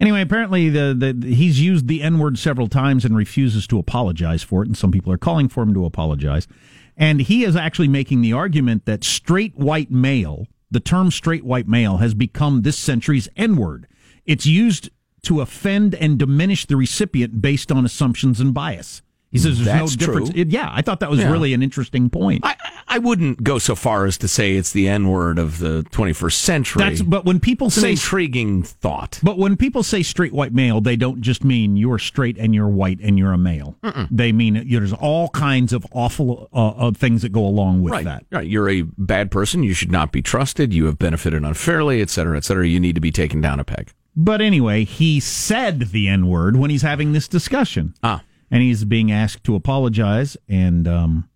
Anyway, 0.00 0.22
apparently 0.22 0.70
the, 0.70 0.94
the 1.20 1.34
he's 1.34 1.60
used 1.60 1.88
the 1.88 2.02
N 2.02 2.18
word 2.18 2.38
several 2.38 2.68
times 2.68 3.04
and 3.04 3.14
refuses 3.14 3.66
to 3.66 3.78
apologize 3.78 4.42
for 4.42 4.62
it, 4.62 4.66
and 4.66 4.76
some 4.76 4.90
people 4.90 5.12
are 5.12 5.18
calling 5.18 5.48
for 5.48 5.62
him 5.62 5.74
to 5.74 5.84
apologize. 5.84 6.48
And 6.96 7.20
he 7.20 7.44
is 7.44 7.56
actually 7.56 7.88
making 7.88 8.20
the 8.20 8.32
argument 8.32 8.84
that 8.86 9.04
straight 9.04 9.56
white 9.56 9.90
male, 9.90 10.46
the 10.70 10.80
term 10.80 11.10
straight 11.10 11.44
white 11.44 11.68
male, 11.68 11.98
has 11.98 12.14
become 12.14 12.62
this 12.62 12.78
century's 12.78 13.28
N 13.36 13.56
word. 13.56 13.86
It's 14.24 14.46
used 14.46 14.90
to 15.22 15.40
offend 15.40 15.94
and 15.94 16.18
diminish 16.18 16.66
the 16.66 16.76
recipient 16.76 17.40
based 17.40 17.70
on 17.70 17.84
assumptions 17.84 18.40
and 18.40 18.52
bias. 18.52 19.02
He 19.32 19.38
says 19.38 19.56
there's 19.56 19.66
That's 19.66 19.96
no 19.96 20.06
difference. 20.06 20.30
It- 20.34 20.50
yeah, 20.50 20.70
I 20.70 20.82
thought 20.82 21.00
that 21.00 21.10
was 21.10 21.20
Yeah. 21.20 21.30
really 21.32 21.54
an 21.54 21.62
interesting 21.62 22.10
point. 22.10 22.44
I, 22.44 22.54
I 22.86 22.98
wouldn't 22.98 23.42
go 23.42 23.58
so 23.58 23.74
far 23.74 24.04
as 24.04 24.18
to 24.18 24.28
say 24.28 24.56
it's 24.56 24.72
the 24.72 24.86
N 24.86 25.08
word 25.08 25.38
of 25.38 25.58
the 25.58 25.84
21st 25.90 26.38
century. 26.38 26.84
That's 26.84 27.00
but 27.00 27.24
when 27.24 27.40
people 27.40 27.68
it's 27.68 27.78
an 27.78 27.82
say 27.82 27.90
intriguing 27.92 28.62
thought. 28.62 29.18
but 29.22 29.38
when 29.38 29.56
people 29.56 29.82
say 29.82 30.02
straight 30.02 30.34
white 30.34 30.52
male, 30.52 30.82
they 30.82 30.96
don't 30.96 31.22
just 31.22 31.44
mean 31.44 31.76
you're 31.76 31.98
straight 31.98 32.36
and 32.36 32.54
you're 32.54 32.68
white 32.68 33.00
and 33.02 33.18
you're 33.18 33.32
a 33.32 33.38
male. 33.38 33.76
They 34.10 34.32
mean 34.32 34.56
you 34.56 34.64
know, 34.64 34.80
there's 34.80 34.92
all 34.92 35.30
kinds 35.30 35.72
of 35.72 35.86
awful 35.92 36.50
uh, 36.52 36.68
uh, 36.68 36.90
things 36.92 37.22
that 37.22 37.32
go 37.32 37.44
along 37.46 37.82
with 37.82 37.92
right. 37.92 38.04
that. 38.04 38.26
Right. 38.30 38.46
You're 38.46 38.68
a 38.68 38.82
bad 38.82 39.30
person. 39.30 39.62
You 39.62 39.72
should 39.72 39.90
not 39.90 40.12
be 40.12 40.20
trusted. 40.20 40.74
You 40.74 40.84
have 40.86 40.98
benefited 40.98 41.42
unfairly, 41.42 42.02
et 42.02 42.10
cetera, 42.10 42.36
et 42.36 42.44
cetera. 42.44 42.68
You 42.68 42.78
need 42.80 42.94
to 42.96 43.00
be 43.00 43.10
taken 43.12 43.40
down 43.40 43.58
a 43.60 43.64
peg. 43.64 43.92
But 44.14 44.42
anyway, 44.42 44.84
he 44.84 45.20
said 45.20 45.80
the 45.90 46.06
N 46.08 46.26
word 46.26 46.56
when 46.56 46.68
he's 46.68 46.82
having 46.82 47.12
this 47.12 47.28
discussion. 47.28 47.94
Ah. 48.02 48.22
And 48.52 48.62
he's 48.62 48.84
being 48.84 49.10
asked 49.10 49.42
to 49.44 49.54
apologize 49.56 50.36
and 50.48 50.86
um 50.86 51.28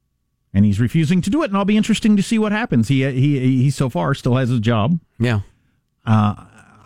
and 0.54 0.64
he's 0.64 0.78
refusing 0.78 1.20
to 1.22 1.30
do 1.30 1.42
it 1.42 1.46
and 1.46 1.56
I'll 1.56 1.64
be 1.64 1.76
interesting 1.76 2.16
to 2.16 2.22
see 2.22 2.38
what 2.38 2.52
happens. 2.52 2.88
He 2.88 3.10
he 3.10 3.62
he 3.62 3.70
so 3.70 3.88
far 3.88 4.14
still 4.14 4.36
has 4.36 4.50
his 4.50 4.60
job. 4.60 5.00
Yeah. 5.18 5.40
Uh 6.04 6.34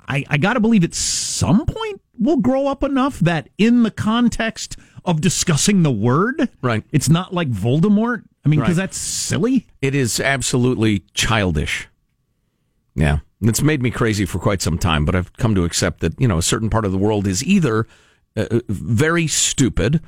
I 0.08 0.24
I 0.28 0.38
got 0.38 0.54
to 0.54 0.60
believe 0.60 0.84
at 0.84 0.94
some 0.94 1.66
point 1.66 2.00
we'll 2.18 2.36
grow 2.38 2.68
up 2.68 2.82
enough 2.84 3.18
that 3.20 3.48
in 3.58 3.82
the 3.82 3.90
context 3.90 4.76
of 5.04 5.20
discussing 5.20 5.82
the 5.82 5.90
word, 5.90 6.48
Right. 6.62 6.84
it's 6.92 7.08
not 7.08 7.32
like 7.34 7.50
Voldemort. 7.50 8.22
I 8.44 8.48
mean, 8.48 8.60
because 8.60 8.76
Right. 8.76 8.84
that's 8.84 8.98
silly. 8.98 9.66
It 9.82 9.94
is 9.94 10.20
absolutely 10.20 11.04
childish. 11.14 11.88
Yeah. 12.94 13.18
It's 13.40 13.62
made 13.62 13.82
me 13.82 13.90
crazy 13.90 14.26
for 14.26 14.38
quite 14.38 14.60
some 14.62 14.76
time, 14.78 15.04
but 15.06 15.14
I've 15.14 15.32
come 15.34 15.54
to 15.54 15.64
accept 15.64 16.00
that, 16.00 16.20
you 16.20 16.28
know, 16.28 16.36
a 16.38 16.42
certain 16.42 16.68
part 16.70 16.84
of 16.84 16.92
the 16.92 16.98
world 16.98 17.26
is 17.26 17.42
either 17.44 17.86
uh, 18.36 18.60
very 18.68 19.26
stupid 19.26 20.00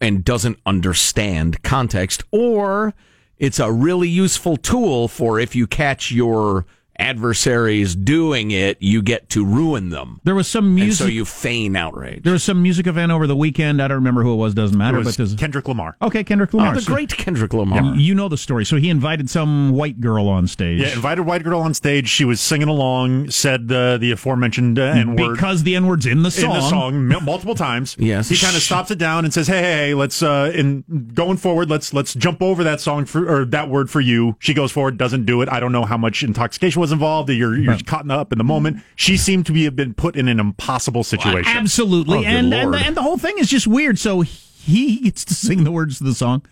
and 0.00 0.24
doesn't 0.24 0.58
understand 0.64 1.62
context, 1.62 2.22
or 2.30 2.94
it's 3.38 3.58
a 3.58 3.72
really 3.72 4.08
useful 4.08 4.56
tool 4.56 5.08
for 5.08 5.38
if 5.38 5.54
you 5.54 5.66
catch 5.66 6.10
your 6.10 6.66
adversaries 6.98 7.94
doing 7.96 8.50
it, 8.50 8.76
you 8.80 9.02
get 9.02 9.28
to 9.30 9.44
ruin 9.44 9.90
them. 9.90 10.20
There 10.24 10.34
was 10.34 10.48
some 10.48 10.66
And 10.66 10.74
music. 10.74 11.04
so 11.04 11.10
you 11.10 11.24
feign 11.24 11.76
outrage. 11.76 12.22
there 12.22 12.32
was 12.32 12.42
some 12.44 12.62
music 12.62 12.86
event 12.86 13.12
over 13.12 13.26
the 13.26 13.36
weekend. 13.36 13.82
I 13.82 13.88
don't 13.88 13.96
remember 13.96 14.22
who 14.22 14.32
it 14.32 14.36
was. 14.36 14.54
Doesn't 14.54 14.76
It 14.76 14.78
matter. 14.78 14.98
was 14.98 15.06
but 15.06 15.16
there's 15.16 15.34
Kendrick 15.34 15.68
Lamar. 15.68 15.96
okay, 16.02 16.24
Kendrick 16.24 16.52
Lamar. 16.54 16.72
Oh, 16.72 16.74
the 16.74 16.80
So- 16.82 16.92
great 16.94 17.16
Kendrick 17.16 17.52
Lamar. 17.54 17.94
You 17.96 18.14
know 18.14 18.28
the 18.28 18.36
story. 18.36 18.64
So 18.64 18.76
he 18.76 18.88
invited 18.90 19.28
some 19.30 19.70
white 19.70 20.00
girl 20.00 20.28
on 20.28 20.46
stage. 20.46 20.80
Yeah, 20.80 20.92
invited 20.92 21.22
white 21.22 21.42
girl 21.44 21.60
on 21.60 21.74
stage. 21.74 22.08
She 22.08 22.24
was 22.24 22.40
singing 22.40 22.68
along, 22.68 23.30
said 23.30 23.70
uh, 23.72 23.96
the 23.98 24.12
aforementioned 24.12 24.78
uh, 24.78 24.82
N 24.82 25.16
word. 25.16 25.34
because 25.34 25.62
the 25.62 25.76
N 25.76 25.86
word's 25.86 26.06
in 26.06 26.22
the 26.22 26.30
song. 26.30 26.50
in 26.56 26.60
the 26.60 26.68
song 26.68 27.24
multiple 27.24 27.54
times. 27.54 27.96
Yes. 28.08 28.28
he 28.30 28.36
kind 28.38 28.56
of 28.56 28.62
stops 28.62 28.90
it 28.90 28.98
down 28.98 29.24
and 29.24 29.34
says, 29.34 29.46
"Hey, 29.48 29.60
hey, 29.60 29.76
hey 29.88 29.94
let's 29.94 30.22
uh, 30.22 30.50
in 30.54 30.84
going 31.14 31.36
forward, 31.36 31.68
let's 31.68 31.92
let's 31.92 32.14
jump 32.14 32.40
over 32.42 32.64
that 32.64 32.80
song 32.80 33.04
for 33.04 33.28
or 33.28 33.44
that 33.46 33.68
word 33.68 33.90
for 33.90 34.00
you." 34.00 34.36
She 34.38 34.54
goes 34.54 34.72
forward, 34.72 34.96
doesn't 34.96 35.26
do 35.26 35.42
it. 35.42 35.48
I 35.50 35.60
don't 35.60 35.72
know 35.72 35.84
how 35.84 35.96
much 35.98 36.22
intoxication 36.22 36.80
was 36.80 36.87
involved. 36.92 37.30
You're 37.30 37.56
you're 37.56 37.78
caught 37.78 38.10
up 38.10 38.32
in 38.32 38.38
the 38.38 38.44
moment. 38.44 38.82
She 38.96 39.16
seemed 39.16 39.46
to 39.46 39.52
be 39.52 39.64
have 39.64 39.76
been 39.76 39.94
put 39.94 40.16
in 40.16 40.28
an 40.28 40.40
impossible 40.40 41.04
situation. 41.04 41.56
Absolutely, 41.56 42.18
Oh, 42.18 42.22
and, 42.24 42.52
and 42.52 42.70
Lord. 42.72 42.82
and 42.84 42.96
the 42.96 43.02
whole 43.02 43.18
thing 43.18 43.36
is 43.38 43.48
just 43.48 43.66
weird. 43.66 43.98
So 43.98 44.20
he 44.22 45.00
gets 45.00 45.24
to 45.26 45.34
sing 45.34 45.64
the 45.64 45.70
words 45.72 45.98
to 45.98 46.04
the 46.04 46.14
song. 46.14 46.42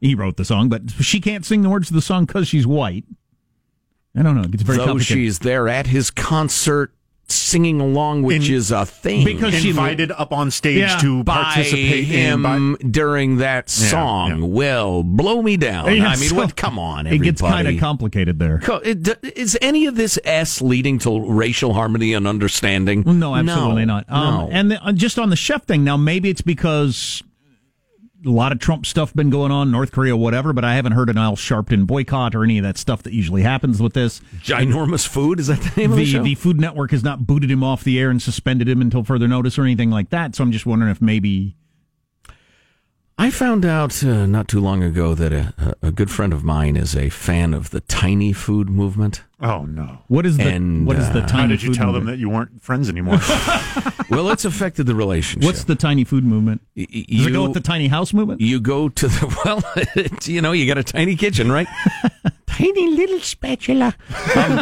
He 0.00 0.14
wrote 0.14 0.36
the 0.36 0.44
song, 0.44 0.68
but 0.68 0.90
she 1.00 1.20
can't 1.20 1.44
sing 1.46 1.62
the 1.62 1.68
words 1.68 1.88
to 1.88 1.94
the 1.94 2.02
song 2.02 2.24
because 2.24 2.48
she's 2.48 2.66
white. 2.66 3.04
I 4.16 4.22
don't 4.22 4.34
know. 4.34 4.42
It 4.42 4.50
gets 4.50 4.62
very 4.64 4.78
Though 4.78 4.86
complicated. 4.86 5.16
she's 5.16 5.38
there 5.38 5.68
at 5.68 5.86
his 5.86 6.10
concert 6.10 6.92
singing 7.34 7.80
along, 7.80 8.22
which 8.22 8.48
In- 8.48 8.54
is 8.56 8.70
a 8.70 8.84
thing. 8.86 9.24
Because 9.24 9.54
she- 9.54 9.70
invited 9.70 10.10
up 10.12 10.32
on 10.32 10.50
stage 10.50 10.78
Yeah. 10.78 10.96
to 10.98 11.24
participate 11.24 12.04
him 12.04 12.44
in. 12.46 12.72
By, 12.74 12.78
during 12.90 13.36
that 13.38 13.70
song 13.70 14.28
yeah. 14.40 14.46
will 14.46 15.02
blow 15.02 15.42
me 15.42 15.56
down. 15.56 15.94
Yeah, 15.96 16.08
I 16.08 16.16
mean, 16.16 16.28
so 16.28 16.36
what? 16.36 16.56
Come 16.56 16.78
on, 16.78 17.06
it 17.06 17.18
gets 17.18 17.40
kind 17.40 17.68
of 17.68 17.78
complicated 17.78 18.38
there. 18.38 18.58
Co- 18.58 18.76
it- 18.84 19.56
any 19.60 19.86
of 19.86 19.96
this 19.96 20.18
S 20.24 20.60
leading 20.62 20.98
to 21.00 21.20
racial 21.30 21.74
harmony 21.74 22.12
and 22.14 22.26
understanding? 22.26 23.02
No, 23.06 23.34
absolutely 23.34 23.84
not. 23.84 24.04
Um, 24.08 24.34
no. 24.34 24.48
And 24.50 24.70
the, 24.70 24.84
uh, 24.84 24.92
just 24.92 25.18
on 25.18 25.30
the 25.30 25.36
chef 25.36 25.64
thing, 25.64 25.84
now 25.84 25.96
maybe 25.96 26.28
it's 26.30 26.42
because 26.42 27.22
a 28.24 28.30
lot 28.30 28.52
of 28.52 28.58
Trump 28.60 28.86
stuff 28.86 29.12
been 29.14 29.30
going 29.30 29.50
on, 29.50 29.70
North 29.70 29.90
Korea, 29.92 30.16
whatever, 30.16 30.52
but 30.52 30.64
I 30.64 30.74
haven't 30.74 30.92
heard 30.92 31.10
an 31.10 31.18
Al 31.18 31.34
Sharpton 31.36 31.86
boycott 31.86 32.34
or 32.34 32.44
any 32.44 32.58
of 32.58 32.64
that 32.64 32.78
stuff 32.78 33.02
that 33.02 33.12
usually 33.12 33.42
happens 33.42 33.82
with 33.82 33.94
this. 33.94 34.20
Ginormous 34.42 35.06
food 35.06 35.40
is 35.40 35.48
that 35.48 35.60
the 35.60 35.80
name 35.80 35.90
of 35.92 35.96
the 35.96 36.04
The, 36.04 36.10
show? 36.10 36.22
the 36.22 36.34
Food 36.36 36.60
Network 36.60 36.92
has 36.92 37.02
not 37.02 37.26
booted 37.26 37.50
him 37.50 37.64
off 37.64 37.82
the 37.84 37.98
air 37.98 38.10
and 38.10 38.22
suspended 38.22 38.68
him 38.68 38.80
until 38.80 39.02
further 39.04 39.26
notice 39.26 39.58
or 39.58 39.62
anything 39.62 39.90
like 39.90 40.10
that. 40.10 40.34
So 40.36 40.44
I'm 40.44 40.52
just 40.52 40.66
wondering 40.66 40.90
if 40.92 41.02
maybe 41.02 41.56
I 43.18 43.30
found 43.30 43.64
out 43.64 44.02
uh, 44.02 44.26
not 44.26 44.48
too 44.48 44.60
long 44.60 44.82
ago 44.82 45.14
that 45.14 45.32
a, 45.32 45.76
a 45.82 45.92
good 45.92 46.10
friend 46.10 46.32
of 46.32 46.42
mine 46.44 46.76
is 46.76 46.96
a 46.96 47.08
fan 47.10 47.54
of 47.54 47.70
the 47.70 47.80
tiny 47.80 48.32
food 48.32 48.68
movement. 48.70 49.22
Oh 49.42 49.64
no! 49.64 49.98
what 50.08 50.24
is 50.24 50.36
the 50.36 50.44
And, 50.48 50.86
what 50.86 50.96
is 50.96 51.10
the 51.10 51.20
uh, 51.22 51.26
tiny 51.26 51.42
How 51.42 51.46
did 51.48 51.62
you 51.62 51.68
food 51.70 51.76
tell 51.76 51.92
them 51.92 52.04
that 52.06 52.18
you 52.18 52.28
weren't 52.30 52.62
friends 52.62 52.88
anymore? 52.88 53.18
Well, 54.10 54.28
it's 54.30 54.44
affected 54.44 54.84
the 54.84 54.94
relationship. 54.94 55.46
What's 55.46 55.64
the 55.64 55.74
tiny 55.74 56.04
food 56.04 56.22
movement? 56.22 56.60
Y- 56.76 56.86
y- 56.92 57.04
Does 57.08 57.26
it 57.28 57.30
go 57.30 57.38
you- 57.38 57.42
with 57.44 57.54
the 57.54 57.62
tiny 57.62 57.88
house 57.88 58.12
movement? 58.12 58.42
You 58.42 58.60
go 58.60 58.90
to 58.90 59.08
the 59.08 59.40
well, 59.46 59.62
you 60.26 60.42
know, 60.42 60.52
you 60.52 60.66
got 60.66 60.76
a 60.76 60.84
tiny 60.84 61.16
kitchen, 61.16 61.50
right? 61.50 61.66
tiny 62.46 62.88
little 62.90 63.20
spatula, 63.20 63.94
um, 64.36 64.58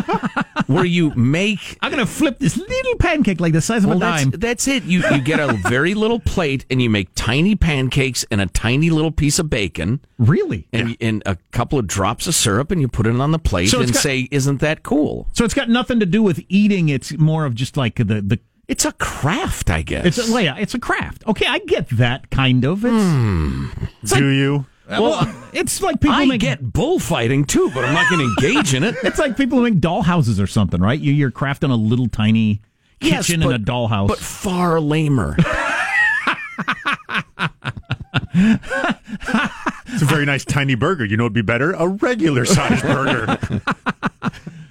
where 0.66 0.84
you 0.84 1.12
make. 1.16 1.76
I'm 1.80 1.90
gonna 1.90 2.06
flip 2.06 2.38
this 2.38 2.56
little 2.56 2.94
pancake 3.00 3.40
like 3.40 3.52
the 3.52 3.60
size 3.60 3.82
of 3.82 3.88
Well, 3.90 3.96
a 3.98 4.00
dime. 4.00 4.30
that's 4.30 4.68
it. 4.68 4.84
You 4.84 5.02
you 5.10 5.20
get 5.20 5.40
a 5.40 5.54
very 5.54 5.94
little 5.94 6.20
plate, 6.20 6.64
and 6.70 6.80
you 6.80 6.88
make 6.88 7.08
tiny 7.16 7.56
pancakes 7.56 8.24
and 8.30 8.40
a 8.40 8.46
tiny 8.46 8.90
little 8.90 9.10
piece 9.10 9.40
of 9.40 9.50
bacon, 9.50 10.00
Really? 10.18 10.68
and 10.72 10.96
and 11.00 11.24
a 11.26 11.36
couple 11.50 11.76
of 11.80 11.88
drops 11.88 12.28
of 12.28 12.36
syrup, 12.36 12.70
and 12.70 12.80
you 12.80 12.86
put 12.86 13.08
it 13.08 13.16
on 13.16 13.32
the 13.32 13.38
plate 13.40 13.66
So 13.70 13.80
and 13.80 13.92
got- 13.92 14.00
say, 14.00 14.28
"Isn't 14.30 14.60
that 14.60 14.69
cool?" 14.82 15.28
So 15.32 15.44
it's 15.44 15.54
got 15.54 15.68
nothing 15.68 16.00
to 16.00 16.06
do 16.06 16.22
with 16.22 16.40
eating. 16.48 16.88
It's 16.88 17.12
more 17.18 17.44
of 17.44 17.54
just 17.54 17.76
like 17.76 17.96
the 17.96 18.04
the. 18.04 18.38
It's 18.68 18.84
a 18.84 18.92
craft, 18.92 19.68
I 19.68 19.82
guess. 19.82 20.06
It's 20.06 20.28
a, 20.28 20.32
well, 20.32 20.42
yeah, 20.42 20.56
it's 20.56 20.74
a 20.74 20.78
craft. 20.78 21.24
Okay, 21.26 21.44
I 21.46 21.58
get 21.58 21.88
that 21.90 22.30
kind 22.30 22.64
of. 22.64 22.84
It's, 22.84 22.94
hmm. 22.94 23.66
Do 24.04 24.28
you? 24.28 24.64
well, 24.88 25.32
it's 25.52 25.82
like 25.82 26.00
people 26.00 26.14
I 26.16 26.24
make 26.26 26.40
get 26.40 26.60
bullfighting 26.72 27.46
too, 27.46 27.70
but 27.74 27.84
I'm 27.84 27.94
not 27.94 28.08
going 28.08 28.20
to 28.20 28.44
engage 28.46 28.74
in 28.74 28.84
it. 28.84 28.94
It's 29.04 29.18
like 29.18 29.36
people 29.36 29.58
who 29.58 29.64
make 29.64 29.80
dollhouses 29.80 30.40
or 30.42 30.46
something, 30.46 30.80
right? 30.80 30.98
You, 31.00 31.12
you're 31.12 31.30
crafting 31.32 31.70
a 31.70 31.74
little 31.74 32.06
tiny 32.08 32.60
Yes, 33.00 33.26
kitchen 33.26 33.40
but- 33.40 33.54
in 33.54 33.62
a 33.62 33.64
dollhouse. 33.64 34.06
but 34.08 34.18
far 34.18 34.78
lamer. 34.80 35.36
It's 39.92 40.02
a 40.02 40.06
very 40.06 40.24
nice 40.24 40.44
tiny 40.44 40.74
burger. 40.76 41.04
You 41.04 41.16
know, 41.16 41.24
it'd 41.24 41.32
be 41.32 41.42
better 41.42 41.72
a 41.72 41.88
regular 41.88 42.44
sized 42.44 42.82
burger. 42.82 43.38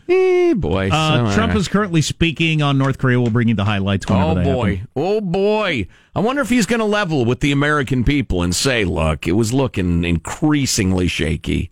Eh, 0.10 0.54
boy. 0.56 0.90
uh, 0.92 1.30
So, 1.30 1.36
Trump 1.36 1.56
is 1.56 1.68
currently 1.68 2.02
speaking 2.02 2.62
on 2.62 2.78
North 2.78 2.98
Korea. 2.98 3.20
We'll 3.22 3.32
bring 3.32 3.48
you 3.48 3.56
the 3.56 3.66
highlights. 3.66 4.06
Oh 4.10 4.34
they 4.36 4.44
boy. 4.44 4.76
happen. 4.78 4.88
Oh 4.96 5.22
boy. 5.22 5.88
I 6.16 6.20
wonder 6.20 6.42
if 6.42 6.50
he's 6.50 6.66
going 6.66 6.80
to 6.80 6.86
level 6.86 7.26
with 7.26 7.40
the 7.42 7.52
American 7.52 8.04
people 8.04 8.42
and 8.42 8.56
say, 8.56 8.86
look, 8.86 9.28
it 9.28 9.34
was 9.34 9.54
looking 9.54 10.04
increasingly 10.04 11.08
shaky. 11.08 11.72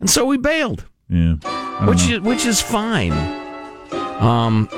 And 0.00 0.08
so 0.10 0.24
we 0.26 0.36
bailed, 0.36 0.84
Yeah, 1.08 1.34
which 1.86 2.08
know. 2.08 2.14
is, 2.16 2.20
which 2.20 2.46
is 2.46 2.60
fine. 2.60 3.12
Um, 4.20 4.68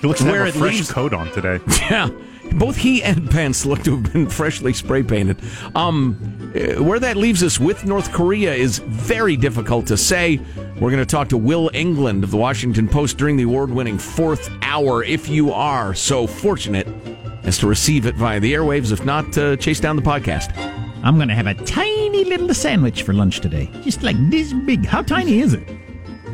He 0.00 0.06
looks 0.06 0.20
to 0.20 0.26
Where 0.26 0.44
have 0.46 0.54
a 0.54 0.58
fresh 0.58 0.74
leaves- 0.74 0.92
coat 0.92 1.12
on 1.12 1.30
today. 1.32 1.58
yeah. 1.90 2.08
Both 2.56 2.76
he 2.76 3.02
and 3.02 3.30
Pence 3.30 3.66
look 3.66 3.82
to 3.84 3.96
have 3.96 4.12
been 4.12 4.28
freshly 4.28 4.72
spray 4.72 5.02
painted. 5.02 5.40
Um, 5.74 6.52
uh, 6.54 6.82
where 6.82 6.98
that 6.98 7.16
leaves 7.16 7.42
us 7.42 7.60
with 7.60 7.84
North 7.84 8.12
Korea 8.12 8.54
is 8.54 8.78
very 8.78 9.36
difficult 9.36 9.86
to 9.88 9.96
say. 9.96 10.40
We're 10.80 10.90
going 10.90 10.98
to 10.98 11.06
talk 11.06 11.28
to 11.28 11.36
Will 11.38 11.70
Englund 11.70 12.22
of 12.22 12.30
the 12.30 12.36
Washington 12.36 12.88
Post 12.88 13.18
during 13.18 13.36
the 13.36 13.44
award 13.44 13.70
winning 13.70 13.98
fourth 13.98 14.50
hour. 14.62 15.02
If 15.02 15.28
you 15.28 15.52
are 15.52 15.94
so 15.94 16.26
fortunate 16.26 16.86
as 17.44 17.58
to 17.58 17.66
receive 17.66 18.06
it 18.06 18.14
via 18.14 18.40
the 18.40 18.52
airwaves, 18.52 18.92
if 18.92 19.04
not, 19.04 19.36
uh, 19.38 19.56
chase 19.56 19.80
down 19.80 19.96
the 19.96 20.02
podcast. 20.02 20.56
I'm 21.02 21.16
going 21.16 21.28
to 21.28 21.34
have 21.34 21.46
a 21.46 21.54
tiny 21.54 22.24
little 22.24 22.52
sandwich 22.52 23.02
for 23.02 23.12
lunch 23.12 23.40
today, 23.40 23.70
just 23.82 24.02
like 24.02 24.16
this 24.30 24.52
big. 24.52 24.84
How 24.84 25.02
tiny 25.02 25.40
is 25.40 25.54
it? 25.54 25.62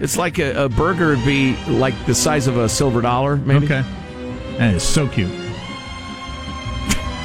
It's 0.01 0.17
like 0.17 0.39
a, 0.39 0.65
a 0.65 0.69
burger 0.69 1.09
would 1.09 1.25
be 1.25 1.57
like 1.67 1.95
the 2.07 2.15
size 2.15 2.47
of 2.47 2.57
a 2.57 2.69
silver 2.69 3.01
dollar, 3.01 3.37
maybe. 3.37 3.67
Okay, 3.67 3.85
that 4.59 4.75
is 4.75 4.83
so 4.83 5.07
cute. 5.09 5.42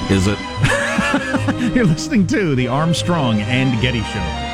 Is 0.10 0.26
it? 0.26 0.40
You're 1.76 1.86
listening 1.86 2.28
to 2.28 2.56
the 2.56 2.70
Armstrong 2.70 3.42
and 3.42 3.82
Getty 3.82 4.04
Show. 4.04 4.47